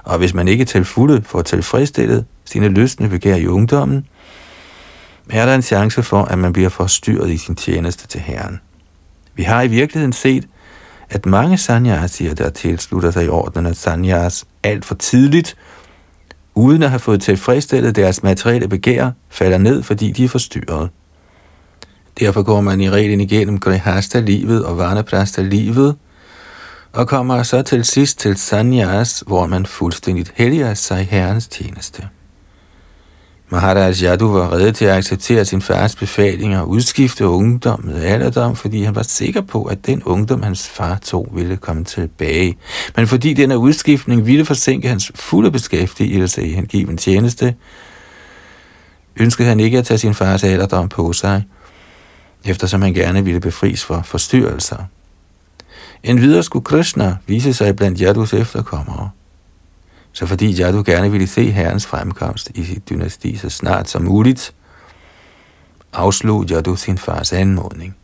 og 0.03 0.17
hvis 0.17 0.34
man 0.34 0.47
ikke 0.47 0.65
til 0.65 0.86
fulde 0.86 1.21
får 1.26 1.41
tilfredsstillet 1.41 2.26
sine 2.45 2.67
lystende 2.67 3.09
begær 3.09 3.36
i 3.36 3.47
ungdommen, 3.47 4.05
er 5.30 5.45
der 5.45 5.55
en 5.55 5.61
chance 5.61 6.03
for, 6.03 6.21
at 6.21 6.38
man 6.38 6.53
bliver 6.53 6.69
forstyrret 6.69 7.32
i 7.32 7.38
sin 7.38 7.55
tjeneste 7.55 8.07
til 8.07 8.21
Herren. 8.21 8.59
Vi 9.36 9.43
har 9.43 9.61
i 9.61 9.67
virkeligheden 9.67 10.13
set, 10.13 10.47
at 11.09 11.26
mange 11.26 11.57
sanyasier, 11.57 12.34
der 12.34 12.49
tilslutter 12.49 13.11
sig 13.11 13.26
i 13.26 13.30
ordenen 13.30 13.65
af 13.65 13.76
sanyas 13.76 14.45
alt 14.63 14.86
for 14.86 14.95
tidligt, 14.95 15.55
uden 16.56 16.84
at 16.84 16.89
have 16.89 16.99
fået 16.99 17.22
tilfredsstillet 17.22 17.95
deres 17.95 18.24
materielle 18.24 18.68
begær, 18.68 19.12
falder 19.30 19.58
ned, 19.58 19.84
fordi 19.84 20.12
de 20.12 20.24
er 20.24 20.30
forstyrret. 20.30 20.89
Derfor 22.20 22.43
går 22.43 22.62
man 22.62 22.82
i 22.82 22.89
reglen 22.89 23.22
igennem 23.22 23.60
grihasta-livet 23.60 24.66
og 24.66 24.78
vanaprasta-livet, 24.78 25.95
og 26.93 27.08
kommer 27.08 27.43
så 27.43 27.62
til 27.62 27.86
sidst 27.86 28.20
til 28.20 28.38
sanyas, 28.38 29.24
hvor 29.28 29.45
man 29.45 29.66
fuldstændigt 29.66 30.34
helliger 30.36 30.74
sig 30.74 31.08
herrens 31.10 31.47
tjeneste. 31.47 32.08
Maharaj 33.50 33.93
Yadu 34.04 34.28
var 34.28 34.54
reddet 34.54 34.76
til 34.76 34.86
at 34.86 34.98
acceptere 34.98 35.46
sin 35.46 35.62
fars 35.62 35.96
befalinger 35.96 36.60
og 36.60 36.70
udskifte 36.70 37.28
ungdom 37.28 37.86
med 37.86 38.04
alderdom, 38.04 38.56
fordi 38.56 38.84
han 38.84 38.96
var 38.96 39.04
sikker 39.04 39.41
på, 39.41 39.64
at 39.64 39.86
den 39.86 40.04
ungdom, 40.04 40.43
hans 40.43 40.70
far 40.70 40.98
tog, 40.98 41.28
ville 41.34 41.58
komme 41.58 41.84
tilbage. 41.84 42.58
Men 42.96 43.08
fordi 43.08 43.34
denne 43.34 43.58
udskiftning 43.58 44.26
ville 44.26 44.46
forsinke 44.46 44.88
hans 44.88 45.12
fulde 45.16 45.52
beskæftigelse 45.52 46.48
i 46.48 46.54
hengiven 46.54 46.98
tjeneste, 46.98 47.56
ønskede 49.16 49.48
han 49.48 49.60
ikke 49.60 49.78
at 49.78 49.86
tage 49.86 49.98
sin 49.98 50.14
fars 50.14 50.43
alderdom 50.43 50.89
på 50.89 51.14
sig, 51.14 51.43
eftersom 52.46 52.82
han 52.82 52.93
gerne 52.93 53.26
ville 53.26 53.39
befries 53.39 53.84
for 53.84 54.02
forstyrrelser. 54.06 54.78
En 56.04 56.22
videre 56.22 56.43
skulle 56.43 56.66
Krishna 56.66 57.18
vise 57.28 57.54
sig 57.54 57.76
blandt 57.76 58.00
Yadus 58.00 58.34
efterkommere. 58.34 59.10
Så 60.16 60.26
fordi 60.26 60.51
Jadu 60.51 60.84
gerne 60.86 61.11
ville 61.11 61.28
se 61.28 61.51
herrens 61.51 61.86
fremkomst 61.86 62.51
i 62.55 62.63
sit 62.63 62.89
dynasti 62.89 63.38
så 63.38 63.49
snart 63.49 63.89
som 63.89 64.01
muligt, 64.01 64.53
afslog 65.93 66.45
Jadu 66.45 66.76
sin 66.76 66.97
fars 66.97 67.34
anmodning. 67.34 67.95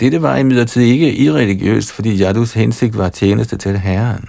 Dette 0.00 0.22
var 0.22 0.36
imidlertid 0.36 0.82
ikke 0.82 1.14
irreligiøst, 1.14 1.92
fordi 1.92 2.16
Jadus 2.16 2.52
hensigt 2.52 2.98
var 2.98 3.08
tjeneste 3.08 3.56
til 3.56 3.78
herren. 3.78 4.28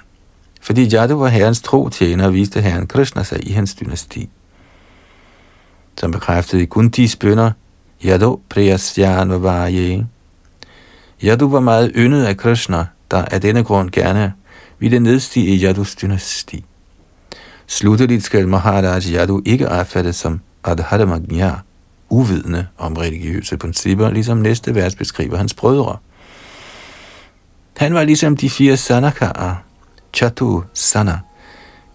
Fordi 0.62 0.84
Jadu 0.84 1.18
var 1.18 1.28
herrens 1.28 1.62
tro 1.62 1.90
tjener, 1.90 2.30
viste 2.30 2.62
herren 2.62 2.88
Krishna 2.88 3.24
sig 3.24 3.50
i 3.50 3.52
hans 3.52 3.76
dynasti. 3.76 4.30
Som 5.98 6.12
bekræftede 6.12 6.62
i 6.62 6.66
Kuntis 6.66 7.16
bønder, 7.16 7.52
Yadu 8.06 8.40
Priyasyan 8.50 9.30
Vavaye. 9.30 10.08
Yadu 11.24 11.50
var 11.50 11.60
meget 11.60 11.92
yndet 11.96 12.26
af 12.26 12.38
Krishna, 12.38 12.86
der 13.12 13.26
af 13.26 13.42
denne 13.42 13.64
grund 13.64 13.92
gerne 13.92 14.34
ville 14.80 15.00
nedstige 15.00 15.48
i 15.48 15.64
Yadus 15.64 15.96
dynasti. 15.96 16.66
Slutteligt 17.68 18.24
skal 18.24 18.48
Maharaj 18.48 19.02
Yadu 19.14 19.42
ikke 19.46 19.70
opfattes 19.70 20.16
som 20.16 20.42
Adharamagnya, 20.64 21.54
uvidende 22.10 22.68
om 22.78 22.94
religiøse 22.94 23.58
principper, 23.58 24.10
ligesom 24.10 24.38
næste 24.38 24.76
vers 24.76 24.96
beskriver 24.96 25.38
hans 25.38 25.54
brødre. 25.54 25.98
Han 27.78 27.94
var 27.94 28.04
ligesom 28.04 28.38
de 28.38 28.50
fire 28.50 28.78
sanakarer, 28.78 29.56
Chatu 30.14 30.62
Sana, 30.74 31.20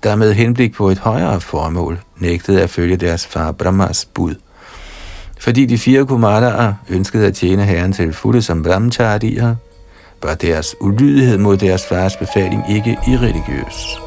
der 0.03 0.17
med 0.17 0.35
henblik 0.35 0.75
på 0.75 0.91
et 0.91 0.99
højere 0.99 1.41
formål 1.41 2.01
nægtede 2.19 2.63
at 2.63 2.71
følge 2.71 2.97
deres 2.97 3.27
far 3.27 3.53
Brahmas 3.53 4.05
bud. 4.05 4.35
Fordi 5.41 5.67
de 5.67 5.79
fire 5.79 6.07
kumaraer 6.07 6.75
ønskede 6.89 7.27
at 7.27 7.35
tjene 7.35 7.65
herren 7.65 7.93
til 7.93 8.13
fulde 8.13 8.43
som 8.43 8.63
brahmacharier, 8.63 9.57
var 10.23 10.35
deres 10.35 10.77
ulydighed 10.81 11.39
mod 11.39 11.57
deres 11.57 11.87
fars 11.87 12.17
befaling 12.17 12.65
ikke 12.71 12.99
irreligiøs. 13.09 14.01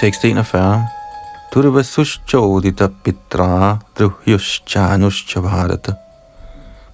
Tekst 0.00 0.24
41 0.24 0.99
Turvasushchodita 1.50 2.88
pitra 3.02 3.80
druhyushchanushcha 3.98 5.40
bharata 5.42 5.96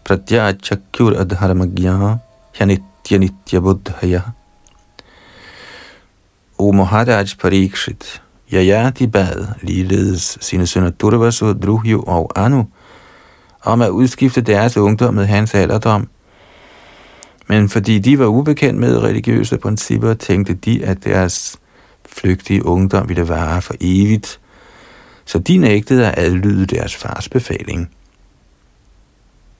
pratyachakyur 0.04 1.12
adharmagya 1.20 2.20
yanitya 2.58 3.18
nitya 3.18 3.60
buddhaya 3.60 4.22
O 6.58 6.72
Maharaj 6.72 7.36
Parikshit, 7.36 8.22
Yayati 8.50 9.06
bad 9.06 9.60
ligeledes 9.62 10.38
sine 10.40 10.66
sønner 10.66 10.90
Durvasu, 10.90 11.52
Druhyu 11.52 12.04
og 12.06 12.32
Anu 12.36 12.64
om 13.62 13.82
at 13.82 13.90
udskifte 13.90 14.40
deres 14.40 14.76
ungdom 14.76 15.14
med 15.14 15.26
hans 15.26 15.54
alderdom. 15.54 16.08
Men 17.48 17.68
fordi 17.68 17.98
de 17.98 18.18
var 18.18 18.26
ubekendt 18.26 18.80
med 18.80 19.02
religiøse 19.02 19.58
principper, 19.58 20.14
tænkte 20.14 20.54
de, 20.54 20.84
at 20.84 21.04
deres 21.04 21.56
flygtige 22.08 22.66
ungdom 22.66 23.08
ville 23.08 23.28
vare 23.28 23.62
for 23.62 23.74
evigt, 23.80 24.40
så 25.26 25.38
de 25.38 25.56
nægtede 25.56 26.06
at 26.06 26.18
adlyde 26.18 26.66
deres 26.66 26.96
fars 26.96 27.28
befaling. 27.28 27.90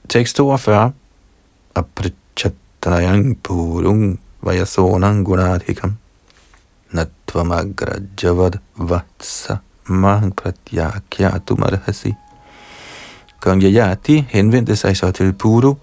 Tekst 0.09 0.37
42 0.37 0.93
Aprichatrayang 1.75 3.39
purung 3.43 4.21
vayasonang 4.43 5.25
gunadhikam 5.27 5.97
natvamagrajavad 6.91 8.59
vatsa 8.77 9.57
mang 9.87 10.37
pratyakyatum 10.37 11.63
arhasi. 11.63 12.15
Kong 13.41 13.63
Yajati 13.63 14.27
henvendte 14.29 14.77
sig 14.77 14.97
så 14.97 15.11
til 15.11 15.33
Puru, 15.33 15.75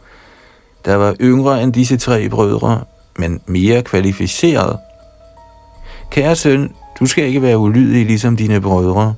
der 0.86 0.95
var 0.95 1.15
yngre 1.21 1.63
end 1.63 1.73
disse 1.73 1.97
tre 1.97 2.29
brødre, 2.29 2.84
men 3.19 3.41
mere 3.45 3.81
kvalificeret. 3.81 4.79
Kære 6.11 6.36
søn, 6.36 6.71
du 6.99 7.05
skal 7.05 7.25
ikke 7.25 7.41
være 7.41 7.57
ulydig 7.57 8.05
ligesom 8.05 8.38
dine 8.38 8.61
brødre 8.61 9.15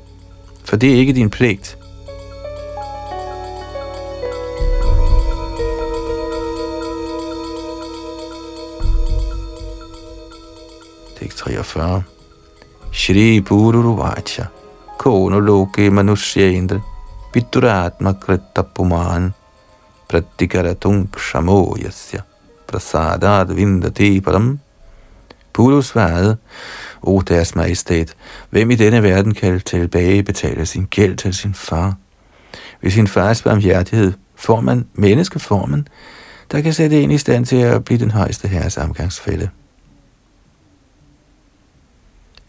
for 0.66 0.76
det 0.76 0.92
er 0.92 0.96
ikke 0.96 1.14
din 1.14 1.30
pligt. 1.30 1.78
Tekst 11.20 11.38
43. 11.38 12.04
Shri 12.92 13.42
Pururu 13.42 13.96
Vacha 13.96 14.48
Kono 14.98 15.40
Loke 15.40 15.86
Indra 15.86 16.80
Pituratma 17.34 18.14
Kritapuman 18.14 19.34
Pratikaratung 20.08 21.10
Shamo 21.18 21.76
Yasya 21.78 22.24
Prasadad 22.68 23.52
Vindati 23.54 24.22
Param 24.22 24.60
Puru 25.56 25.82
svarede, 25.82 26.38
O 27.08 27.22
deres 27.22 27.56
majestæt, 27.56 28.16
hvem 28.50 28.72
i 28.72 28.76
denne 28.76 29.04
verden 29.04 29.34
kan 29.34 29.60
tilbage 29.60 30.24
betale 30.24 30.66
sin 30.66 30.86
gæld 30.86 31.18
til 31.18 31.34
sin 31.34 31.54
far? 31.54 31.96
Ved 32.82 32.92
sin 32.92 33.08
fars 33.08 33.42
barmhjertighed 33.42 34.14
får 34.36 34.62
man 34.62 34.88
menneskeformen, 34.94 35.88
der 36.52 36.62
kan 36.62 36.74
sætte 36.74 37.02
en 37.02 37.12
i 37.12 37.18
stand 37.18 37.46
til 37.46 37.56
at 37.56 37.86
blive 37.86 38.00
den 38.00 38.12
højeste 38.12 38.48
herres 38.48 38.78
omgangsfælde. 38.78 39.50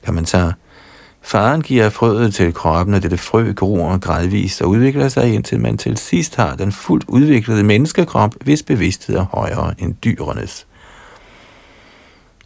Kommentar. 0.06 0.54
Faren 1.22 1.62
giver 1.62 1.88
frøet 1.88 2.34
til 2.34 2.54
kroppen, 2.54 2.94
og 2.94 3.02
dette 3.02 3.16
frø 3.16 3.52
gror 3.52 3.98
gradvist 3.98 4.62
og 4.62 4.68
udvikler 4.68 5.08
sig, 5.08 5.34
indtil 5.34 5.60
man 5.60 5.78
til 5.78 5.96
sidst 5.96 6.36
har 6.36 6.56
den 6.56 6.72
fuldt 6.72 7.04
udviklede 7.08 7.62
menneskekrop, 7.62 8.34
hvis 8.40 8.62
bevidsthed 8.62 9.16
er 9.16 9.26
højere 9.32 9.74
end 9.78 9.94
dyrenes. 10.04 10.66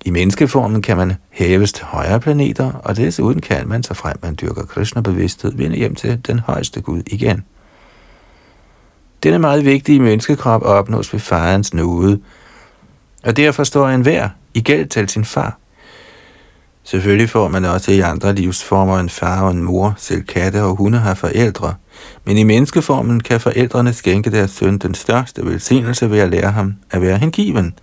I 0.05 0.11
menneskeformen 0.11 0.82
kan 0.82 0.96
man 0.96 1.14
hæves 1.30 1.72
til 1.72 1.84
højere 1.84 2.20
planeter, 2.20 2.72
og 2.72 2.96
desuden 2.96 3.40
kan 3.40 3.68
man, 3.68 3.82
så 3.82 3.94
frem 3.94 4.16
man 4.22 4.36
dyrker 4.40 4.64
Krishna-bevidsthed, 4.64 5.53
vende 5.57 5.76
hjem 5.76 5.94
til 5.94 6.20
den 6.26 6.38
højeste 6.38 6.80
Gud 6.80 7.03
igen. 7.07 7.44
Denne 9.22 9.38
meget 9.38 9.64
vigtige 9.64 10.01
menneskekrop 10.01 10.62
opnås 10.62 11.12
ved 11.12 11.20
farens 11.20 11.74
nåde, 11.74 12.20
og 13.24 13.36
derfor 13.36 13.64
står 13.64 13.88
enhver 13.88 14.28
i 14.55 14.61
gæld 14.61 14.88
til 14.88 15.09
sin 15.09 15.24
far. 15.24 15.59
Selvfølgelig 16.84 17.30
får 17.30 17.48
man 17.48 17.64
også 17.64 17.92
i 17.92 18.01
andre 18.01 18.34
livsformer 18.34 18.98
en 18.98 19.09
far 19.09 19.42
og 19.42 19.51
en 19.51 19.62
mor, 19.62 19.94
selv 19.98 20.22
katte 20.22 20.62
og 20.62 20.76
hunde 20.76 20.98
har 20.98 21.14
forældre. 21.14 21.74
Men 22.24 22.36
i 22.36 22.42
menneskeformen 22.42 23.20
kan 23.20 23.40
forældrene 23.40 23.92
skænke 23.92 24.30
deres 24.30 24.51
søn 24.51 24.78
den 24.78 24.94
største 24.94 25.46
velsignelse 25.46 26.11
ved 26.11 26.18
at 26.18 26.30
lære 26.30 26.51
ham 26.51 26.74
at 26.90 27.03
være 27.03 27.18
hengiven. 27.18 27.74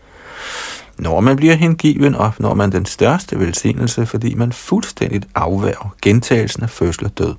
Når 0.99 1.19
man 1.19 1.35
bliver 1.35 1.55
hengiven, 1.55 2.15
opnår 2.15 2.53
man 2.53 2.71
den 2.71 2.85
største 2.85 3.39
velsignelse, 3.39 4.05
fordi 4.05 4.33
man 4.33 4.51
fuldstændigt 4.51 5.27
afværger 5.35 5.95
gentagelsen 6.01 6.63
af 6.63 6.69
fødsel 6.69 7.05
og 7.05 7.17
død. 7.17 7.35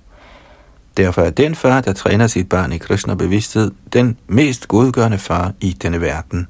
Derfor 0.96 1.22
er 1.22 1.30
den 1.30 1.54
far, 1.54 1.80
der 1.80 1.92
træner 1.92 2.26
sit 2.26 2.48
barn 2.48 2.72
i 2.72 2.78
kristen 2.78 3.18
bevidsthed, 3.18 3.70
den 3.92 4.16
mest 4.26 4.68
godgørende 4.68 5.18
far 5.18 5.52
i 5.60 5.72
denne 5.72 6.00
verden. 6.00 6.48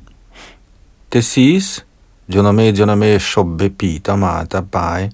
Det 1.12 1.24
siges, 1.24 1.86
Janame 2.34 2.62
Janame 2.62 3.18
Shobbe 3.18 3.70
Pita 3.70 4.16
Mata 4.16 4.60
Bai, 4.60 5.10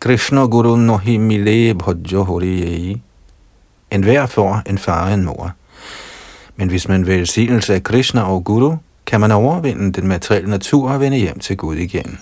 Krishna 0.00 0.46
Guru 0.46 0.76
Nohi 0.76 1.16
Mile 1.16 1.74
Bhodjo 1.74 2.22
Hori 2.22 3.02
En 3.90 4.02
hver 4.02 4.26
får 4.26 4.62
en 4.66 4.78
far 4.78 5.06
og 5.06 5.14
en 5.14 5.24
mor. 5.24 5.52
Men 6.56 6.68
hvis 6.68 6.88
man 6.88 7.06
velsignelse 7.06 7.74
af 7.74 7.82
Krishna 7.82 8.22
og 8.22 8.44
Guru, 8.44 8.76
kan 9.08 9.20
man 9.20 9.30
overvinde 9.30 9.92
den 9.92 10.08
materielle 10.08 10.50
natur 10.50 10.90
og 10.90 11.00
vende 11.00 11.16
hjem 11.16 11.38
til 11.38 11.56
Gud 11.56 11.76
igen. 11.76 12.18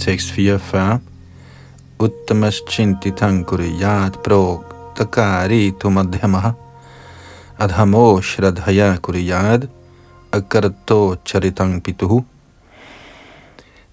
Tekst 0.00 0.30
44 0.30 1.00
Uttamaschintitang 1.98 3.46
kuriyat 3.46 4.18
prog 4.24 4.64
takari 4.64 4.77
tu 5.80 5.90
ಮಧ್ಯಮ 5.96 6.36
ಅಧಮೋ 7.64 8.20
ಶ್ರದ್ಧಯ 8.30 8.82
ಕುರಿಯಾದ್ 9.06 9.66
akarto 10.32 11.14
charitang 11.26 11.82
pituhu. 11.82 12.24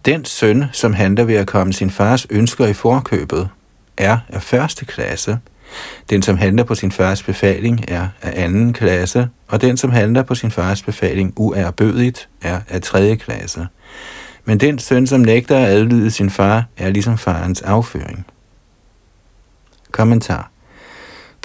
Den 0.06 0.26
søn, 0.26 0.66
som 0.72 0.93
handler 0.93 1.24
ved 1.24 1.36
at 1.36 1.47
komme 1.47 1.74
sin 1.74 1.89
fars 1.89 2.28
ønsker 2.30 2.66
i 2.66 2.74
forkøbet, 2.74 3.49
er 3.97 4.18
af 4.30 4.41
første 4.41 4.86
klasse. 4.86 5.39
Den, 6.10 6.22
som 6.22 6.38
handler 6.38 6.64
på 6.64 6.76
sin 6.76 6.91
fars 6.91 7.24
befaling, 7.24 7.86
er 7.88 8.08
af 8.22 8.43
anden 8.43 8.74
klasse, 8.74 9.30
og 9.47 9.62
den, 9.62 9.78
som 9.78 9.89
handler 9.89 10.24
på 10.24 10.36
sin 10.36 10.51
fars 10.51 10.82
befaling 10.82 11.34
uærbødigt, 11.36 12.30
er 12.41 12.60
af 12.70 12.82
tredje 12.82 13.16
klasse. 13.16 13.68
Men 14.45 14.60
den 14.60 14.80
søn, 14.80 15.08
som 15.08 15.20
nægter 15.20 15.58
at 15.58 15.66
adlyde 15.66 16.12
sin 16.12 16.30
far, 16.30 16.66
er 16.78 16.89
ligesom 16.89 17.18
farens 17.18 17.62
afføring. 17.62 18.26
Kommentar. 19.91 20.55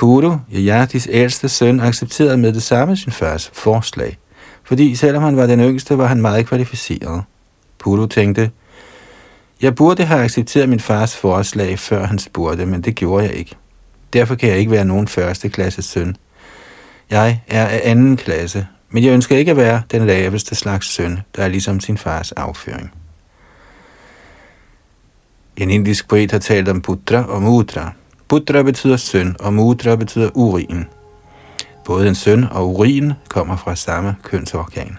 Puru, 0.00 0.36
Yajatis 0.54 1.08
ældste 1.10 1.48
søn, 1.48 1.80
accepterede 1.80 2.36
med 2.36 2.52
det 2.52 2.62
samme 2.62 2.96
sin 2.96 3.12
fars 3.12 3.50
forslag, 3.52 4.18
fordi 4.64 4.94
selvom 4.94 5.22
han 5.22 5.36
var 5.36 5.46
den 5.46 5.60
yngste, 5.60 5.98
var 5.98 6.06
han 6.06 6.20
meget 6.20 6.46
kvalificeret. 6.46 7.22
Puru 7.78 8.06
tænkte, 8.06 8.50
jeg 9.62 9.74
burde 9.74 10.04
have 10.04 10.22
accepteret 10.22 10.68
min 10.68 10.80
fars 10.80 11.16
forslag, 11.16 11.78
før 11.78 12.06
han 12.06 12.18
spurgte, 12.18 12.66
men 12.66 12.80
det 12.80 12.94
gjorde 12.94 13.24
jeg 13.24 13.34
ikke. 13.34 13.56
Derfor 14.12 14.34
kan 14.34 14.48
jeg 14.48 14.58
ikke 14.58 14.70
være 14.70 14.84
nogen 14.84 15.08
første 15.08 15.48
klasse 15.48 15.82
søn. 15.82 16.16
Jeg 17.10 17.40
er 17.48 17.66
af 17.66 17.80
anden 17.84 18.16
klasse, 18.16 18.66
men 18.90 19.04
jeg 19.04 19.12
ønsker 19.12 19.36
ikke 19.36 19.50
at 19.50 19.56
være 19.56 19.82
den 19.90 20.06
laveste 20.06 20.54
slags 20.54 20.86
søn, 20.86 21.18
der 21.36 21.42
er 21.42 21.48
ligesom 21.48 21.80
sin 21.80 21.98
fars 21.98 22.32
afføring. 22.32 22.92
En 25.56 25.70
indisk 25.70 26.08
poet 26.08 26.30
har 26.32 26.38
talt 26.38 26.68
om 26.68 26.82
putra 26.82 27.24
og 27.24 27.42
mudra. 27.42 27.92
Putra 28.30 28.62
betyder 28.62 28.96
søn, 28.96 29.36
og 29.40 29.52
mudra 29.54 29.96
betyder 29.96 30.30
urin. 30.34 30.84
Både 31.84 32.08
en 32.08 32.14
søn 32.14 32.44
og 32.50 32.68
urin 32.68 33.12
kommer 33.28 33.56
fra 33.56 33.76
samme 33.76 34.16
kønsorgan. 34.22 34.98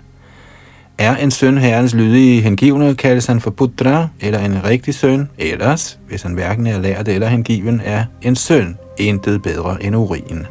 Er 0.98 1.16
en 1.16 1.32
søn 1.32 1.58
herrens 1.58 1.94
lydige 1.94 2.42
hengivne, 2.42 2.96
kaldes 2.96 3.26
han 3.26 3.42
for 3.42 3.52
putra, 3.52 4.08
eller 4.20 4.40
en 4.40 4.64
rigtig 4.64 4.96
søn, 4.96 5.30
ellers, 5.38 6.00
hvis 6.08 6.22
han 6.22 6.34
hverken 6.34 6.68
er 6.68 6.80
lært 6.80 7.08
eller 7.08 7.28
hengiven, 7.28 7.82
er 7.86 8.06
en 8.22 8.36
søn 8.36 8.78
intet 8.98 9.42
bedre 9.42 9.84
end 9.84 9.96
urin. 9.96 10.46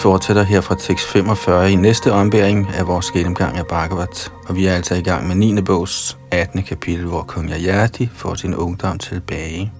Fortsætter 0.00 0.42
her 0.42 0.60
fra 0.60 0.74
tekst 0.74 1.06
45 1.06 1.72
i 1.72 1.74
næste 1.74 2.12
ombæring 2.12 2.68
af 2.74 2.86
vores 2.86 3.10
gennemgang 3.10 3.56
af 3.56 3.66
Bhagavat, 3.66 4.32
og 4.48 4.56
vi 4.56 4.66
er 4.66 4.74
altså 4.74 4.94
i 4.94 5.02
gang 5.02 5.28
med 5.28 5.36
9. 5.36 5.62
bogs 5.62 6.18
18. 6.30 6.62
kapitel, 6.62 7.06
hvor 7.06 7.22
kong 7.22 7.50
Yayati 7.50 8.08
får 8.14 8.34
sin 8.34 8.54
ungdom 8.54 8.98
tilbage. 8.98 9.79